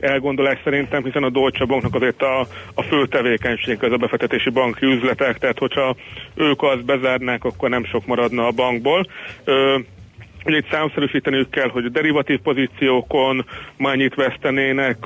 elgondolás 0.01 0.59
szerintem, 0.65 1.05
hiszen 1.05 1.23
a 1.23 1.31
Deutsche 1.31 1.65
Banknak 1.65 1.95
azért 1.95 2.23
a, 2.23 2.41
a 2.75 2.83
fő 2.83 3.07
tevékenység 3.07 3.85
az 3.85 3.93
a 3.93 3.97
befektetési 3.97 4.51
banki 4.51 4.87
üzletek, 4.87 5.39
tehát 5.39 5.59
hogyha 5.59 5.97
ők 6.35 6.63
azt 6.63 6.85
bezárnák, 6.85 7.45
akkor 7.45 7.69
nem 7.69 7.85
sok 7.85 8.07
maradna 8.07 8.47
a 8.47 8.51
bankból. 8.51 9.07
Ugye 10.45 10.57
itt 10.57 10.71
számszerűsíteniük 10.71 11.51
kell, 11.51 11.69
hogy 11.69 11.85
a 11.85 11.89
derivatív 11.89 12.39
pozíciókon 12.39 13.45
mennyit 13.77 14.15
vesztenének, 14.15 14.97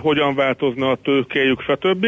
hogyan 0.00 0.34
változna 0.34 0.90
a 0.90 0.98
tőkéjük, 1.02 1.60
stb. 1.60 2.06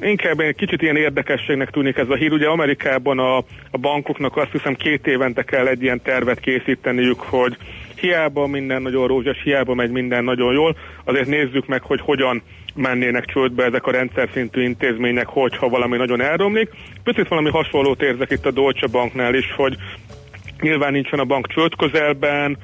Inkább 0.00 0.40
egy 0.40 0.54
kicsit 0.54 0.82
ilyen 0.82 0.96
érdekességnek 0.96 1.70
tűnik 1.70 1.96
ez 1.96 2.08
a 2.08 2.14
hír. 2.14 2.32
Ugye 2.32 2.48
Amerikában 2.48 3.18
a, 3.18 3.36
a 3.70 3.78
bankoknak 3.80 4.36
azt 4.36 4.52
hiszem 4.52 4.74
két 4.74 5.06
évente 5.06 5.42
kell 5.42 5.66
egy 5.66 5.82
ilyen 5.82 6.02
tervet 6.02 6.40
készíteniük, 6.40 7.20
hogy 7.20 7.56
hiába 8.00 8.46
minden 8.46 8.82
nagyon 8.82 9.06
rózsas, 9.06 9.42
hiába 9.42 9.74
megy 9.74 9.90
minden 9.90 10.24
nagyon 10.24 10.52
jól, 10.52 10.76
azért 11.04 11.28
nézzük 11.28 11.66
meg, 11.66 11.82
hogy 11.82 12.00
hogyan 12.00 12.42
mennének 12.74 13.24
csődbe 13.24 13.64
ezek 13.64 13.86
a 13.86 13.90
rendszer 13.90 14.28
szintű 14.32 14.62
intézmények, 14.62 15.26
hogyha 15.26 15.68
valami 15.68 15.96
nagyon 15.96 16.20
elromlik. 16.20 16.70
Picit 17.04 17.28
valami 17.28 17.50
hasonlót 17.50 18.02
érzek 18.02 18.30
itt 18.30 18.46
a 18.46 18.50
Deutsche 18.50 18.86
Banknál 18.86 19.34
is, 19.34 19.52
hogy 19.56 19.76
nyilván 20.60 20.92
nincsen 20.92 21.18
a 21.18 21.24
bank 21.24 21.46
csőd 21.46 21.76
közelben, 21.76 22.56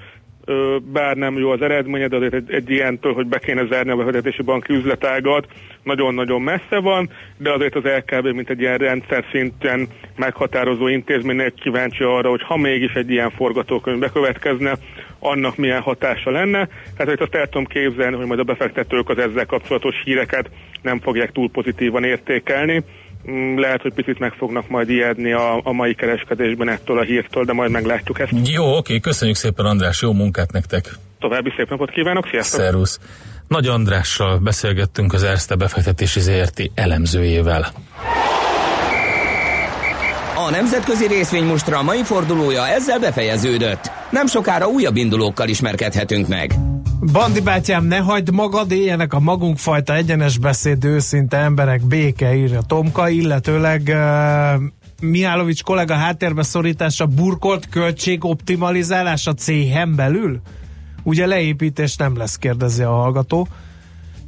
bár 0.93 1.17
nem 1.17 1.39
jó 1.39 1.51
az 1.51 1.63
eredménye, 1.63 2.09
de 2.09 2.17
azért 2.17 2.35
egy, 2.35 2.53
egy 2.53 2.71
ilyentől, 2.71 3.13
hogy 3.15 3.27
be 3.27 3.39
kéne 3.39 3.67
zárni 3.67 3.91
a 3.91 3.97
befektetési 3.97 4.43
banki 4.43 4.73
üzletágat, 4.73 5.47
nagyon-nagyon 5.83 6.43
messze 6.43 6.79
van, 6.79 7.11
de 7.37 7.53
azért 7.53 7.75
az 7.75 7.83
LKB, 7.85 8.27
mint 8.27 8.51
egy 8.51 8.61
ilyen 8.61 8.79
rendszer 8.79 9.25
szinten 9.31 9.89
meghatározó 10.17 10.89
intézménynek 10.89 11.55
kíváncsi 11.55 12.03
arra, 12.03 12.31
hogy 12.31 12.43
ha 12.43 12.57
mégis 12.57 12.93
egy 12.93 13.11
ilyen 13.11 13.31
forgatókönyv 13.31 13.99
bekövetkezne, 13.99 14.73
annak 15.19 15.57
milyen 15.57 15.81
hatása 15.81 16.31
lenne. 16.31 16.69
Hát 16.99 17.09
hogy 17.09 17.21
azt 17.21 17.35
el 17.35 17.49
tudom 17.49 17.67
képzelni, 17.67 18.17
hogy 18.17 18.27
majd 18.27 18.41
a 18.41 18.45
befektetők 18.45 19.09
az 19.09 19.19
ezzel 19.19 19.47
kapcsolatos 19.47 20.03
híreket 20.05 20.51
nem 20.83 21.01
fogják 21.01 21.33
túl 21.33 21.51
pozitívan 21.51 22.05
értékelni, 22.05 22.83
lehet, 23.57 23.83
hogy 23.83 23.93
picit 23.93 24.19
meg 24.19 24.33
fognak 24.33 24.69
majd 24.69 24.91
ijedni 24.91 25.33
a, 25.33 25.61
a 25.63 25.73
mai 25.73 25.95
kereskedésben 25.95 26.69
ettől 26.69 26.99
a 26.99 27.03
hírtől, 27.03 27.45
de 27.45 27.53
majd 27.53 27.71
meglátjuk 27.71 28.21
ezt. 28.21 28.33
Jó, 28.45 28.77
oké, 28.77 29.01
köszönjük 29.01 29.37
szépen 29.37 29.67
András, 29.67 30.03
jó 30.03 30.13
munkát 30.13 30.53
nektek! 30.53 30.85
További 31.19 31.53
szép 31.57 31.71
napot 31.71 31.91
kívánok, 31.91 32.29
sziasztok! 32.31 32.61
Szervusz! 32.61 33.01
Nagy 33.49 33.67
Andrással 33.67 34.39
beszélgettünk 34.39 35.13
az 35.13 35.23
Erste 35.23 35.55
befektetési 35.55 36.21
ZRT 36.21 36.71
elemzőjével. 36.75 37.67
A 40.47 40.51
nemzetközi 40.51 41.07
részvénymustra 41.07 41.83
mai 41.83 42.03
fordulója 42.03 42.67
ezzel 42.67 42.99
befejeződött. 42.99 43.91
Nem 44.11 44.27
sokára 44.27 44.67
újabb 44.67 44.97
indulókkal 44.97 45.49
ismerkedhetünk 45.49 46.29
meg. 46.29 46.53
Bandi 47.01 47.41
bátyám, 47.41 47.85
ne 47.85 47.99
hagyd 47.99 48.31
magad, 48.33 48.71
éljenek 48.71 49.13
a 49.13 49.21
magunk 49.21 49.59
fajta 49.59 49.95
egyenes 49.95 50.39
beszéd, 50.39 50.85
őszinte 50.85 51.37
emberek, 51.37 51.83
béke, 51.83 52.37
írja 52.37 52.61
Tomka, 52.63 53.09
illetőleg 53.09 53.83
uh, 53.87 54.63
Mihálovics 55.01 55.63
kollega 55.63 55.95
háttérbe 55.95 56.43
szorítása, 56.43 57.07
burkolt 57.07 57.69
költségoptimalizálás 57.69 59.27
a 59.27 59.35
céhen 59.35 59.95
belül? 59.95 60.41
Ugye 61.03 61.27
leépítés 61.27 61.97
nem 61.97 62.17
lesz, 62.17 62.37
kérdezi 62.37 62.83
a 62.83 62.91
hallgató. 62.91 63.49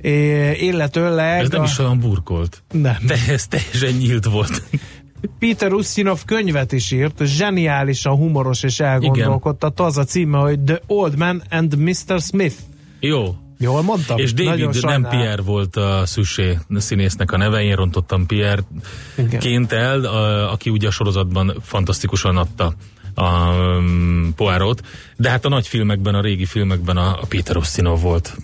É, 0.00 0.52
illetőleg... 0.52 1.40
Ez 1.40 1.48
nem 1.48 1.60
a... 1.60 1.64
is 1.64 1.78
olyan 1.78 1.98
burkolt. 1.98 2.62
Nem. 2.72 2.96
De 3.06 3.16
ez 3.28 3.46
teljesen 3.46 3.92
nyílt 3.92 4.24
volt. 4.24 4.62
Peter 5.38 5.72
Ustinov 5.72 6.24
könyvet 6.24 6.72
is 6.72 6.90
írt, 6.90 7.22
zseniálisan 7.24 8.16
humoros 8.16 8.62
és 8.62 8.80
elgondolkodtató. 8.80 9.84
Az 9.84 9.96
a 9.96 10.04
címe, 10.04 10.38
hogy 10.38 10.60
The 10.60 10.80
Old 10.86 11.16
Man 11.16 11.42
and 11.50 11.76
Mr. 11.76 12.20
Smith. 12.20 12.54
Jó. 13.00 13.36
Jól 13.60 13.82
mondtam? 13.82 14.18
És 14.18 14.32
David 14.32 14.50
Nagyon 14.50 14.74
nem. 14.80 15.10
Pierre 15.10 15.42
volt 15.42 15.76
a 15.76 16.02
Szüssé 16.06 16.58
színésznek 16.76 17.32
a 17.32 17.36
neve, 17.36 17.62
én 17.62 17.74
rontottam 17.74 18.26
Pierre-ként 18.26 19.72
el, 19.72 20.04
a, 20.04 20.52
aki 20.52 20.70
ugye 20.70 20.88
a 20.88 20.90
sorozatban 20.90 21.54
fantasztikusan 21.62 22.36
adta 22.36 22.74
a 23.14 23.54
um, 23.54 24.32
Poirot, 24.36 24.82
de 25.16 25.30
hát 25.30 25.44
a 25.44 25.48
nagy 25.48 25.66
filmekben, 25.66 26.14
a 26.14 26.20
régi 26.20 26.44
filmekben 26.44 26.96
a, 26.96 27.08
a 27.20 27.26
Peter 27.28 27.56
Ustinov 27.56 28.00
volt. 28.00 28.36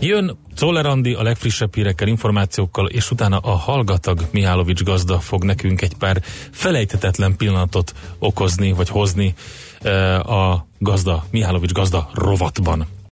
Jön 0.00 0.38
Czoller 0.60 0.86
a 0.86 1.22
legfrissebb 1.22 1.74
hírekkel, 1.74 2.08
információkkal, 2.08 2.88
és 2.88 3.10
utána 3.10 3.38
a 3.38 3.50
hallgatag 3.50 4.28
Mihálovics 4.30 4.82
gazda 4.82 5.20
fog 5.20 5.44
nekünk 5.44 5.82
egy 5.82 5.94
pár 5.94 6.22
felejthetetlen 6.50 7.36
pillanatot 7.36 7.94
okozni, 8.18 8.72
vagy 8.72 8.88
hozni 8.88 9.34
eh, 9.82 10.30
a 10.30 10.66
gazda, 10.78 11.24
Mihálovics 11.30 11.72
gazda 11.72 12.10
rovatban. 12.14 12.86